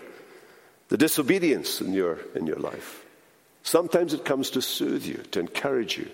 the 0.88 0.96
disobedience 0.96 1.82
in 1.82 1.92
your, 1.92 2.20
in 2.34 2.48
your 2.48 2.60
life. 2.60 3.04
Sometimes 3.62 4.14
it 4.14 4.24
comes 4.24 4.52
to 4.52 4.62
soothe 4.62 5.04
you, 5.04 5.18
to 5.32 5.42
encourage 5.42 5.98
you, 5.98 6.08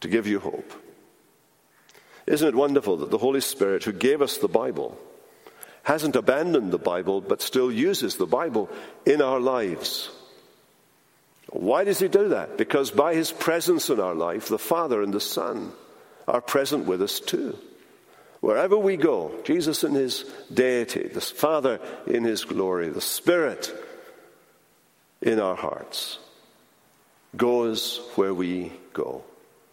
to 0.00 0.08
give 0.08 0.26
you 0.26 0.40
hope. 0.40 0.72
Isn't 2.26 2.48
it 2.48 2.54
wonderful 2.54 2.96
that 2.96 3.10
the 3.10 3.18
Holy 3.18 3.42
Spirit, 3.42 3.84
who 3.84 3.92
gave 3.92 4.22
us 4.22 4.38
the 4.38 4.48
Bible, 4.48 4.98
hasn't 5.82 6.16
abandoned 6.16 6.72
the 6.72 6.78
Bible, 6.78 7.20
but 7.20 7.42
still 7.42 7.70
uses 7.70 8.16
the 8.16 8.24
Bible 8.24 8.70
in 9.04 9.20
our 9.20 9.38
lives? 9.38 10.12
Why 11.50 11.84
does 11.84 11.98
He 11.98 12.08
do 12.08 12.30
that? 12.30 12.58
Because 12.58 12.90
by 12.90 13.14
His 13.14 13.32
presence 13.32 13.90
in 13.90 14.00
our 14.00 14.14
life, 14.14 14.48
the 14.48 14.58
Father 14.58 15.02
and 15.02 15.12
the 15.12 15.20
Son 15.20 15.72
are 16.26 16.40
present 16.40 16.86
with 16.86 17.02
us 17.02 17.20
too. 17.20 17.58
Wherever 18.40 18.76
we 18.76 18.96
go, 18.96 19.32
Jesus 19.44 19.82
in 19.82 19.94
His 19.94 20.24
deity, 20.52 21.08
the 21.08 21.20
Father 21.20 21.80
in 22.06 22.24
His 22.24 22.44
glory, 22.44 22.88
the 22.88 23.00
Spirit 23.00 23.72
in 25.20 25.40
our 25.40 25.56
hearts 25.56 26.18
goes 27.36 28.00
where 28.14 28.34
we 28.34 28.72
go. 28.92 29.22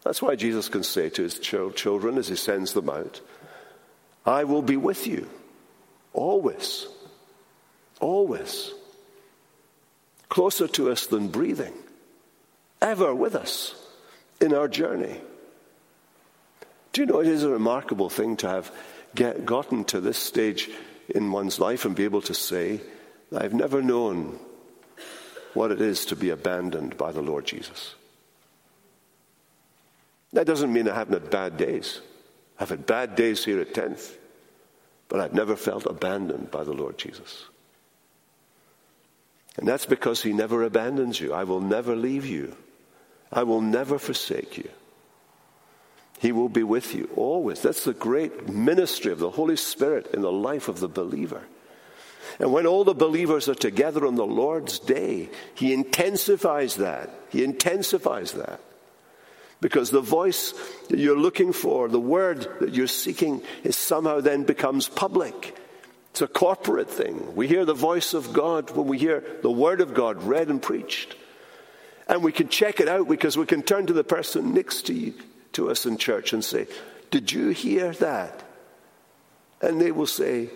That's 0.03 0.21
why 0.21 0.36
Jesus 0.36 0.69
can 0.69 0.84
say 0.84 1.09
to 1.09 1.23
his 1.23 1.39
children 1.39 2.17
as 2.17 2.28
he 2.28 2.36
sends 2.36 2.73
them 2.73 2.89
out, 2.89 3.21
I 4.26 4.43
will 4.43 4.61
be 4.61 4.78
with 4.78 5.07
you 5.07 5.28
always, 6.13 6.88
always. 7.99 8.71
Closer 10.36 10.68
to 10.68 10.92
us 10.92 11.08
than 11.08 11.30
breathing, 11.30 11.72
ever 12.82 13.16
with 13.16 13.36
us 13.36 13.74
in 14.42 14.54
our 14.54 14.68
journey. 14.68 15.22
Do 16.92 17.00
you 17.00 17.08
know 17.08 17.22
it 17.22 17.28
is 17.28 17.44
a 17.44 17.50
remarkable 17.50 18.10
thing 18.10 18.36
to 18.44 18.50
have 18.50 18.70
get, 19.16 19.46
gotten 19.46 19.86
to 19.86 20.02
this 20.02 20.18
stage 20.18 20.70
in 21.08 21.32
one's 21.32 21.58
life 21.58 21.86
and 21.86 21.96
be 21.96 22.04
able 22.04 22.22
to 22.24 22.34
say, 22.34 22.82
I've 23.34 23.54
never 23.54 23.82
known 23.82 24.38
what 25.54 25.72
it 25.72 25.80
is 25.80 26.06
to 26.08 26.18
be 26.18 26.32
abandoned 26.32 26.98
by 26.98 27.14
the 27.14 27.22
Lord 27.22 27.46
Jesus. 27.46 27.96
That 30.34 30.48
doesn't 30.48 30.74
mean 30.74 30.90
I 30.90 30.96
haven't 30.96 31.14
had 31.14 31.32
bad 31.32 31.56
days. 31.56 32.02
I've 32.60 32.72
had 32.72 32.86
bad 32.86 33.16
days 33.16 33.46
here 33.46 33.62
at 33.62 33.74
10th, 33.74 34.12
but 35.08 35.22
I've 35.22 35.34
never 35.34 35.56
felt 35.56 35.86
abandoned 35.86 36.52
by 36.52 36.66
the 36.66 36.74
Lord 36.74 36.98
Jesus. 36.98 37.46
And 39.58 39.68
that's 39.68 39.86
because 39.86 40.24
He 40.24 40.34
never 40.34 40.64
abandons 40.64 41.20
you. 41.20 41.34
I 41.34 41.43
will 41.43 41.62
never 41.62 41.95
leave 41.95 42.26
you, 42.26 42.56
I 43.32 43.43
will 43.43 43.62
never 43.62 43.97
forsake 43.97 44.58
you. 44.58 44.70
He 46.20 46.32
will 46.32 46.49
be 46.49 46.64
with 46.64 46.95
you 46.95 47.10
always. 47.16 47.62
That's 47.62 47.84
the 47.84 47.93
great 47.93 48.47
ministry 48.47 49.12
of 49.12 49.20
the 49.20 49.30
Holy 49.30 49.58
Spirit 49.58 50.08
in 50.14 50.22
the 50.22 50.32
life 50.32 50.70
of 50.70 50.80
the 50.80 50.88
believer. 50.88 51.43
And 52.39 52.51
when 52.51 52.66
all 52.66 52.84
the 52.84 52.93
believers 52.93 53.47
are 53.49 53.56
together 53.56 54.06
on 54.06 54.16
the 54.16 54.26
Lord's 54.26 54.80
day, 54.80 55.30
He 55.53 55.74
intensifies 55.74 56.76
that. 56.76 57.10
He 57.30 57.43
intensifies 57.43 58.34
that. 58.34 58.60
Because 59.62 59.89
the 59.89 60.01
voice 60.01 60.53
that 60.89 60.99
you're 60.99 61.18
looking 61.18 61.53
for, 61.53 61.88
the 61.88 61.99
word 61.99 62.47
that 62.60 62.74
you're 62.74 62.88
seeking, 62.88 63.41
is 63.64 63.76
somehow 63.76 64.20
then 64.20 64.43
becomes 64.43 64.89
public. 64.89 65.58
It's 66.16 66.22
a 66.22 66.28
corporate 66.28 66.89
thing. 66.89 67.36
We 67.36 67.45
hear 67.45 67.66
the 67.66 67.74
voice 67.74 68.13
of 68.13 68.32
God 68.32 68.72
when 68.72 68.88
we 68.88 68.97
hear 68.97 69.22
the 69.41 69.51
word 69.51 69.82
of 69.82 69.93
God 69.93 70.24
read 70.24 70.47
and 70.47 70.61
preached. 70.61 71.13
And 72.07 72.24
we 72.24 72.32
can 72.32 72.47
check 72.47 72.80
it 72.80 72.88
out 72.88 73.09
because 73.09 73.38
we 73.38 73.45
can 73.45 73.61
turn 73.61 73.88
to 73.88 73.91
the 73.91 74.05
person 74.05 74.53
next 74.53 74.84
to, 74.84 74.93
you, 74.93 75.13
to 75.51 75.70
us 75.70 75.86
in 75.86 75.97
church 75.97 76.32
and 76.32 76.41
say, 76.41 76.68
Did 77.11 77.34
you 77.34 77.49
hear 77.49 77.91
that? 77.95 78.45
And 79.59 79.82
they 79.82 79.91
will 79.91 80.07
say, 80.07 80.51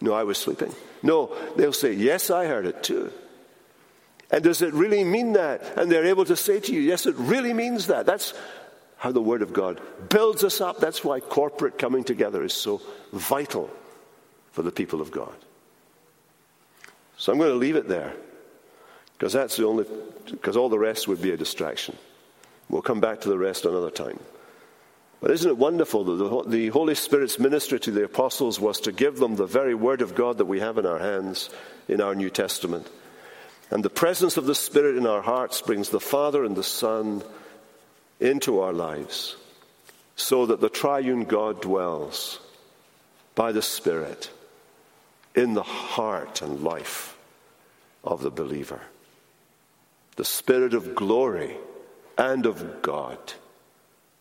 No, 0.00 0.12
I 0.12 0.22
was 0.22 0.38
sleeping. 0.38 0.72
No, 1.02 1.36
they'll 1.56 1.72
say, 1.72 1.92
Yes, 1.92 2.30
I 2.30 2.46
heard 2.46 2.66
it 2.66 2.84
too. 2.84 3.12
And 4.30 4.44
does 4.44 4.62
it 4.62 4.72
really 4.72 5.02
mean 5.02 5.32
that? 5.32 5.76
And 5.76 5.90
they're 5.90 6.06
able 6.06 6.26
to 6.26 6.36
say 6.36 6.60
to 6.60 6.72
you, 6.72 6.80
Yes, 6.80 7.06
it 7.06 7.16
really 7.16 7.52
means 7.52 7.88
that. 7.88 8.06
That's 8.06 8.32
how 8.96 9.10
the 9.10 9.20
Word 9.20 9.42
of 9.42 9.52
God 9.52 9.80
builds 10.08 10.44
us 10.44 10.60
up. 10.60 10.78
That's 10.78 11.02
why 11.02 11.18
corporate 11.18 11.78
coming 11.78 12.04
together 12.04 12.44
is 12.44 12.54
so 12.54 12.80
vital 13.12 13.70
for 14.52 14.62
the 14.62 14.72
people 14.72 15.00
of 15.00 15.10
God. 15.10 15.34
So 17.16 17.32
I'm 17.32 17.38
going 17.38 17.50
to 17.50 17.56
leave 17.56 17.76
it 17.76 17.88
there 17.88 18.14
because 19.18 19.32
that's 19.32 19.56
the 19.56 19.66
only, 19.66 19.84
because 20.30 20.56
all 20.56 20.68
the 20.68 20.78
rest 20.78 21.06
would 21.06 21.20
be 21.20 21.32
a 21.32 21.36
distraction. 21.36 21.96
We'll 22.68 22.82
come 22.82 23.00
back 23.00 23.20
to 23.22 23.28
the 23.28 23.38
rest 23.38 23.66
another 23.66 23.90
time. 23.90 24.18
But 25.20 25.32
isn't 25.32 25.50
it 25.50 25.58
wonderful 25.58 26.04
that 26.04 26.50
the 26.50 26.68
Holy 26.68 26.94
Spirit's 26.94 27.38
ministry 27.38 27.78
to 27.80 27.90
the 27.90 28.04
apostles 28.04 28.58
was 28.58 28.80
to 28.80 28.92
give 28.92 29.18
them 29.18 29.36
the 29.36 29.44
very 29.44 29.74
Word 29.74 30.00
of 30.00 30.14
God 30.14 30.38
that 30.38 30.46
we 30.46 30.60
have 30.60 30.78
in 30.78 30.86
our 30.86 30.98
hands 30.98 31.50
in 31.88 32.00
our 32.00 32.14
New 32.14 32.30
Testament? 32.30 32.88
And 33.70 33.84
the 33.84 33.90
presence 33.90 34.38
of 34.38 34.46
the 34.46 34.54
Spirit 34.54 34.96
in 34.96 35.06
our 35.06 35.20
hearts 35.20 35.60
brings 35.60 35.90
the 35.90 36.00
Father 36.00 36.42
and 36.44 36.56
the 36.56 36.64
Son 36.64 37.22
into 38.18 38.60
our 38.60 38.72
lives 38.72 39.36
so 40.16 40.46
that 40.46 40.60
the 40.60 40.70
triune 40.70 41.24
God 41.24 41.60
dwells 41.60 42.40
by 43.34 43.52
the 43.52 43.62
Spirit 43.62 44.30
in 45.34 45.54
the 45.54 45.62
heart 45.62 46.42
and 46.42 46.62
life 46.62 47.16
of 48.02 48.22
the 48.22 48.30
believer. 48.30 48.80
The 50.16 50.24
Spirit 50.24 50.74
of 50.74 50.94
glory 50.94 51.56
and 52.18 52.46
of 52.46 52.82
God 52.82 53.18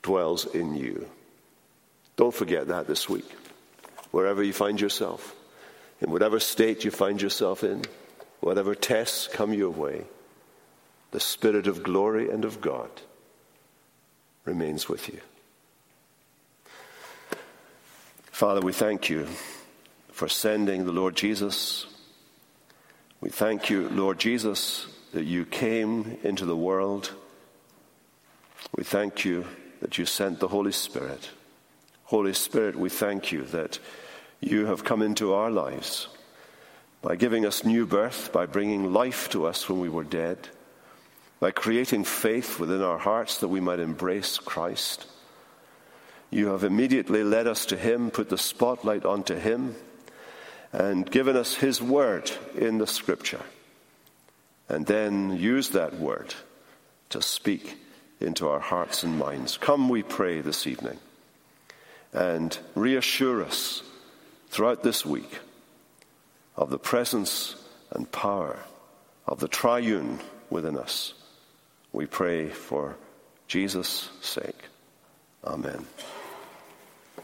dwells 0.02 0.46
in 0.46 0.76
you. 0.76 1.10
Don't 2.16 2.34
forget 2.34 2.68
that 2.68 2.88
this 2.88 3.10
week. 3.10 3.30
Wherever 4.12 4.44
you 4.44 4.54
find 4.54 4.80
yourself, 4.80 5.36
in 6.02 6.12
whatever 6.12 6.40
state 6.40 6.86
you 6.86 6.92
find 6.92 7.22
yourself 7.22 7.64
in, 7.64 7.84
whatever 8.40 8.76
tests 8.76 9.28
come 9.28 9.54
your 9.54 9.70
way, 9.70 10.04
the 11.12 11.20
Spirit 11.20 11.68
of 11.68 11.84
glory 11.84 12.30
and 12.30 12.46
of 12.46 12.62
God 12.62 12.90
remains 14.46 14.88
with 14.88 15.10
you. 15.10 15.20
Father, 18.32 18.62
we 18.62 18.72
thank 18.72 19.10
you 19.10 19.28
for 20.20 20.28
sending 20.28 20.84
the 20.84 20.92
Lord 20.92 21.16
Jesus. 21.16 21.86
We 23.22 23.30
thank 23.30 23.70
you, 23.70 23.88
Lord 23.88 24.20
Jesus, 24.20 24.86
that 25.14 25.24
you 25.24 25.46
came 25.46 26.18
into 26.24 26.44
the 26.44 26.58
world. 26.58 27.14
We 28.76 28.84
thank 28.84 29.24
you 29.24 29.46
that 29.80 29.98
you 29.98 30.06
sent 30.06 30.42
the 30.42 30.50
Holy 30.50 30.74
Spirit. 30.74 31.30
Holy 32.04 32.34
Spirit, 32.34 32.76
we 32.76 32.90
thank 32.90 33.32
you 33.32 33.44
that 33.44 33.80
you 34.42 34.66
have 34.66 34.84
come 34.84 35.02
into 35.02 35.34
our 35.34 35.50
lives 35.50 36.10
by 37.02 37.16
giving 37.16 37.46
us 37.46 37.64
new 37.64 37.86
birth, 37.86 38.34
by 38.34 38.46
bringing 38.46 38.92
life 38.92 39.30
to 39.30 39.46
us 39.46 39.70
when 39.70 39.80
we 39.80 39.88
were 39.88 40.04
dead, 40.04 40.50
by 41.40 41.52
creating 41.52 42.04
faith 42.04 42.60
within 42.60 42.82
our 42.82 42.98
hearts 42.98 43.38
that 43.38 43.48
we 43.48 43.62
might 43.62 43.80
embrace 43.80 44.38
Christ. 44.38 45.08
You 46.30 46.48
have 46.48 46.66
immediately 46.66 47.24
led 47.24 47.48
us 47.48 47.66
to 47.68 47.78
Him, 47.78 48.12
put 48.12 48.28
the 48.28 48.38
spotlight 48.38 49.06
onto 49.06 49.36
Him, 49.36 49.76
and 50.72 51.10
given 51.10 51.36
us 51.36 51.56
His 51.56 51.82
word 51.82 52.32
in 52.56 52.78
the 52.78 52.88
Scripture, 52.88 53.42
and 54.68 54.86
then 54.86 55.38
used 55.38 55.74
that 55.74 56.00
word 56.00 56.36
to 57.10 57.22
speak 57.22 57.78
into 58.20 58.48
our 58.48 58.60
hearts 58.60 59.04
and 59.04 59.18
minds. 59.18 59.58
Come, 59.58 59.90
we 59.90 60.04
pray 60.04 60.42
this 60.42 60.68
evening, 60.68 61.00
and 62.14 62.58
reassure 62.76 63.44
us 63.44 63.82
throughout 64.50 64.84
this 64.84 65.06
week 65.06 65.40
of 66.56 66.70
the 66.70 66.80
presence 66.80 67.56
and 67.92 68.12
power 68.12 68.60
of 69.26 69.40
the 69.40 69.48
triune 69.48 70.20
within 70.50 70.78
us. 70.78 71.14
We 71.92 72.06
pray 72.06 72.50
for 72.50 72.96
Jesus' 73.48 74.10
sake. 74.22 74.66
Amen. 75.44 75.86